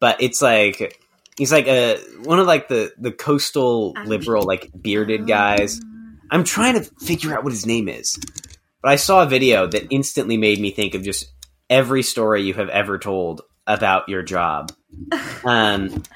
but 0.01 0.23
it's 0.23 0.41
like 0.41 0.99
he's 1.37 1.53
like 1.53 1.67
a 1.67 1.99
one 2.23 2.39
of 2.39 2.47
like 2.47 2.69
the 2.69 2.93
the 2.97 3.13
coastal 3.13 3.93
liberal 4.07 4.47
like 4.47 4.71
bearded 4.81 5.27
guys. 5.27 5.83
I'm 6.31 6.45
trying 6.45 6.83
to 6.83 6.85
figure 7.05 7.37
out 7.37 7.45
what 7.45 7.53
his 7.53 7.67
name 7.67 7.91
is, 7.91 8.19
but 8.81 8.91
I 8.91 8.97
saw 8.97 9.23
a 9.23 9.27
video 9.27 9.67
that 9.67 9.89
instantly 9.91 10.39
made 10.39 10.61
me 10.61 10.71
think 10.71 10.95
of 10.95 11.03
just 11.03 11.31
every 11.69 12.03
story 12.03 12.43
you 12.43 12.55
have 12.55 12.71
ever 12.71 12.99
told 12.99 13.43
about 13.67 14.09
your 14.09 14.23
job. 14.23 14.73
Um, 15.45 16.03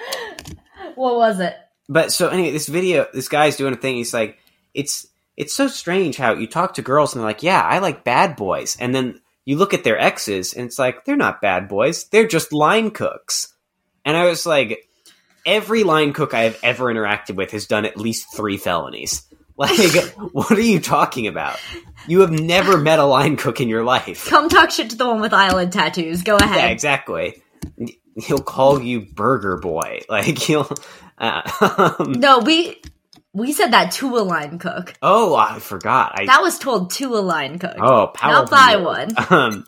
What 0.95 1.17
was 1.17 1.41
it? 1.41 1.55
but 1.89 2.11
so 2.13 2.29
anyway, 2.29 2.51
this 2.53 2.69
video, 2.69 3.07
this 3.13 3.29
guy's 3.29 3.57
doing 3.57 3.75
a 3.75 3.77
thing. 3.77 3.97
He's 3.97 4.15
like, 4.15 4.39
it's 4.75 5.07
it's 5.37 5.55
so 5.55 5.69
strange 5.69 6.17
how 6.17 6.33
you 6.35 6.47
talk 6.47 6.75
to 6.75 6.83
girls 6.83 7.15
and 7.15 7.21
they're 7.21 7.29
like, 7.29 7.43
yeah, 7.43 7.61
I 7.63 7.79
like 7.79 8.03
bad 8.05 8.37
boys, 8.37 8.77
and 8.81 8.95
then 8.95 9.21
you 9.45 9.57
look 9.57 9.75
at 9.75 9.85
their 9.85 9.99
exes 9.99 10.55
and 10.55 10.67
it's 10.67 10.79
like 10.79 11.05
they're 11.05 11.17
not 11.17 11.41
bad 11.43 11.69
boys, 11.69 12.05
they're 12.05 12.27
just 12.27 12.53
line 12.53 12.91
cooks. 12.91 13.55
And 14.05 14.17
I 14.17 14.25
was 14.27 14.47
like, 14.47 14.89
every 15.45 15.85
line 15.85 16.13
cook 16.13 16.33
I 16.33 16.43
have 16.43 16.59
ever 16.63 16.87
interacted 16.87 17.37
with 17.37 17.51
has 17.53 17.67
done 17.67 17.85
at 17.85 17.97
least 17.97 18.35
three 18.35 18.57
felonies. 18.57 19.23
Like, 19.59 20.05
what 20.33 20.51
are 20.53 20.61
you 20.61 20.81
talking 20.81 21.27
about? 21.29 21.59
You 22.07 22.21
have 22.21 22.31
never 22.31 22.77
met 22.77 22.99
a 22.99 23.05
line 23.05 23.37
cook 23.37 23.59
in 23.61 23.69
your 23.69 23.85
life. 23.85 24.27
Come 24.29 24.51
talk 24.51 24.71
shit 24.71 24.91
to 24.91 24.97
the 24.97 25.07
one 25.07 25.21
with 25.23 25.33
island 25.33 25.73
tattoos. 25.73 26.23
Go 26.23 26.37
ahead. 26.37 26.57
Yeah, 26.57 26.67
exactly. 26.67 27.43
He'll 28.17 28.43
call 28.43 28.83
you 28.83 29.01
Burger 29.01 29.57
Boy. 29.57 30.03
Like 30.11 30.39
he'll. 30.39 30.69
Uh, 31.17 31.95
um, 31.99 32.13
No, 32.13 32.41
we 32.41 32.83
we 33.33 33.53
said 33.55 33.69
that 33.73 33.93
to 33.93 34.17
a 34.19 34.21
line 34.21 34.59
cook. 34.59 34.93
oh, 35.01 35.35
I 35.35 35.59
forgot. 35.59 36.13
I 36.15 36.27
That 36.27 36.43
was 36.43 36.59
told 36.59 36.91
to 36.93 37.15
a 37.15 37.21
line 37.25 37.59
cook. 37.59 37.77
oh, 37.81 38.09
power 38.09 38.33
not 38.33 38.51
by 38.51 38.77
one. 38.77 39.15
Um, 39.31 39.67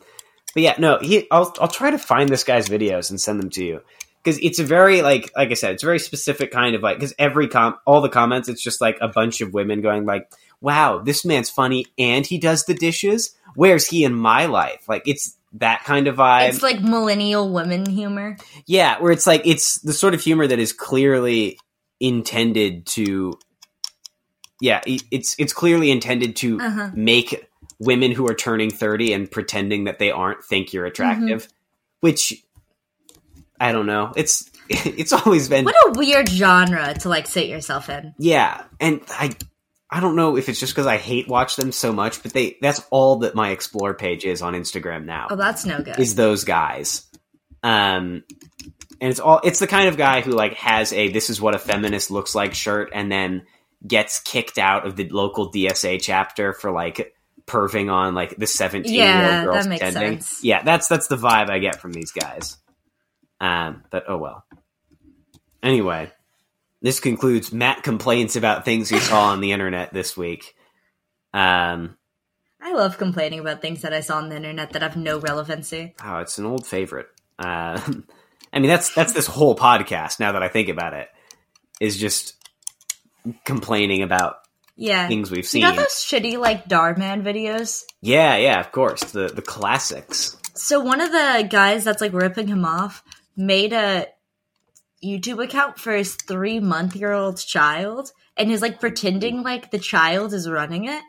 but 0.52 0.62
yeah, 0.62 0.74
no. 0.78 0.98
He. 0.98 1.26
I'll. 1.30 1.54
I'll 1.60 1.68
try 1.68 1.90
to 1.90 1.98
find 1.98 2.28
this 2.28 2.44
guy's 2.44 2.68
videos 2.68 3.08
and 3.08 3.18
send 3.18 3.40
them 3.40 3.48
to 3.50 3.64
you 3.64 3.80
because 4.28 4.38
it's 4.42 4.58
a 4.58 4.64
very 4.64 5.02
like 5.02 5.30
like 5.36 5.50
I 5.50 5.54
said, 5.54 5.72
it's 5.74 5.82
a 5.82 5.86
very 5.86 5.98
specific 5.98 6.50
kind 6.50 6.74
of 6.74 6.82
like 6.82 6.96
because 6.98 7.14
every 7.18 7.48
com 7.48 7.76
all 7.86 8.00
the 8.00 8.08
comments, 8.08 8.48
it's 8.48 8.62
just 8.62 8.80
like 8.80 8.98
a 9.00 9.08
bunch 9.08 9.40
of 9.40 9.52
women 9.54 9.80
going 9.80 10.04
like, 10.06 10.30
"Wow, 10.60 10.98
this 10.98 11.24
man's 11.24 11.50
funny 11.50 11.86
and 11.98 12.26
he 12.26 12.38
does 12.38 12.64
the 12.64 12.74
dishes. 12.74 13.34
Where's 13.54 13.86
he 13.86 14.04
in 14.04 14.14
my 14.14 14.46
life?" 14.46 14.84
Like 14.88 15.02
it's 15.06 15.36
that 15.54 15.84
kind 15.84 16.06
of 16.08 16.16
vibe. 16.16 16.50
It's 16.50 16.62
like 16.62 16.80
millennial 16.82 17.50
women 17.52 17.86
humor. 17.86 18.36
Yeah, 18.66 19.00
where 19.00 19.12
it's 19.12 19.26
like 19.26 19.42
it's 19.46 19.80
the 19.80 19.92
sort 19.94 20.14
of 20.14 20.20
humor 20.20 20.46
that 20.46 20.58
is 20.58 20.72
clearly 20.72 21.58
intended 22.00 22.86
to 22.86 23.38
Yeah, 24.60 24.80
it's 24.86 25.34
it's 25.38 25.52
clearly 25.52 25.90
intended 25.90 26.36
to 26.36 26.60
Uh-huh. 26.60 26.90
make 26.94 27.48
women 27.78 28.10
who 28.12 28.28
are 28.28 28.34
turning 28.34 28.70
30 28.70 29.12
and 29.12 29.30
pretending 29.30 29.84
that 29.84 29.98
they 30.00 30.10
aren't 30.10 30.44
think 30.44 30.72
you're 30.72 30.84
attractive, 30.86 31.44
Mm-hmm. 31.44 31.52
which 32.00 32.42
I 33.60 33.72
don't 33.72 33.86
know. 33.86 34.12
It's 34.16 34.50
it's 34.68 35.12
always 35.12 35.48
been 35.48 35.64
What 35.64 35.74
a 35.88 35.98
weird 35.98 36.28
genre 36.28 36.94
to 36.94 37.08
like 37.08 37.26
sit 37.26 37.48
yourself 37.48 37.88
in. 37.88 38.14
yeah, 38.18 38.62
and 38.80 39.00
I 39.10 39.30
I 39.90 40.00
don't 40.00 40.16
know 40.16 40.36
if 40.36 40.48
it's 40.50 40.60
just 40.60 40.74
because 40.74 40.86
I 40.86 40.98
hate 40.98 41.28
watch 41.28 41.56
them 41.56 41.72
so 41.72 41.92
much, 41.92 42.22
but 42.22 42.32
they 42.32 42.58
that's 42.60 42.84
all 42.90 43.16
that 43.20 43.34
my 43.34 43.50
explore 43.50 43.94
page 43.94 44.24
is 44.24 44.42
on 44.42 44.52
Instagram 44.54 45.04
now 45.06 45.28
Oh, 45.30 45.36
that's 45.36 45.64
no 45.64 45.82
good. 45.82 45.98
is 45.98 46.14
those 46.14 46.44
guys. 46.44 47.04
Um, 47.62 48.22
and 49.00 49.10
it's 49.10 49.20
all 49.20 49.40
it's 49.44 49.58
the 49.58 49.66
kind 49.66 49.88
of 49.88 49.96
guy 49.96 50.20
who 50.20 50.32
like 50.32 50.54
has 50.54 50.92
a 50.92 51.08
this 51.08 51.30
is 51.30 51.40
what 51.40 51.54
a 51.54 51.58
feminist 51.58 52.10
looks 52.10 52.34
like 52.34 52.54
shirt, 52.54 52.90
and 52.94 53.10
then 53.10 53.46
gets 53.86 54.20
kicked 54.20 54.58
out 54.58 54.86
of 54.86 54.96
the 54.96 55.08
local 55.08 55.50
DSA 55.52 56.00
chapter 56.02 56.52
for 56.52 56.70
like 56.70 57.14
perving 57.46 57.90
on 57.90 58.14
like 58.14 58.36
the 58.36 58.46
seventeen 58.46 58.92
year 58.94 59.06
old 59.36 59.44
girls 59.46 59.64
that 59.64 59.68
makes 59.70 59.82
attending. 59.82 60.20
sense. 60.20 60.44
Yeah, 60.44 60.62
that's 60.62 60.86
that's 60.88 61.06
the 61.08 61.16
vibe 61.16 61.48
I 61.48 61.58
get 61.60 61.80
from 61.80 61.92
these 61.92 62.12
guys. 62.12 62.58
Um, 63.40 63.84
but 63.90 64.04
oh 64.08 64.18
well. 64.18 64.44
Anyway, 65.62 66.10
this 66.82 67.00
concludes 67.00 67.52
Matt 67.52 67.82
complaints 67.82 68.36
about 68.36 68.64
things 68.64 68.88
he 68.88 68.98
saw 69.00 69.26
on 69.30 69.40
the 69.40 69.52
internet 69.52 69.92
this 69.92 70.16
week. 70.16 70.54
Um, 71.34 71.96
I 72.60 72.72
love 72.74 72.98
complaining 72.98 73.40
about 73.40 73.60
things 73.62 73.82
that 73.82 73.92
I 73.92 74.00
saw 74.00 74.18
on 74.18 74.28
the 74.28 74.36
internet 74.36 74.70
that 74.70 74.82
have 74.82 74.96
no 74.96 75.18
relevancy. 75.18 75.94
Oh, 76.04 76.18
it's 76.18 76.38
an 76.38 76.46
old 76.46 76.66
favorite. 76.66 77.08
Uh, 77.38 77.80
I 78.52 78.58
mean, 78.60 78.68
that's 78.68 78.94
that's 78.94 79.12
this 79.12 79.26
whole 79.26 79.56
podcast. 79.56 80.20
Now 80.20 80.32
that 80.32 80.42
I 80.42 80.48
think 80.48 80.68
about 80.68 80.94
it, 80.94 81.08
is 81.80 81.96
just 81.98 82.34
complaining 83.44 84.02
about 84.02 84.36
Yeah. 84.76 85.06
things 85.08 85.30
we've 85.30 85.46
seen. 85.46 85.62
You 85.62 85.68
know 85.70 85.76
those 85.76 85.88
shitty 85.88 86.38
like 86.38 86.68
Dhar 86.68 86.96
Mann 86.96 87.22
videos? 87.22 87.84
yeah, 88.00 88.36
yeah, 88.36 88.58
of 88.60 88.72
course, 88.72 89.02
the 89.12 89.28
the 89.28 89.42
classics. 89.42 90.36
So 90.54 90.80
one 90.80 91.00
of 91.00 91.12
the 91.12 91.46
guys 91.48 91.84
that's 91.84 92.00
like 92.00 92.12
ripping 92.12 92.48
him 92.48 92.64
off 92.64 93.04
made 93.38 93.72
a 93.72 94.06
YouTube 95.02 95.42
account 95.42 95.78
for 95.78 95.92
his 95.94 96.16
three 96.16 96.58
month 96.60 96.94
year 96.96 97.12
old 97.12 97.38
child 97.38 98.10
and 98.36 98.50
is 98.50 98.60
like 98.62 98.80
pretending 98.80 99.42
like 99.42 99.70
the 99.70 99.78
child 99.78 100.32
is 100.34 100.48
running 100.50 100.84
it. 100.86 101.02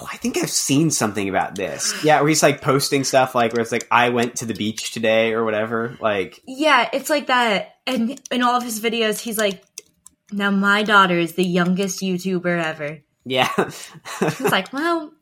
Oh, 0.00 0.08
I 0.12 0.16
think 0.16 0.36
I've 0.38 0.50
seen 0.50 0.90
something 0.90 1.28
about 1.28 1.54
this. 1.54 2.02
Yeah, 2.04 2.20
where 2.20 2.28
he's 2.28 2.42
like 2.42 2.60
posting 2.62 3.04
stuff 3.04 3.34
like 3.34 3.52
where 3.52 3.62
it's 3.62 3.70
like 3.70 3.86
I 3.90 4.08
went 4.08 4.36
to 4.36 4.44
the 4.46 4.54
beach 4.54 4.92
today 4.92 5.32
or 5.32 5.44
whatever. 5.44 5.96
Like, 6.00 6.40
Yeah, 6.46 6.88
it's 6.92 7.10
like 7.10 7.26
that. 7.28 7.74
And 7.86 8.20
in 8.30 8.42
all 8.42 8.56
of 8.56 8.64
his 8.64 8.80
videos, 8.80 9.20
he's 9.20 9.38
like, 9.38 9.62
now 10.32 10.50
my 10.50 10.82
daughter 10.82 11.16
is 11.16 11.34
the 11.34 11.44
youngest 11.44 12.00
YouTuber 12.00 12.64
ever. 12.64 12.98
yeah, 13.24 13.50
It's 13.58 14.40
like, 14.40 14.72
well, 14.72 15.12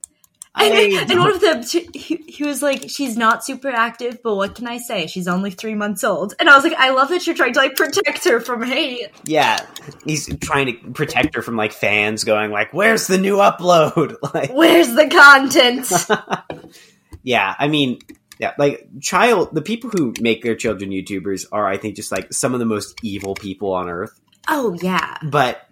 And, 0.54 1.10
and 1.10 1.18
one 1.18 1.30
of 1.34 1.40
them, 1.40 1.62
she- 1.64 1.88
he, 1.94 2.16
he 2.28 2.44
was 2.44 2.60
like, 2.62 2.90
"She's 2.90 3.16
not 3.16 3.42
super 3.44 3.70
active, 3.70 4.18
but 4.22 4.36
what 4.36 4.54
can 4.54 4.66
I 4.68 4.78
say? 4.78 5.06
She's 5.06 5.26
only 5.26 5.50
three 5.50 5.74
months 5.74 6.04
old." 6.04 6.34
And 6.38 6.48
I 6.48 6.54
was 6.54 6.62
like, 6.62 6.74
"I 6.78 6.90
love 6.90 7.08
that 7.08 7.26
you're 7.26 7.34
trying 7.34 7.54
to 7.54 7.58
like 7.58 7.74
protect 7.74 8.24
her 8.24 8.38
from 8.38 8.62
hate." 8.62 9.08
yeah, 9.24 9.64
he's 10.04 10.28
trying 10.40 10.66
to 10.66 10.90
protect 10.92 11.34
her 11.36 11.42
from 11.42 11.56
like 11.56 11.72
fans 11.72 12.24
going 12.24 12.50
like, 12.50 12.72
"Where's 12.74 13.06
the 13.06 13.18
new 13.18 13.36
upload?" 13.38 14.16
Like, 14.34 14.52
Where's 14.52 14.88
the 14.94 15.08
content? 15.08 15.90
yeah, 17.22 17.54
I 17.58 17.68
mean, 17.68 17.98
yeah, 18.38 18.52
like 18.58 18.86
child, 19.00 19.54
the 19.54 19.62
people 19.62 19.90
who 19.90 20.12
make 20.20 20.42
their 20.42 20.54
children 20.54 20.90
YouTubers 20.90 21.46
are, 21.50 21.66
I 21.66 21.76
think, 21.78 21.96
just 21.96 22.12
like 22.12 22.32
some 22.32 22.52
of 22.54 22.60
the 22.60 22.66
most 22.66 22.98
evil 23.02 23.34
people 23.34 23.72
on 23.72 23.88
earth. 23.88 24.18
oh 24.48 24.76
yeah, 24.82 25.16
But 25.22 25.66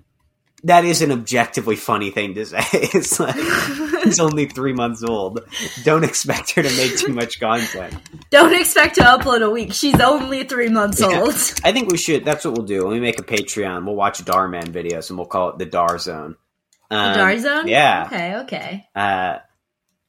that 0.65 0.85
is 0.85 1.03
an 1.03 1.11
objectively 1.13 1.77
funny 1.77 2.11
thing 2.11 2.35
to 2.35 2.45
say. 2.47 2.61
It's 2.73 3.19
like 3.21 3.35
he's 4.05 4.21
only 4.29 4.47
three 4.47 4.73
months 4.73 5.03
old. 5.03 5.41
Don't 5.85 6.05
expect 6.05 6.53
her 6.53 6.63
to 6.63 6.77
make 6.77 6.97
too 6.99 7.13
much 7.13 7.39
content. 7.41 7.95
don't 8.31 8.55
expect 8.59 8.97
to 8.97 9.03
upload 9.03 9.43
a 9.43 9.51
week. 9.51 9.73
She's 9.73 10.01
only 10.01 10.45
three 10.45 10.69
months 10.69 11.01
Yeah. 11.01 11.21
old. 11.21 11.35
I 11.65 11.73
think 11.73 11.91
we 11.91 11.97
should. 11.99 12.25
That's 12.25 12.45
what 12.45 12.55
we'll 12.57 12.67
do. 12.67 12.85
When 12.85 12.95
we 12.95 13.01
make 13.01 13.19
a 13.21 13.23
Patreon, 13.23 13.85
we'll 13.87 13.95
watch 13.97 14.25
Dhar 14.25 14.51
Mann 14.51 14.73
videos 14.73 15.11
and 15.11 15.19
we'll 15.19 15.27
call 15.29 15.51
it 15.51 15.59
the 15.59 15.67
Dar 15.67 15.99
Zone. 15.99 16.37
Um, 16.91 17.15
Dar 17.17 17.39
zone. 17.39 17.69
yeah. 17.69 18.05
Okay. 18.07 18.37
Okay. 18.41 18.87
Uh, 18.97 19.39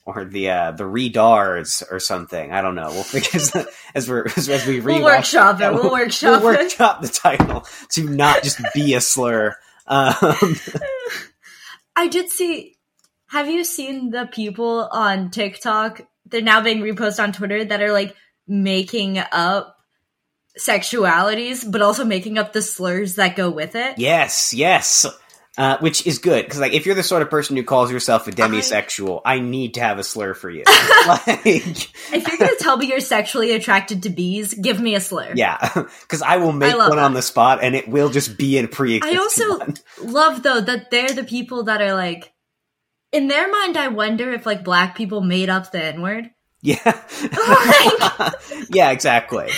or 0.04 0.26
the 0.26 0.50
uh, 0.50 0.72
the 0.72 0.84
redars 0.84 1.84
or 1.92 2.00
something. 2.00 2.52
I 2.52 2.62
don't 2.62 2.74
know. 2.74 2.90
We'll 2.90 3.04
figure 3.04 3.30
as, 3.36 3.68
as 3.94 4.10
we 4.10 4.22
as, 4.36 4.50
as 4.50 4.66
we 4.66 4.80
We'll 4.80 5.04
workshop 5.04 5.58
it. 5.58 5.64
Yeah, 5.64 5.70
We'll 5.72 5.92
workshop 5.92 6.42
we'll 6.42 6.54
it. 6.54 6.60
workshop 6.60 7.02
the 7.04 7.08
title 7.08 7.66
to 7.92 8.10
not 8.10 8.42
just 8.42 8.60
be 8.74 8.96
a 8.96 9.02
slur. 9.02 9.56
Um, 9.92 10.56
I 11.96 12.08
did 12.08 12.30
see. 12.30 12.78
Have 13.28 13.50
you 13.50 13.64
seen 13.64 14.10
the 14.10 14.28
people 14.32 14.88
on 14.92 15.30
TikTok? 15.30 16.02
They're 16.26 16.42
now 16.42 16.62
being 16.62 16.82
reposted 16.82 17.24
on 17.24 17.34
Twitter 17.34 17.66
that 17.66 17.82
are 17.82 17.92
like 17.92 18.16
making 18.48 19.18
up 19.18 19.78
sexualities, 20.58 21.70
but 21.70 21.82
also 21.82 22.06
making 22.06 22.38
up 22.38 22.54
the 22.54 22.62
slurs 22.62 23.16
that 23.16 23.36
go 23.36 23.50
with 23.50 23.76
it. 23.76 23.98
yes, 23.98 24.54
yes. 24.54 25.06
Uh, 25.58 25.78
which 25.80 26.08
is 26.08 26.20
good 26.20 26.46
because, 26.46 26.62
like, 26.62 26.72
if 26.72 26.86
you're 26.86 26.96
the 26.96 27.04
sort 27.04 27.22
of 27.22 27.30
person 27.30 27.58
who 27.58 27.64
calls 27.64 27.92
yourself 27.92 28.26
a 28.26 28.32
demisexual, 28.32 29.22
I, 29.26 29.40
need 29.40 29.74
to 29.74 29.82
have 29.82 30.00
a 30.00 30.04
slur 30.04 30.34
for 30.34 30.50
you. 30.50 30.64
like, 31.08 31.46
If 31.46 31.94
you're 32.10 32.38
gonna 32.38 32.56
tell 32.58 32.78
me 32.78 32.88
you're 32.88 33.02
sexually 33.02 33.52
attracted 33.52 34.04
to 34.04 34.10
bees, 34.10 34.54
give 34.54 34.80
me 34.80 34.96
a 34.96 35.02
slur. 35.02 35.34
yeah, 35.36 35.58
because 36.02 36.22
I 36.22 36.38
will 36.38 36.54
make 36.54 36.74
I 36.74 36.88
one 36.88 37.00
on 37.00 37.14
the 37.14 37.22
spot, 37.22 37.60
and 37.62 37.76
it 37.76 37.90
will 37.90 38.10
just 38.10 38.38
be 38.38 38.58
in 38.58 38.70
pre-existing 38.70 39.18
I 39.18 39.22
also 39.22 39.58
one. 39.60 39.74
love 40.02 40.42
though 40.42 40.62
that 40.62 40.90
they're 40.90 41.10
the 41.12 41.26
people 41.26 41.64
that 41.64 41.82
are 41.82 41.96
like 41.96 42.32
in 43.12 43.28
their 43.28 43.52
mind 43.52 43.76
I 43.76 43.90
wonder 43.90 44.32
if 44.32 44.46
like 44.46 44.64
black 44.64 44.96
people 44.96 45.20
made 45.20 45.50
up 45.50 45.70
the 45.74 45.84
N 45.84 46.02
word. 46.02 46.30
Yeah, 46.62 46.78
yeah, 48.70 48.92
exactly. 48.92 49.50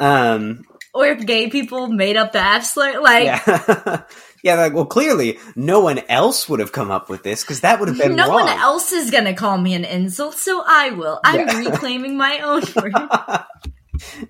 Um, 0.00 0.64
Or 0.92 1.06
if 1.06 1.24
gay 1.24 1.48
people 1.48 1.88
made 1.88 2.16
up 2.16 2.32
the 2.32 2.40
F 2.40 2.64
slur. 2.64 3.00
Like 3.00 3.24
yeah, 3.24 4.02
yeah. 4.44 4.54
Like, 4.54 4.72
well, 4.74 4.86
clearly, 4.86 5.38
no 5.56 5.80
one 5.80 5.98
else 6.08 6.48
would 6.48 6.60
have 6.60 6.70
come 6.70 6.92
up 6.92 7.08
with 7.08 7.24
this 7.24 7.42
because 7.42 7.62
that 7.62 7.80
would 7.80 7.88
have 7.88 7.98
been 7.98 8.14
no 8.14 8.28
wrong. 8.28 8.44
one 8.44 8.48
else 8.48 8.92
is 8.92 9.10
gonna 9.10 9.34
call 9.34 9.58
me 9.58 9.74
an 9.74 9.84
insult, 9.84 10.34
so 10.36 10.62
I 10.64 10.90
will. 10.90 11.18
I'm 11.24 11.48
Yeah. 11.48 11.58
reclaiming 11.70 12.16
my 12.16 12.38
own 12.38 12.62
word. 12.76 12.92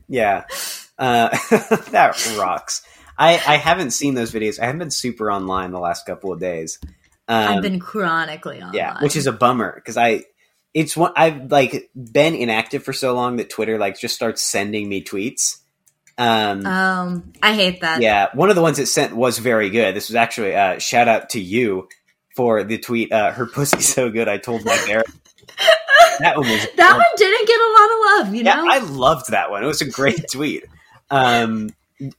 yeah, 0.09 0.45
uh, 0.99 1.29
that 1.91 2.35
rocks. 2.39 2.83
I 3.19 3.35
I 3.35 3.57
haven't 3.57 3.91
seen 3.91 4.15
those 4.15 4.33
videos. 4.33 4.59
I 4.61 4.65
haven't 4.67 4.79
been 4.81 4.91
super 4.91 5.31
online 5.31 5.71
the 5.71 5.79
last 5.81 6.07
couple 6.07 6.33
of 6.33 6.41
days. 6.41 6.79
Um, 7.29 7.49
I've 7.57 7.63
been 7.63 7.79
chronically 7.81 8.61
on. 8.61 8.75
yeah, 8.75 9.03
which 9.03 9.17
is 9.17 9.27
a 9.27 9.33
bummer 9.33 9.73
because 9.75 9.97
I. 9.97 10.25
It's 10.75 10.97
one 10.97 11.13
I've 11.15 11.53
like 11.53 11.89
been 11.95 12.35
inactive 12.35 12.83
for 12.83 12.93
so 12.93 13.15
long 13.15 13.37
that 13.37 13.49
Twitter 13.49 13.79
like 13.79 13.97
just 13.97 14.17
starts 14.17 14.43
sending 14.43 14.89
me 14.89 15.05
tweets. 15.05 15.59
Um, 16.17 16.65
um 16.67 17.33
I 17.43 17.55
hate 17.55 17.81
that. 17.81 18.01
Yeah, 18.01 18.29
one 18.35 18.51
of 18.51 18.57
the 18.57 18.63
ones 18.63 18.79
it 18.79 18.87
sent 18.87 19.15
was 19.17 19.39
very 19.39 19.71
good. 19.71 19.95
This 19.97 20.09
was 20.09 20.17
actually 20.17 20.55
uh, 20.55 20.79
shout 20.79 21.09
out 21.09 21.31
to 21.31 21.41
you 21.41 21.89
for 22.37 22.63
the 22.65 22.79
tweet. 22.79 23.13
Uh, 23.13 23.33
Her 23.33 23.47
pussy's 23.47 23.87
so 23.93 24.11
good, 24.11 24.29
I 24.29 24.39
told 24.39 24.65
my 24.65 24.77
therapist. 24.77 25.19
that 26.21 26.37
one 26.37 26.49
was 26.49 26.67
That 26.77 26.97
one 26.97 27.05
didn't 27.17 27.47
get 27.49 27.61
a 27.61 27.71
lot 27.73 27.91
of 27.91 28.27
love, 28.27 28.35
you 28.35 28.43
Yeah, 28.45 28.55
know? 28.55 28.67
I 28.71 28.79
loved 28.79 29.31
that 29.31 29.51
one. 29.51 29.63
It 29.65 29.67
was 29.67 29.83
a 29.83 29.91
great 29.91 30.29
tweet. 30.33 30.65
Um, 31.11 31.71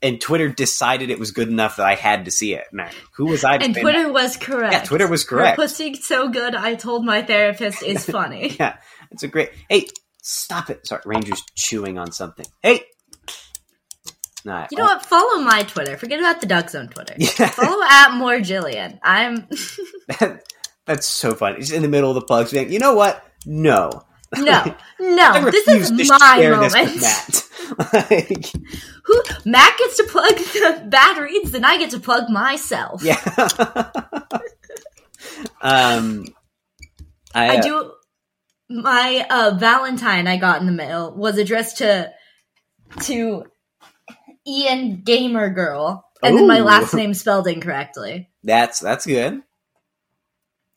and 0.02 0.20
Twitter 0.20 0.48
decided 0.48 1.10
it 1.10 1.18
was 1.18 1.32
good 1.32 1.48
enough 1.48 1.76
that 1.76 1.86
I 1.86 1.94
had 1.94 2.24
to 2.24 2.30
see 2.30 2.54
it. 2.54 2.64
Now, 2.72 2.88
who 3.16 3.26
was 3.26 3.44
I? 3.44 3.56
and 3.56 3.74
Twitter 3.74 4.04
no? 4.04 4.12
was 4.12 4.36
correct. 4.36 4.72
Yeah, 4.72 4.82
Twitter 4.84 5.06
was 5.06 5.22
Her 5.24 5.28
correct. 5.36 5.56
pussy 5.58 5.94
so 5.94 6.28
good 6.30 6.54
I 6.54 6.74
told 6.76 7.04
my 7.04 7.22
therapist 7.22 7.82
is 7.82 8.04
funny. 8.10 8.56
Yeah, 8.58 8.76
it's 9.10 9.22
a 9.22 9.28
great. 9.28 9.50
Hey, 9.68 9.86
stop 10.22 10.70
it! 10.70 10.86
Sorry, 10.86 11.02
Ranger's 11.04 11.42
chewing 11.54 11.98
on 11.98 12.10
something. 12.10 12.46
Hey, 12.62 12.84
nah, 14.46 14.66
You 14.70 14.78
know 14.78 14.84
what? 14.84 15.04
Follow 15.04 15.42
my 15.42 15.62
Twitter. 15.62 15.96
Forget 15.96 16.20
about 16.20 16.40
the 16.40 16.46
Doug 16.46 16.70
Zone 16.70 16.88
Twitter. 16.88 17.14
Yeah. 17.18 17.48
Follow 17.48 17.82
at 17.82 18.14
more 18.14 18.38
Jillian. 18.38 18.98
I'm 19.02 19.48
That, 20.08 20.42
that's 20.86 21.06
so 21.06 21.34
funny. 21.34 21.56
He's 21.56 21.72
in 21.72 21.82
the 21.82 21.88
middle 21.88 22.10
of 22.10 22.14
the 22.14 22.22
plugs 22.22 22.52
being, 22.52 22.72
you 22.72 22.78
know 22.78 22.94
what? 22.94 23.22
No. 23.44 23.90
no, 24.36 24.74
no. 24.98 25.50
This 25.50 25.68
is 25.68 26.10
my 26.10 26.48
moment. 26.48 27.00
Matt. 27.00 27.48
like, 27.92 28.46
Who 29.04 29.22
Matt 29.44 29.78
gets 29.78 29.96
to 29.98 30.04
plug 30.04 30.36
the 30.36 30.86
bad 30.88 31.18
reads, 31.18 31.52
then 31.52 31.64
I 31.64 31.78
get 31.78 31.90
to 31.90 32.00
plug 32.00 32.28
myself. 32.28 33.02
yeah. 33.04 33.20
um, 35.60 36.26
I, 37.34 37.56
I 37.56 37.56
uh, 37.58 37.62
do. 37.62 37.92
My 38.68 39.26
uh, 39.30 39.56
Valentine 39.58 40.26
I 40.26 40.38
got 40.38 40.60
in 40.60 40.66
the 40.66 40.72
mail 40.72 41.14
was 41.14 41.38
addressed 41.38 41.78
to 41.78 42.12
to 43.02 43.44
Ian 44.46 45.02
Gamer 45.02 45.50
Girl, 45.50 46.04
and 46.22 46.36
then 46.36 46.46
my 46.46 46.60
last 46.60 46.94
name 46.94 47.14
spelled 47.14 47.46
incorrectly. 47.46 48.28
That's 48.44 48.80
that's 48.80 49.06
good. 49.06 49.42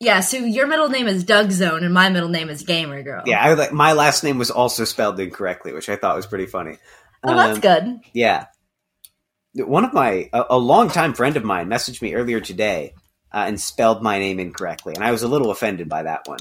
Yeah, 0.02 0.20
so 0.20 0.38
your 0.38 0.66
middle 0.66 0.88
name 0.88 1.06
is 1.06 1.24
Doug 1.24 1.50
Zone, 1.50 1.84
and 1.84 1.92
my 1.92 2.08
middle 2.08 2.30
name 2.30 2.48
is 2.48 2.62
Gamer 2.62 3.02
Girl. 3.02 3.22
Yeah, 3.26 3.40
I 3.42 3.52
like 3.52 3.72
my 3.72 3.92
last 3.92 4.24
name 4.24 4.38
was 4.38 4.50
also 4.50 4.84
spelled 4.84 5.20
incorrectly, 5.20 5.72
which 5.72 5.88
I 5.90 5.96
thought 5.96 6.16
was 6.16 6.26
pretty 6.26 6.46
funny. 6.46 6.78
that's 7.22 7.56
Um, 7.56 7.60
good. 7.60 8.00
Yeah. 8.14 8.46
One 9.54 9.84
of 9.84 9.92
my 9.92 10.30
a, 10.32 10.44
a 10.50 10.58
longtime 10.58 11.12
friend 11.14 11.36
of 11.36 11.44
mine 11.44 11.68
messaged 11.68 12.00
me 12.00 12.14
earlier 12.14 12.40
today 12.40 12.94
uh, 13.32 13.44
and 13.46 13.60
spelled 13.60 14.02
my 14.02 14.18
name 14.18 14.40
incorrectly, 14.40 14.94
and 14.94 15.04
I 15.04 15.10
was 15.10 15.22
a 15.22 15.28
little 15.28 15.50
offended 15.50 15.88
by 15.88 16.04
that 16.04 16.26
one. 16.26 16.40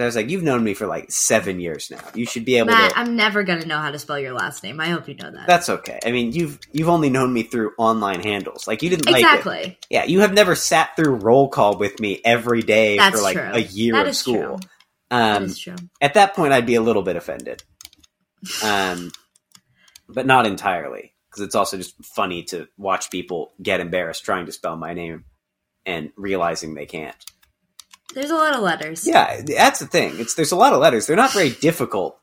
I 0.00 0.04
was 0.06 0.16
like, 0.16 0.30
"You've 0.30 0.42
known 0.42 0.64
me 0.64 0.72
for 0.72 0.86
like 0.86 1.10
seven 1.12 1.60
years 1.60 1.90
now. 1.90 2.00
You 2.14 2.24
should 2.24 2.44
be 2.46 2.56
able 2.56 2.68
Matt, 2.68 2.92
to." 2.92 2.98
I'm 2.98 3.14
never 3.14 3.42
gonna 3.42 3.66
know 3.66 3.78
how 3.78 3.90
to 3.90 3.98
spell 3.98 4.18
your 4.18 4.32
last 4.32 4.62
name. 4.62 4.80
I 4.80 4.88
hope 4.88 5.06
you 5.06 5.14
know 5.14 5.30
that. 5.30 5.46
That's 5.46 5.68
okay. 5.68 5.98
I 6.04 6.12
mean, 6.12 6.32
you've 6.32 6.58
you've 6.72 6.88
only 6.88 7.10
known 7.10 7.32
me 7.32 7.42
through 7.42 7.72
online 7.76 8.20
handles. 8.22 8.66
Like 8.66 8.82
you 8.82 8.88
didn't 8.88 9.04
like 9.06 9.16
exactly. 9.16 9.78
Yeah, 9.90 10.04
you 10.04 10.20
have 10.20 10.32
never 10.32 10.54
sat 10.54 10.96
through 10.96 11.16
roll 11.16 11.48
call 11.48 11.76
with 11.76 12.00
me 12.00 12.20
every 12.24 12.62
day 12.62 12.96
That's 12.96 13.16
for 13.16 13.22
like 13.22 13.36
true. 13.36 13.50
a 13.52 13.58
year 13.58 13.92
That 13.94 14.06
of 14.08 14.16
school. 14.16 14.58
true. 14.58 14.68
Um, 15.10 15.44
is 15.44 15.58
true. 15.58 15.76
at 16.00 16.14
that 16.14 16.34
point, 16.34 16.54
I'd 16.54 16.64
be 16.64 16.76
a 16.76 16.80
little 16.80 17.02
bit 17.02 17.16
offended, 17.16 17.62
um, 18.64 19.12
but 20.08 20.24
not 20.24 20.46
entirely, 20.46 21.12
because 21.30 21.42
it's 21.44 21.54
also 21.54 21.76
just 21.76 22.02
funny 22.02 22.44
to 22.44 22.66
watch 22.78 23.10
people 23.10 23.52
get 23.62 23.80
embarrassed 23.80 24.24
trying 24.24 24.46
to 24.46 24.52
spell 24.52 24.74
my 24.76 24.94
name 24.94 25.24
and 25.84 26.12
realizing 26.16 26.72
they 26.74 26.86
can't. 26.86 27.16
There's 28.14 28.30
a 28.30 28.34
lot 28.36 28.54
of 28.54 28.60
letters. 28.62 29.06
Yeah, 29.06 29.40
that's 29.46 29.80
the 29.80 29.86
thing. 29.86 30.14
It's 30.18 30.34
there's 30.34 30.52
a 30.52 30.56
lot 30.56 30.72
of 30.72 30.80
letters. 30.80 31.06
They're 31.06 31.16
not 31.16 31.32
very 31.32 31.50
difficult, 31.60 32.18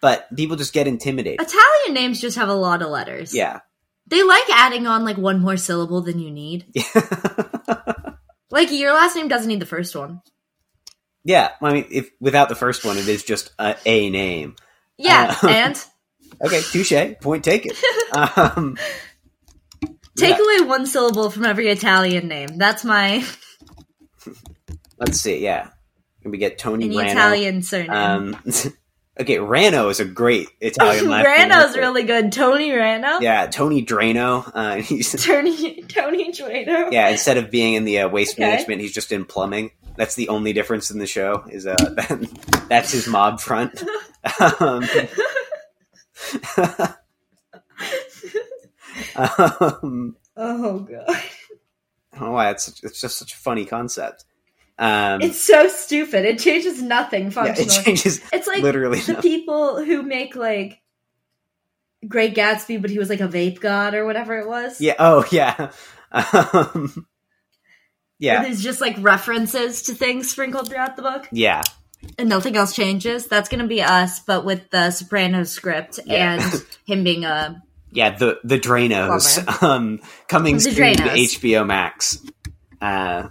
but 0.00 0.26
people 0.36 0.56
just 0.56 0.72
get 0.72 0.86
intimidated. 0.86 1.40
Italian 1.40 1.94
names 1.94 2.20
just 2.20 2.36
have 2.36 2.48
a 2.48 2.54
lot 2.54 2.82
of 2.82 2.88
letters. 2.90 3.34
Yeah, 3.34 3.60
They 4.06 4.22
like 4.22 4.48
adding 4.50 4.86
on 4.86 5.04
like 5.04 5.16
one 5.18 5.40
more 5.40 5.56
syllable 5.56 6.00
than 6.02 6.18
you 6.18 6.30
need. 6.30 6.66
Like 8.50 8.70
your 8.70 8.92
last 8.92 9.16
name 9.16 9.28
doesn't 9.28 9.48
need 9.48 9.60
the 9.60 9.66
first 9.66 9.96
one. 9.96 10.20
yeah. 11.24 11.52
I 11.62 11.72
mean, 11.72 11.86
if 11.90 12.10
without 12.20 12.50
the 12.50 12.54
first 12.54 12.84
one, 12.84 12.98
it 12.98 13.08
is 13.08 13.22
just 13.24 13.50
a, 13.58 13.76
a 13.86 14.10
name. 14.10 14.56
Yeah, 14.98 15.34
Uh, 15.42 15.48
and 15.48 15.84
Okay, 16.44 16.60
touche. 16.60 16.92
Point 17.22 17.44
taken. 17.44 17.72
Um, 18.14 18.76
take 20.18 20.36
yeah. 20.36 20.44
away 20.44 20.68
one 20.68 20.84
syllable 20.86 21.30
from 21.30 21.46
every 21.46 21.68
Italian 21.68 22.28
name. 22.28 22.58
That's 22.58 22.84
my 22.84 23.24
Let's 25.04 25.20
see. 25.20 25.42
Yeah, 25.42 25.68
Can 26.22 26.30
we 26.30 26.38
get 26.38 26.58
Tony 26.58 26.86
an 26.86 26.92
Rano. 26.92 27.10
Italian 27.10 27.62
surname. 27.62 27.90
Um, 27.90 28.36
okay, 29.20 29.36
Rano 29.38 29.90
is 29.90 30.00
a 30.00 30.04
great 30.04 30.48
Italian 30.60 31.08
last 31.10 31.24
name. 31.26 31.50
Rano's 31.50 31.76
really 31.76 32.04
good. 32.04 32.30
Tony 32.32 32.70
Rano. 32.70 33.20
Yeah, 33.20 33.46
Tony 33.46 33.84
Drano. 33.84 34.50
Uh, 34.54 34.76
he's 34.82 35.12
Tony 35.12 35.82
Tony 35.82 36.32
Drano. 36.32 36.92
yeah. 36.92 37.08
Instead 37.08 37.36
of 37.38 37.50
being 37.50 37.74
in 37.74 37.84
the 37.84 38.00
uh, 38.00 38.08
waste 38.08 38.34
Okay. 38.34 38.48
management, 38.48 38.80
he's 38.80 38.92
just 38.94 39.10
in 39.12 39.24
plumbing. 39.24 39.72
That's 39.96 40.14
the 40.14 40.28
only 40.30 40.52
difference 40.52 40.90
in 40.90 40.98
the 40.98 41.06
show. 41.06 41.44
Is 41.50 41.66
uh, 41.66 41.74
that's 42.68 42.92
his 42.92 43.06
mob 43.08 43.40
front. 43.40 43.82
um, 44.40 44.84
um, 49.16 50.16
Oh 50.36 50.78
god. 50.80 51.04
I 51.08 52.18
don't 52.18 52.28
know 52.28 52.32
why 52.32 52.50
it's 52.50 52.68
it's 52.82 53.00
just 53.00 53.18
such 53.18 53.34
a 53.34 53.36
funny 53.36 53.64
concept. 53.64 54.24
Um, 54.82 55.22
It's 55.22 55.40
so 55.40 55.68
stupid. 55.68 56.24
It 56.24 56.40
changes 56.40 56.82
nothing 56.82 57.30
yeah, 57.30 57.54
it 57.56 57.68
changes 57.84 58.20
it's 58.32 58.48
like 58.48 58.62
literally 58.62 58.98
the 58.98 59.12
nothing. 59.12 59.30
people 59.30 59.84
who 59.84 60.02
make 60.02 60.34
like 60.34 60.80
Great 62.08 62.34
Gatsby, 62.34 62.82
but 62.82 62.90
he 62.90 62.98
was 62.98 63.08
like 63.08 63.20
a 63.20 63.28
vape 63.28 63.60
god 63.60 63.94
or 63.94 64.04
whatever 64.04 64.36
it 64.38 64.48
was. 64.48 64.80
Yeah. 64.80 64.94
Oh, 64.98 65.24
yeah. 65.30 65.70
Um, 66.12 66.92
Where 66.94 67.04
yeah. 68.18 68.42
There's 68.42 68.62
just 68.62 68.80
like 68.80 68.96
references 68.98 69.82
to 69.84 69.94
things 69.94 70.30
sprinkled 70.30 70.68
throughout 70.68 70.96
the 70.96 71.02
book, 71.02 71.26
Yeah. 71.32 71.62
and 72.18 72.28
nothing 72.28 72.56
else 72.56 72.74
changes. 72.74 73.26
That's 73.26 73.48
gonna 73.48 73.66
be 73.66 73.82
us, 73.82 74.20
but 74.20 74.44
with 74.44 74.68
the 74.70 74.90
Soprano 74.90 75.44
script 75.44 76.00
Yeah. 76.04 76.34
and 76.42 76.64
him 76.86 77.02
being 77.04 77.24
a 77.24 77.62
Yeah. 77.92 78.10
The 78.16 78.40
the 78.44 78.58
Dranos 78.58 79.62
um, 79.62 80.00
coming 80.28 80.56
The 80.58 80.64
to 80.64 80.70
Dranos. 80.70 81.38
HBO 81.38 81.66
Max. 81.66 82.18
Uh, 82.80 83.28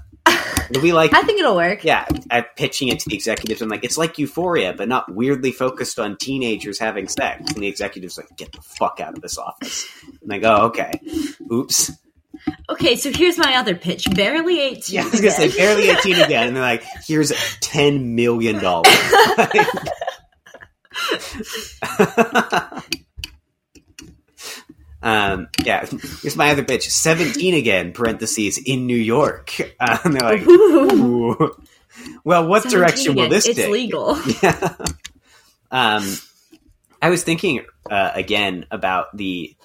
we 0.80 0.94
like. 0.94 1.14
I 1.14 1.22
think 1.24 1.40
it'll 1.40 1.56
work. 1.56 1.84
Yeah, 1.84 2.06
I'm 2.30 2.46
pitching 2.56 2.90
it 2.90 3.00
to 3.00 3.10
the 3.10 3.16
executives. 3.16 3.62
I'm 3.62 3.70
like, 3.70 3.84
it's 3.84 3.98
like 3.98 4.18
Euphoria, 4.18 4.74
but 4.74 4.88
not 4.88 5.14
weirdly 5.14 5.52
focused 5.52 6.00
on 6.00 6.18
teenagers 6.18 6.80
having 6.80 7.08
sex. 7.08 7.52
And 7.52 7.64
the 7.64 7.68
executives 7.68 8.18
like, 8.18 8.28
get 8.38 8.52
the 8.52 8.62
fuck 8.62 9.00
out 9.00 9.16
of 9.16 9.22
this 9.22 9.38
office. 9.38 9.88
I'm 10.08 10.28
like, 10.28 10.44
oh, 10.44 10.66
okay. 10.68 10.92
Oops. 11.52 11.92
Okay, 12.70 12.96
so 12.96 13.12
here's 13.12 13.38
my 13.38 13.56
other 13.56 13.76
pitch. 13.76 14.08
Barely 14.16 14.60
18. 14.60 14.96
Yeah, 14.96 15.04
I 15.04 15.10
was 15.10 15.22
gonna 15.22 15.32
say 15.32 15.46
again. 15.46 15.58
barely 15.58 15.90
18 15.90 16.16
again, 16.22 16.48
and 16.48 16.56
they're 16.56 16.64
like, 16.64 16.84
here's 17.06 17.32
ten 17.60 18.16
million 18.16 18.60
dollars. 18.60 18.92
um, 25.04 25.48
yeah, 25.64 25.86
here's 26.22 26.36
my 26.36 26.52
other 26.52 26.64
bitch. 26.64 26.84
17 26.84 27.54
again, 27.56 27.92
parentheses, 27.94 28.58
in 28.58 28.86
New 28.88 28.98
York. 28.98 29.56
Uh, 29.80 29.98
and 30.04 30.14
they're 30.14 30.38
like, 30.38 30.48
Ooh. 30.48 31.56
Well, 32.24 32.48
what 32.48 32.64
17 32.64 32.80
direction 32.80 33.16
will 33.16 33.30
this 33.30 33.48
It's 33.48 33.58
take? 33.58 33.70
legal. 33.72 34.16
Yeah. 34.44 34.76
um, 35.72 36.04
I 37.02 37.10
was 37.10 37.24
thinking 37.24 37.66
uh, 37.90 38.12
again 38.14 38.66
about 38.72 39.16
the 39.18 39.56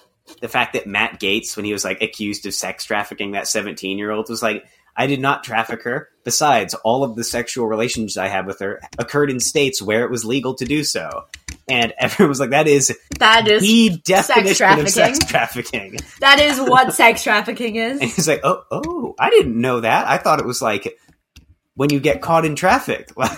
the 0.41 0.47
fact 0.47 0.73
that 0.73 0.87
Matt 0.87 1.19
Gaetz, 1.21 1.55
when 1.55 1.65
he 1.65 1.71
was 1.73 1.85
like 1.85 2.01
accused 2.01 2.45
of 2.47 2.53
sex 2.53 2.83
trafficking 2.85 3.31
that 3.31 3.47
seventeen 3.47 3.97
year 3.99 4.11
old, 4.11 4.27
was 4.29 4.41
like, 4.41 4.65
"I 4.95 5.05
did 5.07 5.21
not 5.21 5.43
traffic 5.43 5.83
her. 5.83 6.09
Besides, 6.23 6.73
all 6.73 7.03
of 7.03 7.15
the 7.15 7.23
sexual 7.23 7.67
relations 7.67 8.17
I 8.17 8.27
had 8.27 8.45
with 8.47 8.59
her 8.59 8.81
occurred 8.97 9.29
in 9.29 9.39
states 9.39 9.81
where 9.81 10.03
it 10.03 10.09
was 10.11 10.25
legal 10.25 10.55
to 10.55 10.65
do 10.65 10.83
so." 10.83 11.25
And 11.69 11.93
everyone 11.97 12.29
was 12.29 12.39
like, 12.39 12.51
"That 12.51 12.67
is 12.67 12.95
That 13.19 13.47
is 13.47 13.61
the 13.61 13.97
definition 14.03 14.79
of 14.79 14.89
sex 14.89 15.19
trafficking. 15.19 15.91
trafficking." 15.91 15.99
that 16.21 16.39
is 16.39 16.59
what 16.59 16.93
sex 16.95 17.23
trafficking 17.23 17.75
is." 17.75 17.99
And 17.99 18.09
he's 18.09 18.27
like, 18.27 18.41
"Oh, 18.43 18.63
oh, 18.71 19.15
I 19.19 19.29
didn't 19.29 19.59
know 19.59 19.81
that. 19.81 20.07
I 20.07 20.17
thought 20.17 20.39
it 20.39 20.45
was 20.45 20.61
like." 20.61 20.97
When 21.75 21.91
you 21.91 21.99
get 21.99 22.23
caught 22.23 22.43
in 22.43 22.55
traffic, 22.55 23.11
like 23.15 23.37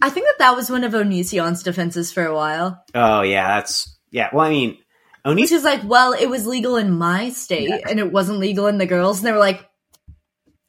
I 0.00 0.08
think 0.08 0.26
that 0.26 0.36
that 0.38 0.56
was 0.56 0.70
one 0.70 0.82
of 0.82 0.92
Onision's 0.92 1.62
defenses 1.62 2.10
for 2.10 2.24
a 2.24 2.34
while. 2.34 2.82
Oh 2.94 3.20
yeah, 3.20 3.56
that's 3.56 3.98
yeah. 4.10 4.30
Well, 4.32 4.46
I 4.46 4.48
mean, 4.48 4.78
Oni 5.24 5.42
Which 5.42 5.52
is 5.52 5.64
like, 5.64 5.82
well, 5.84 6.12
it 6.12 6.26
was 6.26 6.46
legal 6.46 6.76
in 6.76 6.90
my 6.90 7.30
state 7.30 7.70
and 7.88 7.98
it 7.98 8.12
wasn't 8.12 8.38
legal 8.38 8.66
in 8.66 8.78
the 8.78 8.86
girls. 8.86 9.18
And 9.18 9.26
they 9.26 9.32
were 9.32 9.38
like, 9.38 9.66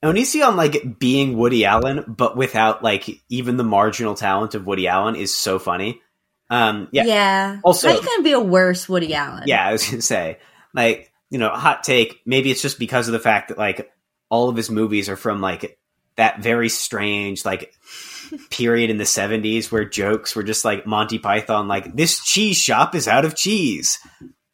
Onision 0.06 0.56
like 0.56 1.00
being 1.00 1.38
Woody 1.38 1.66
Allen, 1.66 2.04
but 2.08 2.38
without 2.38 2.84
like 2.84 3.10
even 3.30 3.58
the 3.58 3.64
marginal 3.64 4.16
talent 4.16 4.56
of 4.56 4.66
Woody 4.68 4.88
Allen 4.88 5.16
is 5.16 5.36
so 5.36 5.60
funny. 5.60 6.02
Um, 6.50 6.88
yeah. 6.92 7.06
yeah, 7.06 7.60
Also- 7.64 7.90
how 7.90 7.96
you 7.96 8.02
gonna 8.02 8.24
be 8.24 8.32
a 8.34 8.40
worse 8.40 8.88
Woody 8.88 9.14
Allen? 9.16 9.44
yeah. 9.48 9.68
I 9.68 9.72
was 9.72 9.88
gonna 9.90 10.02
say, 10.02 10.38
like, 10.74 11.12
you 11.30 11.40
know, 11.40 11.50
hot 11.50 11.84
take. 11.84 12.22
Maybe 12.26 12.52
it's 12.52 12.62
just 12.62 12.78
because 12.80 13.08
of 13.08 13.14
the 13.14 13.20
fact 13.20 13.50
that 13.50 13.58
like 13.58 13.92
all 14.30 14.50
of 14.50 14.56
his 14.56 14.70
movies 14.70 15.10
are 15.10 15.16
from 15.16 15.42
like 15.42 15.78
that 16.18 16.42
very 16.42 16.70
strange 16.70 17.44
like 17.44 17.74
period 18.50 18.90
in 18.90 18.98
the 18.98 19.04
70s 19.04 19.72
where 19.72 19.86
jokes 19.86 20.36
were 20.36 20.44
just 20.44 20.64
like 20.64 20.86
Monty 20.86 21.20
Python 21.20 21.68
like 21.68 21.96
this 21.96 22.24
cheese 22.24 22.58
shop 22.58 22.96
is 22.96 23.08
out 23.08 23.26
of 23.26 23.36
cheese. 23.36 24.00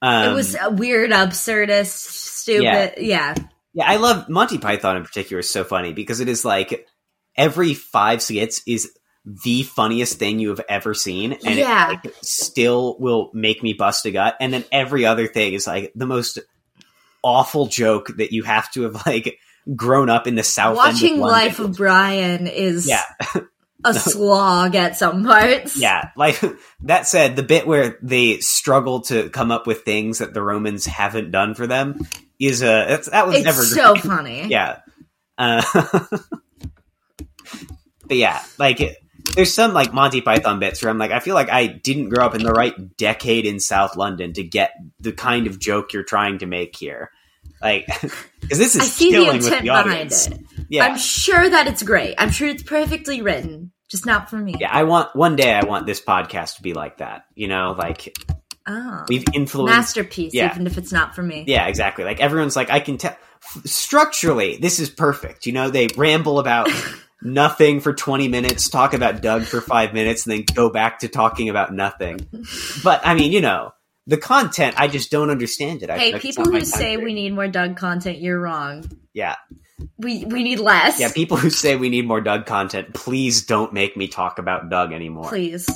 Um, 0.01 0.31
it 0.31 0.33
was 0.33 0.55
a 0.59 0.71
weird, 0.71 1.11
absurdist, 1.11 1.85
stupid. 2.07 2.63
Yeah. 2.63 2.95
Yeah, 2.97 3.35
I 3.79 3.97
love 3.97 4.27
Monty 4.29 4.57
Python 4.57 4.97
in 4.97 5.03
particular 5.03 5.39
is 5.39 5.49
so 5.49 5.63
funny 5.63 5.93
because 5.93 6.19
it 6.19 6.27
is 6.27 6.43
like 6.43 6.87
every 7.37 7.73
five 7.73 8.21
skits 8.21 8.61
is 8.67 8.91
the 9.23 9.63
funniest 9.63 10.17
thing 10.17 10.39
you 10.39 10.49
have 10.49 10.61
ever 10.67 10.93
seen, 10.93 11.33
and 11.33 11.55
Yeah. 11.55 11.91
it 11.91 12.05
like, 12.05 12.15
still 12.21 12.97
will 12.99 13.29
make 13.33 13.61
me 13.61 13.73
bust 13.73 14.05
a 14.05 14.11
gut. 14.11 14.35
And 14.39 14.51
then 14.51 14.65
every 14.71 15.05
other 15.05 15.27
thing 15.27 15.53
is 15.53 15.67
like 15.67 15.91
the 15.95 16.07
most 16.07 16.39
awful 17.23 17.67
joke 17.67 18.07
that 18.17 18.31
you 18.31 18.43
have 18.43 18.71
to 18.71 18.81
have 18.83 19.05
like 19.05 19.37
grown 19.75 20.09
up 20.09 20.25
in 20.27 20.35
the 20.35 20.43
south. 20.43 20.75
Watching 20.75 21.19
Life 21.19 21.59
of 21.59 21.77
Brian 21.77 22.47
is 22.47 22.87
yeah, 22.87 23.03
a 23.83 23.93
slog 23.93 24.75
at 24.75 24.97
some 24.97 25.23
parts. 25.23 25.79
yeah. 25.79 26.09
Like 26.17 26.41
that 26.81 27.07
said, 27.07 27.35
the 27.35 27.43
bit 27.43 27.67
where 27.67 27.99
they 28.01 28.39
struggle 28.39 29.01
to 29.01 29.29
come 29.29 29.51
up 29.51 29.67
with 29.67 29.83
things 29.83 30.17
that 30.17 30.33
the 30.33 30.41
Romans 30.41 30.87
haven't 30.87 31.29
done 31.29 31.53
for 31.53 31.67
them 31.67 31.99
is 32.41 32.61
a 32.61 32.65
that's, 32.65 33.09
that 33.09 33.27
was 33.27 33.35
It's 33.37 33.45
never 33.45 33.63
so 33.63 33.93
great. 33.93 34.03
funny. 34.03 34.47
yeah. 34.49 34.79
Uh, 35.37 35.61
but 38.07 38.17
yeah, 38.17 38.41
like 38.57 38.81
it, 38.81 38.97
there's 39.35 39.53
some 39.53 39.73
like 39.73 39.93
Monty 39.93 40.21
Python 40.21 40.59
bits 40.59 40.81
where 40.83 40.89
I'm 40.89 40.97
like, 40.97 41.11
I 41.11 41.19
feel 41.19 41.35
like 41.35 41.49
I 41.49 41.67
didn't 41.67 42.09
grow 42.09 42.25
up 42.25 42.35
in 42.35 42.43
the 42.43 42.51
right 42.51 42.97
decade 42.97 43.45
in 43.45 43.59
South 43.59 43.95
London 43.95 44.33
to 44.33 44.43
get 44.43 44.73
the 44.99 45.11
kind 45.13 45.47
of 45.47 45.59
joke 45.59 45.93
you're 45.93 46.03
trying 46.03 46.39
to 46.39 46.45
make 46.45 46.75
here. 46.75 47.11
Like, 47.61 47.85
because 48.41 48.57
this 48.57 48.75
is 48.75 48.81
I 48.81 48.85
see 48.85 49.11
the 49.11 49.29
intent 49.29 49.61
the 49.61 49.71
behind 49.71 50.11
it. 50.11 50.39
Yeah, 50.69 50.85
I'm 50.85 50.97
sure 50.97 51.49
that 51.49 51.67
it's 51.67 51.83
great. 51.83 52.15
I'm 52.17 52.31
sure 52.31 52.47
it's 52.47 52.63
perfectly 52.63 53.21
written, 53.21 53.71
just 53.89 54.05
not 54.05 54.29
for 54.29 54.37
me. 54.37 54.55
yeah. 54.59 54.71
I 54.71 54.83
want 54.83 55.15
one 55.15 55.35
day. 55.35 55.53
I 55.53 55.63
want 55.65 55.85
this 55.85 56.01
podcast 56.01 56.55
to 56.57 56.63
be 56.63 56.73
like 56.73 56.97
that. 56.97 57.25
You 57.35 57.47
know, 57.47 57.75
like 57.77 58.15
Oh. 58.67 59.05
we've 59.09 59.25
influenced. 59.33 59.75
Masterpiece, 59.75 60.33
Yeah. 60.33 60.51
even 60.51 60.67
if 60.67 60.77
it's 60.77 60.91
not 60.91 61.15
for 61.15 61.23
me. 61.23 61.45
Yeah, 61.47 61.67
exactly. 61.67 62.03
Like 62.03 62.19
everyone's 62.19 62.55
like, 62.55 62.69
I 62.69 62.79
can 62.79 62.97
tell 62.97 63.15
structurally, 63.65 64.57
this 64.57 64.79
is 64.79 64.89
perfect. 64.89 65.45
You 65.45 65.53
know, 65.53 65.69
they 65.69 65.87
ramble 65.97 66.39
about 66.39 66.69
nothing 67.21 67.79
for 67.79 67.93
20 67.93 68.27
minutes, 68.27 68.69
talk 68.69 68.93
about 68.93 69.21
Doug 69.21 69.43
for 69.43 69.61
five 69.61 69.93
minutes, 69.93 70.25
and 70.25 70.33
then 70.37 70.45
go 70.53 70.69
back 70.69 70.99
to 70.99 71.07
talking 71.07 71.49
about 71.49 71.73
nothing. 71.73 72.19
But 72.83 73.01
I 73.03 73.13
mean, 73.15 73.31
you 73.31 73.41
know, 73.41 73.71
the 74.07 74.17
content, 74.17 74.75
I 74.79 74.87
just 74.87 75.11
don't 75.11 75.29
understand 75.29 75.83
it. 75.83 75.89
I, 75.89 75.97
Hey, 75.97 76.19
people 76.19 76.45
who 76.45 76.61
say 76.65 76.97
we 76.97 77.13
need 77.13 77.33
more 77.33 77.47
Doug 77.47 77.77
content, 77.77 78.19
you're 78.19 78.39
wrong. 78.39 78.83
yeah, 79.13 79.35
We 79.97 80.25
we 80.25 80.43
need 80.43 80.59
less. 80.59 80.99
yeah, 80.99 81.11
people 81.11 81.37
who 81.37 81.49
say 81.49 81.75
we 81.75 81.89
need 81.89 82.07
more 82.07 82.21
Doug 82.21 82.45
content, 82.45 82.93
please 82.93 83.45
don't 83.45 83.73
make 83.73 83.95
me 83.97 84.07
talk 84.07 84.39
about 84.39 84.69
Doug 84.69 84.91
anymore. 84.91 85.29
Please. 85.29 85.67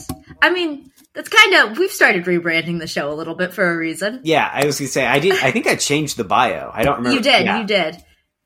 I 0.41 0.49
mean, 0.51 0.91
that's 1.15 1.29
kind 1.29 1.53
of 1.71 1.77
we've 1.77 1.91
started 1.91 2.25
rebranding 2.25 2.79
the 2.79 2.87
show 2.87 3.11
a 3.11 3.15
little 3.15 3.35
bit 3.35 3.53
for 3.53 3.67
a 3.69 3.75
reason. 3.77 4.21
Yeah, 4.23 4.49
I 4.51 4.65
was 4.65 4.77
gonna 4.79 4.89
say 4.89 5.05
I 5.05 5.19
did. 5.19 5.33
I 5.43 5.51
think 5.51 5.65
I 5.67 5.75
changed 5.75 6.17
the 6.17 6.23
bio. 6.23 6.69
I 6.73 6.83
don't 6.83 6.97
remember. 6.97 7.15
You 7.15 7.21
did, 7.23 7.45
Yeah. 7.45 7.61
you 7.61 7.65
did. 7.67 7.97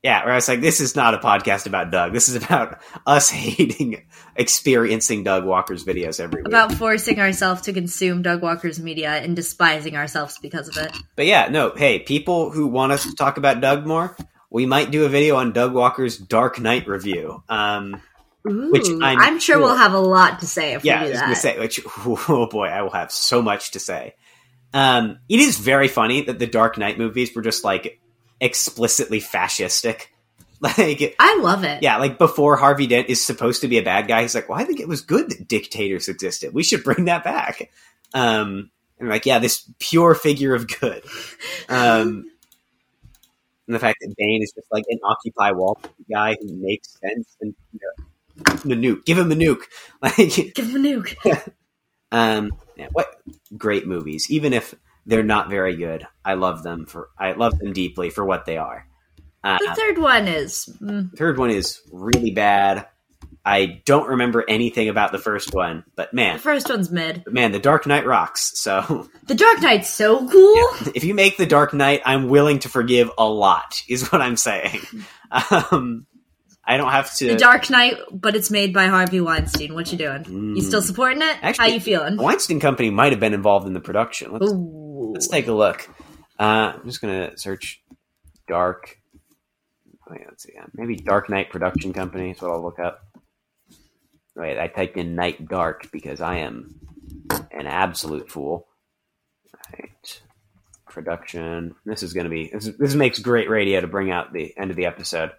Yeah, 0.02 0.24
where 0.24 0.32
I 0.32 0.36
was 0.36 0.48
like, 0.48 0.62
this 0.62 0.80
is 0.80 0.96
not 0.96 1.14
a 1.14 1.18
podcast 1.18 1.66
about 1.68 1.92
Doug. 1.92 2.14
This 2.14 2.30
is 2.30 2.36
about 2.38 2.80
us 3.06 3.30
hating, 3.32 4.06
experiencing 4.38 5.26
Doug 5.26 5.44
Walker's 5.46 5.84
videos 5.84 6.22
every 6.22 6.42
week. 6.42 6.48
About 6.48 6.72
forcing 6.74 7.20
ourselves 7.20 7.62
to 7.64 7.74
consume 7.74 8.22
Doug 8.22 8.42
Walker's 8.42 8.80
media 8.80 9.10
and 9.12 9.36
despising 9.36 9.98
ourselves 9.98 10.38
because 10.42 10.70
of 10.70 10.78
it. 10.78 10.96
but 11.18 11.26
yeah, 11.26 11.50
no, 11.50 11.74
hey, 11.76 12.00
people 12.00 12.50
who 12.50 12.68
want 12.68 12.94
us 12.94 13.04
to 13.04 13.14
talk 13.14 13.36
about 13.38 13.60
Doug 13.60 13.86
more, 13.86 14.16
we 14.50 14.66
might 14.66 14.90
do 14.90 15.04
a 15.06 15.10
video 15.10 15.36
on 15.36 15.52
Doug 15.52 15.74
Walker's 15.74 16.18
Dark 16.18 16.60
Knight 16.62 16.88
review. 16.88 17.44
Um, 17.50 18.02
Ooh, 18.48 18.72
Which 18.72 18.88
I'm 18.90 19.20
I'm, 19.20 19.40
sure 19.40 19.60
we'll 19.60 19.76
have 19.76 19.94
a 19.94 20.00
lot 20.00 20.40
to 20.40 20.48
say 20.48 20.74
if 20.74 20.86
yeah, 20.86 21.02
we 21.02 21.08
do 21.08 21.14
that. 21.14 21.38
say, 21.38 21.60
which, 21.60 21.82
oh 22.06 22.48
boy, 22.50 22.68
I 22.68 22.82
will 22.82 22.92
have 22.92 23.12
so 23.12 23.42
much 23.42 23.72
to 23.72 23.80
say. 23.80 24.16
Um, 24.74 25.20
it 25.28 25.40
is 25.40 25.58
very 25.58 25.88
funny 25.88 26.22
that 26.22 26.40
the 26.40 26.48
Dark 26.48 26.78
Knight 26.78 26.98
movies 26.98 27.36
were 27.36 27.42
just 27.42 27.64
like 27.64 28.00
explicitly 28.40 29.22
fascistic. 29.22 30.08
Like, 30.62 31.16
I 31.18 31.40
love 31.42 31.64
it. 31.64 31.82
Yeah, 31.84 32.00
like 32.00 32.18
before 32.18 32.58
Harvey 32.58 32.86
Dent 32.86 33.08
is 33.08 33.24
supposed 33.24 33.62
to 33.62 33.70
be 33.70 33.78
a 33.78 33.82
bad 33.82 34.10
guy, 34.10 34.24
he's 34.24 34.36
like, 34.36 34.50
"Well, 34.50 34.60
I 34.60 34.66
think 34.66 34.82
it 34.82 34.90
was 34.90 35.00
good 35.00 35.30
that 35.30 35.48
dictators 35.48 36.10
existed. 36.10 36.54
We 36.54 36.64
should 36.64 36.84
bring 36.84 37.06
that 37.06 37.24
back." 37.24 37.72
Um, 38.14 38.70
and 39.00 39.08
like, 39.08 39.26
yeah, 39.26 39.40
this 39.40 39.72
pure 39.80 40.16
figure 40.16 40.54
of 40.54 40.68
good. 40.68 41.04
Um, 41.70 42.30
and 43.68 43.76
the 43.76 43.80
fact 43.80 44.00
that 44.02 44.14
Bane 44.18 44.42
is 44.42 44.52
just 44.52 44.68
like 44.72 44.84
an 44.90 45.00
Occupy 45.04 45.52
Wall 45.52 45.80
Street 45.80 46.08
guy 46.12 46.36
who 46.42 46.54
makes 46.56 47.00
sense 47.00 47.38
and 47.40 47.56
you 47.72 47.80
know, 47.82 48.06
the 48.64 48.76
nuke, 48.76 49.06
give 49.06 49.18
him 49.18 49.32
a 49.32 49.36
nuke. 49.36 49.64
Like, 50.02 50.16
Give 50.56 50.70
him 50.70 50.86
a 50.86 50.88
nuke. 50.90 51.52
um, 52.12 52.52
yeah, 52.78 52.88
what 52.94 53.08
great 53.58 53.86
movies, 53.88 54.28
even 54.30 54.54
if 54.54 54.74
they're 55.06 55.24
not 55.24 55.50
very 55.50 55.76
good. 55.76 56.06
I 56.24 56.36
love 56.36 56.64
them 56.64 56.86
for 56.86 57.10
I 57.18 57.34
love 57.34 57.58
them 57.60 57.74
deeply 57.74 58.10
for 58.10 58.24
what 58.24 58.46
they 58.46 58.58
are. 58.58 58.86
Uh, 59.44 59.58
The 59.60 59.76
third 59.76 59.98
one 59.98 60.28
is 60.28 60.70
mm, 60.82 61.12
third 61.18 61.38
one 61.38 61.50
is 61.50 61.82
really 61.92 62.32
bad. 62.32 62.88
I 63.46 63.82
don't 63.86 64.08
remember 64.10 64.44
anything 64.48 64.90
about 64.90 65.12
the 65.12 65.18
first 65.18 65.54
one, 65.54 65.84
but 65.96 66.14
man, 66.14 66.36
the 66.36 66.42
first 66.42 66.70
one's 66.70 66.92
mid. 66.92 67.24
But 67.24 67.34
man, 67.34 67.52
the 67.52 67.60
Dark 67.60 67.88
Knight 67.88 68.06
rocks. 68.06 68.52
So 68.60 69.10
The 69.28 69.36
Dark 69.36 69.62
Knight's 69.62 69.90
so 69.90 70.28
cool. 70.30 70.68
if 70.94 71.04
you 71.04 71.14
make 71.14 71.38
the 71.38 71.46
Dark 71.46 71.74
Knight, 71.74 72.02
I'm 72.06 72.28
willing 72.30 72.60
to 72.60 72.70
forgive 72.70 73.10
a 73.18 73.28
lot. 73.28 73.82
Is 73.90 74.12
what 74.12 74.22
I'm 74.22 74.38
saying. 74.38 74.82
Um, 75.32 76.06
I 76.70 76.78
don't 76.78 76.92
have 76.92 77.12
to. 77.16 77.30
The 77.30 77.36
Dark 77.36 77.72
Knight, 77.72 77.98
but 78.12 78.36
it's 78.36 78.52
made 78.52 78.76
by 78.76 78.86
Harvey 78.86 79.20
Weinstein. 79.20 79.74
What 79.74 79.92
you 79.92 79.98
doing? 79.98 80.56
You 80.56 80.62
still 80.62 80.84
supporting 80.84 81.24
it? 81.24 81.36
Actually, 81.42 81.68
How 81.68 81.74
you 81.74 81.80
feeling? 81.80 82.16
The 82.16 82.22
Weinstein 82.22 82.60
Company 82.60 82.92
might 82.92 83.12
have 83.12 83.20
been 83.20 83.34
involved 83.34 83.66
in 83.66 83.74
the 83.74 83.80
production. 83.80 84.32
Let's, 84.32 84.52
let's 84.54 85.28
take 85.28 85.48
a 85.48 85.52
look. 85.52 85.90
Uh, 86.40 86.74
I'm 86.76 86.86
just 86.86 87.02
gonna 87.02 87.36
search 87.40 87.82
Dark. 88.48 89.00
Wait, 90.12 90.22
let's 90.28 90.44
see. 90.44 90.54
Maybe 90.76 90.96
Dark 90.96 91.28
Knight 91.32 91.50
Production 91.50 91.92
Company 91.92 92.32
is 92.32 92.42
what 92.42 92.52
I'll 92.52 92.62
look 92.62 92.78
up. 92.78 93.02
Wait, 94.36 94.60
I 94.60 94.68
typed 94.68 94.96
in 94.96 95.16
Night 95.16 95.48
Dark 95.48 95.92
because 95.92 96.22
I 96.22 96.38
am 96.38 96.80
an 97.52 97.66
absolute 97.66 98.30
fool. 98.30 98.68
Right. 99.74 100.22
Production. 100.88 101.74
This 101.84 102.04
is 102.04 102.14
gonna 102.14 102.30
be. 102.30 102.52
This, 102.54 102.70
this 102.78 102.94
makes 102.94 103.18
great 103.18 103.50
radio 103.50 103.82
to 103.82 103.88
bring 103.88 104.12
out 104.12 104.34
the 104.34 104.56
end 104.56 104.70
of 104.70 104.78
the 104.78 104.86
episode. 104.86 105.32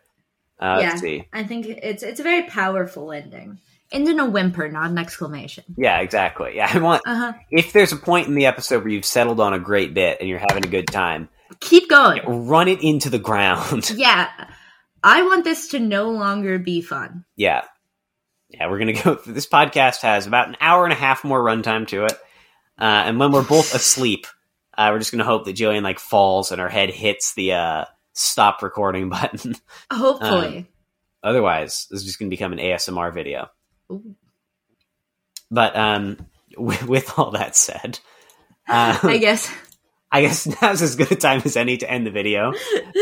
Uh, 0.61 0.79
yeah, 0.81 0.95
see. 0.97 1.25
I 1.33 1.45
think 1.45 1.67
it's 1.67 2.03
it's 2.03 2.21
a 2.21 2.23
very 2.23 2.43
powerful 2.45 3.11
ending. 3.13 3.59
End 3.93 4.07
in 4.09 4.21
a 4.21 4.29
whimper, 4.29 4.69
not 4.69 4.91
an 4.91 4.99
exclamation. 4.99 5.65
Yeah, 5.77 5.99
exactly. 6.01 6.53
Yeah, 6.57 6.71
I 6.73 6.79
want. 6.79 7.03
Uh 7.07 7.17
huh. 7.17 7.33
If 7.51 7.73
there's 7.73 7.93
a 7.93 7.97
point 7.97 8.29
in 8.29 8.35
the 8.35 8.47
episode 8.47 8.85
where 8.85 8.93
you've 8.93 9.05
settled 9.05 9.41
on 9.41 9.53
a 9.55 9.59
great 9.59 9.95
bit 9.95 10.19
and 10.21 10.29
you're 10.29 10.39
having 10.39 10.65
a 10.65 10.69
good 10.69 10.87
time, 10.87 11.29
Keep 11.61 11.89
going. 11.89 12.47
run 12.47 12.69
it 12.69 12.83
into 12.83 13.11
the 13.11 13.19
ground. 13.19 13.91
Yeah, 13.97 14.29
I 15.03 15.23
want 15.23 15.45
this 15.45 15.69
to 15.69 15.81
no 15.81 16.11
longer 16.11 16.59
be 16.59 16.83
fun. 16.83 17.25
yeah. 17.37 17.63
Yeah, 18.51 18.69
we're 18.69 18.79
going 18.81 18.95
to 18.95 19.03
go. 19.03 19.15
This 19.27 19.47
podcast 19.47 20.03
has 20.03 20.27
about 20.27 20.49
an 20.49 20.57
hour 20.61 20.85
and 20.85 20.93
a 20.93 20.97
half 20.97 21.23
more 21.25 21.41
runtime 21.43 21.87
to 21.89 22.05
it. 22.05 22.13
Uh, 22.79 22.85
and 23.07 23.19
when 23.19 23.31
we're 23.33 23.45
both 23.45 23.75
asleep, 23.75 24.27
uh, 24.77 24.91
we're 24.93 24.99
just 24.99 25.13
going 25.13 25.21
to 25.21 25.25
hope 25.25 25.45
that 25.45 25.55
Jillian 25.57 25.83
like 25.83 25.99
falls 26.01 26.51
and 26.53 26.61
her 26.61 26.69
head 26.69 26.91
hits 26.91 27.35
the 27.35 27.53
uh, 27.53 27.85
stop 28.13 28.63
recording 28.63 29.09
button. 29.11 29.55
Hopefully, 29.93 30.67
Otherwise, 31.23 31.87
this 31.91 32.01
is 32.01 32.07
just 32.07 32.19
going 32.19 32.31
to 32.31 32.35
become 32.35 32.53
an 32.53 32.59
ASMR 32.59 33.13
video. 33.13 33.51
Ooh. 33.93 34.17
But 35.51 35.77
um, 35.77 36.17
with, 36.57 36.83
with 36.87 37.19
all 37.19 37.33
that 37.33 37.57
said, 37.57 37.99
uh, 38.69 38.99
I 39.03 39.19
guess. 39.19 39.53
I 40.13 40.23
guess 40.23 40.47
now's 40.63 40.83
as 40.83 40.97
good 40.97 41.13
a 41.13 41.17
time 41.17 41.43
as 41.45 41.57
any 41.57 41.77
to 41.79 41.91
end 41.91 42.07
the 42.07 42.11
video 42.11 42.53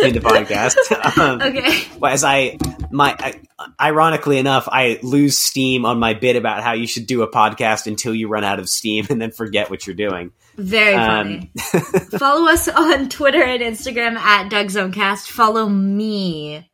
end 0.03 0.15
the 0.15 0.21
podcast. 0.21 0.77
Um, 1.19 1.41
Okay. 1.41 1.85
As 2.07 2.23
I 2.25 2.59
my 2.91 3.17
I, 3.19 3.35
ironically 3.81 4.39
enough, 4.39 4.69
I 4.71 4.99
lose 5.03 5.37
steam 5.39 5.85
on 5.87 5.99
my 5.99 6.15
bit 6.15 6.37
about 6.37 6.63
how 6.63 6.73
you 6.75 6.87
should 6.87 7.07
do 7.07 7.23
a 7.23 7.31
podcast 7.31 7.87
until 7.87 8.15
you 8.15 8.29
run 8.29 8.45
out 8.45 8.59
of 8.59 8.69
steam 8.69 9.07
and 9.11 9.21
then 9.21 9.31
forget 9.31 9.71
what 9.71 9.87
you're 9.87 9.97
doing. 9.97 10.33
Very 10.57 10.95
Um, 10.95 11.51
funny. 11.65 11.99
Follow 12.19 12.51
us 12.51 12.69
on 12.69 13.09
Twitter 13.09 13.43
and 13.43 13.63
Instagram 13.63 14.17
at 14.17 14.51
DougZoneCast. 14.51 15.29
Follow 15.29 15.69
me 15.69 16.69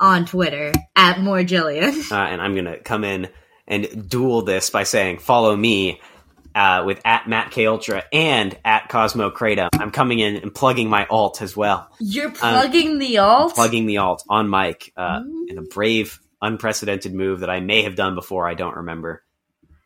on 0.00 0.24
Twitter 0.24 0.72
at 0.96 1.20
More 1.20 1.40
Jillian. 1.40 2.10
uh, 2.10 2.14
and 2.16 2.40
I'm 2.40 2.54
gonna 2.54 2.78
come 2.78 3.04
in 3.04 3.28
and 3.66 4.08
duel 4.08 4.42
this 4.42 4.70
by 4.70 4.84
saying 4.84 5.18
follow 5.18 5.54
me 5.56 6.00
uh, 6.54 6.82
with 6.86 7.00
at 7.04 7.28
Matt 7.28 7.50
K 7.50 7.66
Ultra 7.66 8.04
and 8.12 8.56
at 8.64 8.88
Cosmo 8.88 9.30
Kratom. 9.30 9.68
I'm 9.74 9.90
coming 9.90 10.20
in 10.20 10.36
and 10.36 10.54
plugging 10.54 10.88
my 10.88 11.06
alt 11.06 11.42
as 11.42 11.56
well, 11.56 11.90
You're 11.98 12.30
plugging 12.30 12.98
the 12.98 13.18
alt. 13.18 13.54
plugging 13.54 13.86
the 13.86 13.98
alt 13.98 14.22
on 14.28 14.48
mic 14.48 14.92
uh, 14.96 15.20
Ooh. 15.24 15.46
in 15.48 15.58
a 15.58 15.62
brave, 15.62 16.20
unprecedented 16.40 17.14
move 17.14 17.40
that 17.40 17.50
I 17.50 17.60
may 17.60 17.82
have 17.82 17.96
done 17.96 18.14
before. 18.14 18.46
I 18.48 18.54
don't 18.54 18.76
remember. 18.76 19.23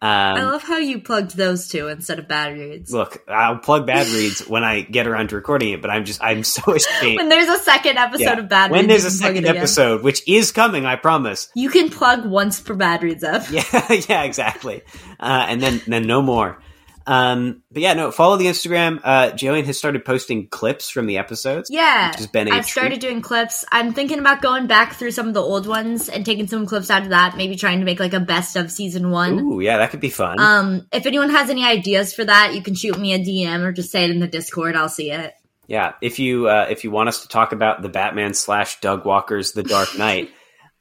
I 0.00 0.38
Um, 0.40 0.44
love 0.52 0.62
how 0.62 0.76
you 0.78 1.00
plugged 1.00 1.36
those 1.36 1.66
two 1.66 1.88
instead 1.88 2.20
of 2.20 2.28
bad 2.28 2.52
reads. 2.56 2.92
look, 2.92 3.20
I'll 3.28 3.58
plug 3.58 3.84
bad 3.86 4.06
reads 4.08 4.46
when 4.46 4.62
I 4.62 4.82
get 4.82 5.08
around 5.08 5.30
to 5.30 5.34
recording 5.36 5.72
it, 5.72 5.82
but 5.82 5.90
I'm 5.90 6.04
just 6.04 6.22
I'm 6.22 6.44
so 6.44 6.72
ashamed. 6.76 7.16
When 7.16 7.28
there's 7.28 7.48
a 7.48 7.58
second 7.58 7.98
episode 7.98 8.22
Yeah. 8.22 8.38
of 8.38 8.48
bad 8.48 8.70
when 8.70 8.82
reads, 8.86 9.02
there's 9.02 9.14
a 9.14 9.16
second 9.16 9.46
episode, 9.46 10.04
which 10.04 10.22
is 10.28 10.52
coming, 10.52 10.86
I 10.86 10.94
promise. 10.94 11.48
you 11.56 11.68
can 11.68 11.90
plug 11.90 12.24
once 12.24 12.60
per 12.60 12.74
bad 12.74 13.02
reads 13.02 13.24
up. 13.24 13.42
Yeah, 13.50 13.62
yeah, 14.08 14.22
exactly. 14.22 14.82
Uh, 15.18 15.46
and 15.48 15.60
then 15.60 15.80
then 15.88 16.06
no 16.06 16.22
more. 16.22 16.62
Um, 17.08 17.62
but 17.72 17.80
yeah, 17.80 17.94
no. 17.94 18.10
Follow 18.10 18.36
the 18.36 18.44
Instagram. 18.44 19.00
Uh, 19.02 19.30
Jillian 19.30 19.64
has 19.64 19.78
started 19.78 20.04
posting 20.04 20.46
clips 20.48 20.90
from 20.90 21.06
the 21.06 21.16
episodes. 21.16 21.70
Yeah, 21.70 22.10
Which 22.10 22.18
has 22.18 22.26
been 22.26 22.48
a 22.48 22.54
I've 22.54 22.66
started 22.66 23.00
doing 23.00 23.22
clips. 23.22 23.64
I'm 23.72 23.94
thinking 23.94 24.18
about 24.18 24.42
going 24.42 24.66
back 24.66 24.94
through 24.94 25.12
some 25.12 25.26
of 25.26 25.32
the 25.34 25.40
old 25.40 25.66
ones 25.66 26.10
and 26.10 26.26
taking 26.26 26.46
some 26.46 26.66
clips 26.66 26.90
out 26.90 27.02
of 27.02 27.08
that. 27.08 27.36
Maybe 27.36 27.56
trying 27.56 27.78
to 27.78 27.86
make 27.86 27.98
like 27.98 28.12
a 28.12 28.20
best 28.20 28.56
of 28.56 28.70
season 28.70 29.10
one. 29.10 29.38
Ooh, 29.40 29.60
yeah, 29.60 29.78
that 29.78 29.90
could 29.90 30.00
be 30.00 30.10
fun. 30.10 30.38
Um, 30.38 30.86
if 30.92 31.06
anyone 31.06 31.30
has 31.30 31.48
any 31.48 31.64
ideas 31.64 32.12
for 32.12 32.24
that, 32.26 32.54
you 32.54 32.62
can 32.62 32.74
shoot 32.74 32.98
me 32.98 33.14
a 33.14 33.18
DM 33.18 33.62
or 33.64 33.72
just 33.72 33.90
say 33.90 34.04
it 34.04 34.10
in 34.10 34.20
the 34.20 34.28
Discord. 34.28 34.76
I'll 34.76 34.90
see 34.90 35.10
it. 35.10 35.32
yeah, 35.66 35.94
if 36.02 36.18
you 36.18 36.48
uh, 36.48 36.66
if 36.68 36.84
you 36.84 36.90
want 36.90 37.08
us 37.08 37.22
to 37.22 37.28
talk 37.28 37.52
about 37.52 37.80
the 37.80 37.88
Batman 37.88 38.34
slash 38.34 38.80
Doug 38.80 39.06
Walker's 39.06 39.52
The 39.52 39.62
Dark 39.62 39.88
Knight, 39.98 40.30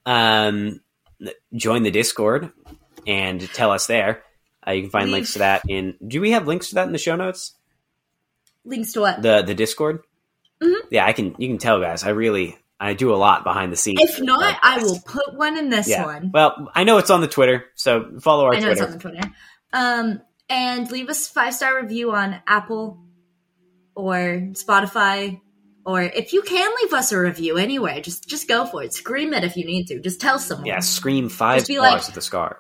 um, 0.06 0.82
join 1.54 1.84
the 1.84 1.92
Discord 1.92 2.52
and 3.06 3.42
tell 3.54 3.72
us 3.72 3.88
there. 3.88 4.24
Uh, 4.68 4.72
you 4.72 4.82
can 4.82 4.90
find 4.92 5.12
links 5.12 5.34
to 5.34 5.40
that 5.40 5.64
in. 5.70 5.96
Do 6.06 6.20
we 6.22 6.32
have 6.32 6.46
links 6.48 6.70
to 6.70 6.76
that 6.76 6.88
in 6.88 6.92
the 6.92 6.98
show 6.98 7.16
notes? 7.16 7.54
Links 8.66 8.92
to 8.94 9.02
what? 9.02 9.22
The 9.22 9.42
the 9.44 9.56
Discord. 9.56 10.04
Mhm. 10.62 10.76
Yeah, 10.90 11.06
I 11.06 11.14
can. 11.14 11.36
You 11.38 11.48
can 11.48 11.58
tell, 11.58 11.80
guys. 11.80 12.04
I 12.04 12.10
really 12.10 12.58
I 12.80 12.94
do 12.94 13.14
a 13.14 13.16
lot 13.16 13.44
behind 13.44 13.72
the 13.72 13.78
scenes. 13.78 14.00
if 14.02 14.22
not, 14.22 14.60
I 14.62 14.80
will 14.84 15.00
put 15.06 15.34
one 15.36 15.58
in 15.58 15.70
this 15.70 15.88
Yeah. 15.90 16.06
one. 16.06 16.32
Well, 16.34 16.70
I 16.76 16.84
know 16.84 16.98
it's 16.98 17.10
on 17.10 17.22
the 17.22 17.28
Twitter, 17.28 17.66
so 17.76 18.20
follow 18.20 18.46
our 18.46 18.54
I 18.54 18.60
know 18.60 18.66
Twitter. 18.68 18.72
it's 18.74 18.82
on 18.82 18.92
the 18.92 19.00
Twitter. 19.00 19.34
Um, 19.74 20.22
and 20.50 20.92
leave 20.92 21.10
us 21.10 21.28
five 21.28 21.54
star 21.54 21.80
review 21.82 22.12
on 22.12 22.42
Apple 22.46 23.00
or 23.96 24.50
Spotify, 24.54 25.40
or 25.88 26.02
if 26.04 26.34
you 26.34 26.42
can 26.44 26.70
leave 26.84 26.94
us 26.94 27.12
a 27.12 27.18
review 27.20 27.58
anywhere, 27.58 28.00
just 28.02 28.28
just 28.28 28.48
go 28.48 28.66
for 28.66 28.84
it. 28.84 28.94
Scream 28.94 29.34
it 29.34 29.44
if 29.44 29.56
you 29.58 29.66
need 29.66 29.88
to. 29.88 30.00
Just 30.00 30.22
tell 30.22 30.38
someone. 30.38 30.68
yeah, 30.68 30.80
scream 30.80 31.30
five 31.30 31.60
Just 31.60 31.68
be 31.70 31.76
stars 31.76 31.92
like- 32.02 32.10
at 32.10 32.14
the 32.16 32.22
scar. 32.22 32.60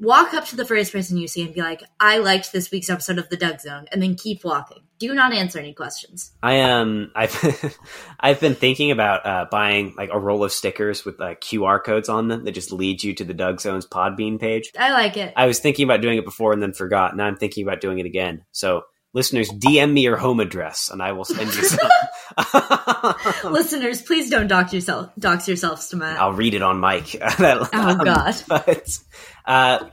Walk 0.00 0.34
up 0.34 0.46
to 0.46 0.56
the 0.56 0.64
first 0.64 0.90
person 0.92 1.16
you 1.18 1.28
see 1.28 1.42
and 1.42 1.54
be 1.54 1.60
like, 1.60 1.82
"I 2.00 2.18
liked 2.18 2.50
this 2.52 2.70
week's 2.70 2.90
episode 2.90 3.18
of 3.18 3.28
the 3.28 3.36
Doug 3.36 3.60
Zone," 3.60 3.86
and 3.92 4.02
then 4.02 4.14
keep 4.16 4.42
walking. 4.42 4.78
Do 4.98 5.12
not 5.14 5.32
answer 5.32 5.58
any 5.58 5.74
questions. 5.74 6.32
I 6.42 6.60
um 6.60 7.10
I've 7.16 7.76
I've 8.18 8.40
been 8.40 8.54
thinking 8.54 8.90
about 8.90 9.26
uh, 9.26 9.46
buying 9.50 9.94
like 9.96 10.10
a 10.12 10.18
roll 10.18 10.42
of 10.44 10.52
stickers 10.52 11.04
with 11.04 11.18
like 11.20 11.40
QR 11.40 11.82
codes 11.84 12.08
on 12.08 12.28
them 12.28 12.44
that 12.44 12.52
just 12.52 12.72
lead 12.72 13.02
you 13.02 13.12
to 13.14 13.24
the 13.24 13.34
Doug 13.34 13.60
Zones 13.60 13.86
Podbean 13.86 14.40
page. 14.40 14.72
I 14.78 14.92
like 14.92 15.16
it. 15.16 15.32
I 15.36 15.46
was 15.46 15.58
thinking 15.58 15.84
about 15.84 16.00
doing 16.00 16.18
it 16.18 16.24
before 16.24 16.52
and 16.52 16.62
then 16.62 16.72
forgot. 16.72 17.16
Now 17.16 17.26
I'm 17.26 17.36
thinking 17.36 17.66
about 17.66 17.80
doing 17.80 17.98
it 17.98 18.06
again. 18.06 18.44
So 18.52 18.84
listeners, 19.12 19.50
DM 19.50 19.92
me 19.92 20.02
your 20.02 20.16
home 20.16 20.40
address 20.40 20.88
and 20.88 21.02
I 21.02 21.12
will 21.12 21.24
send 21.24 21.52
you 21.54 21.64
some. 21.64 21.90
Listeners, 23.44 24.02
please 24.02 24.30
don't 24.30 24.46
dox 24.46 24.72
yourself 24.72 25.10
dox 25.18 25.48
yourselves 25.48 25.88
to 25.88 25.96
Matt. 25.96 26.20
I'll 26.20 26.32
read 26.32 26.54
it 26.54 26.62
on 26.62 26.80
mic. 26.80 27.20
Oh, 27.38 27.68
um, 27.72 27.98
God. 27.98 28.34
But 28.48 28.98
uh, 29.46 29.88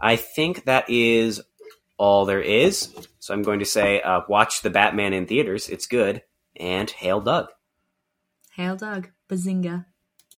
I 0.00 0.16
think 0.16 0.64
that 0.64 0.86
is 0.88 1.40
all 1.98 2.24
there 2.24 2.40
is. 2.40 2.94
So 3.18 3.34
I'm 3.34 3.42
going 3.42 3.60
to 3.60 3.64
say, 3.64 4.00
uh, 4.00 4.22
watch 4.28 4.62
the 4.62 4.70
Batman 4.70 5.12
in 5.12 5.26
theaters. 5.26 5.68
It's 5.68 5.86
good. 5.86 6.22
And 6.56 6.90
hail 6.90 7.20
Doug. 7.20 7.48
Hail 8.54 8.76
Doug. 8.76 9.10
Bazinga. 9.28 9.86